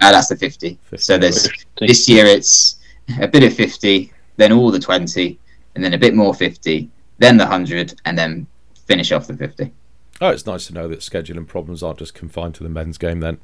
Uh, 0.00 0.12
that's 0.12 0.28
the 0.28 0.36
50. 0.36 0.78
50 0.82 1.02
So 1.02 1.18
there's 1.18 1.48
this 1.80 2.08
year 2.08 2.24
it's 2.24 2.76
a 3.20 3.28
bit 3.28 3.42
of 3.42 3.54
50, 3.54 4.12
then 4.36 4.52
all 4.52 4.70
the 4.70 4.78
20, 4.78 5.38
and 5.74 5.84
then 5.84 5.94
a 5.94 5.98
bit 5.98 6.14
more 6.14 6.34
50, 6.34 6.88
then 7.18 7.36
the 7.36 7.44
100, 7.44 8.00
and 8.04 8.16
then 8.16 8.46
finish 8.86 9.12
off 9.12 9.26
the 9.26 9.36
50. 9.36 9.72
Oh, 10.20 10.30
it's 10.30 10.46
nice 10.46 10.66
to 10.66 10.74
know 10.74 10.88
that 10.88 11.00
scheduling 11.00 11.46
problems 11.46 11.82
aren't 11.82 12.00
just 12.00 12.14
confined 12.14 12.54
to 12.56 12.62
the 12.62 12.68
men's 12.68 12.98
game. 12.98 13.20
Then. 13.20 13.38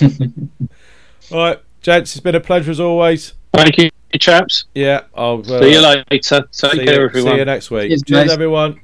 All 1.32 1.38
right, 1.38 1.60
gents, 1.86 2.16
it's 2.16 2.20
been 2.20 2.34
a 2.34 2.40
pleasure 2.40 2.72
as 2.72 2.80
always. 2.80 3.34
Thank 3.54 3.78
you, 3.78 3.90
chaps. 4.18 4.64
Yeah, 4.74 5.02
I'll 5.14 5.40
uh, 5.40 5.62
See 5.62 5.72
you 5.72 5.80
later. 5.80 6.04
Take 6.10 6.50
care, 6.50 7.00
you, 7.00 7.04
everyone. 7.06 7.32
see 7.32 7.38
you 7.38 7.44
next 7.44 7.70
week. 7.70 7.90
Cheers, 7.90 8.02
Cheers 8.02 8.24
guys. 8.24 8.32
everyone. 8.32 8.80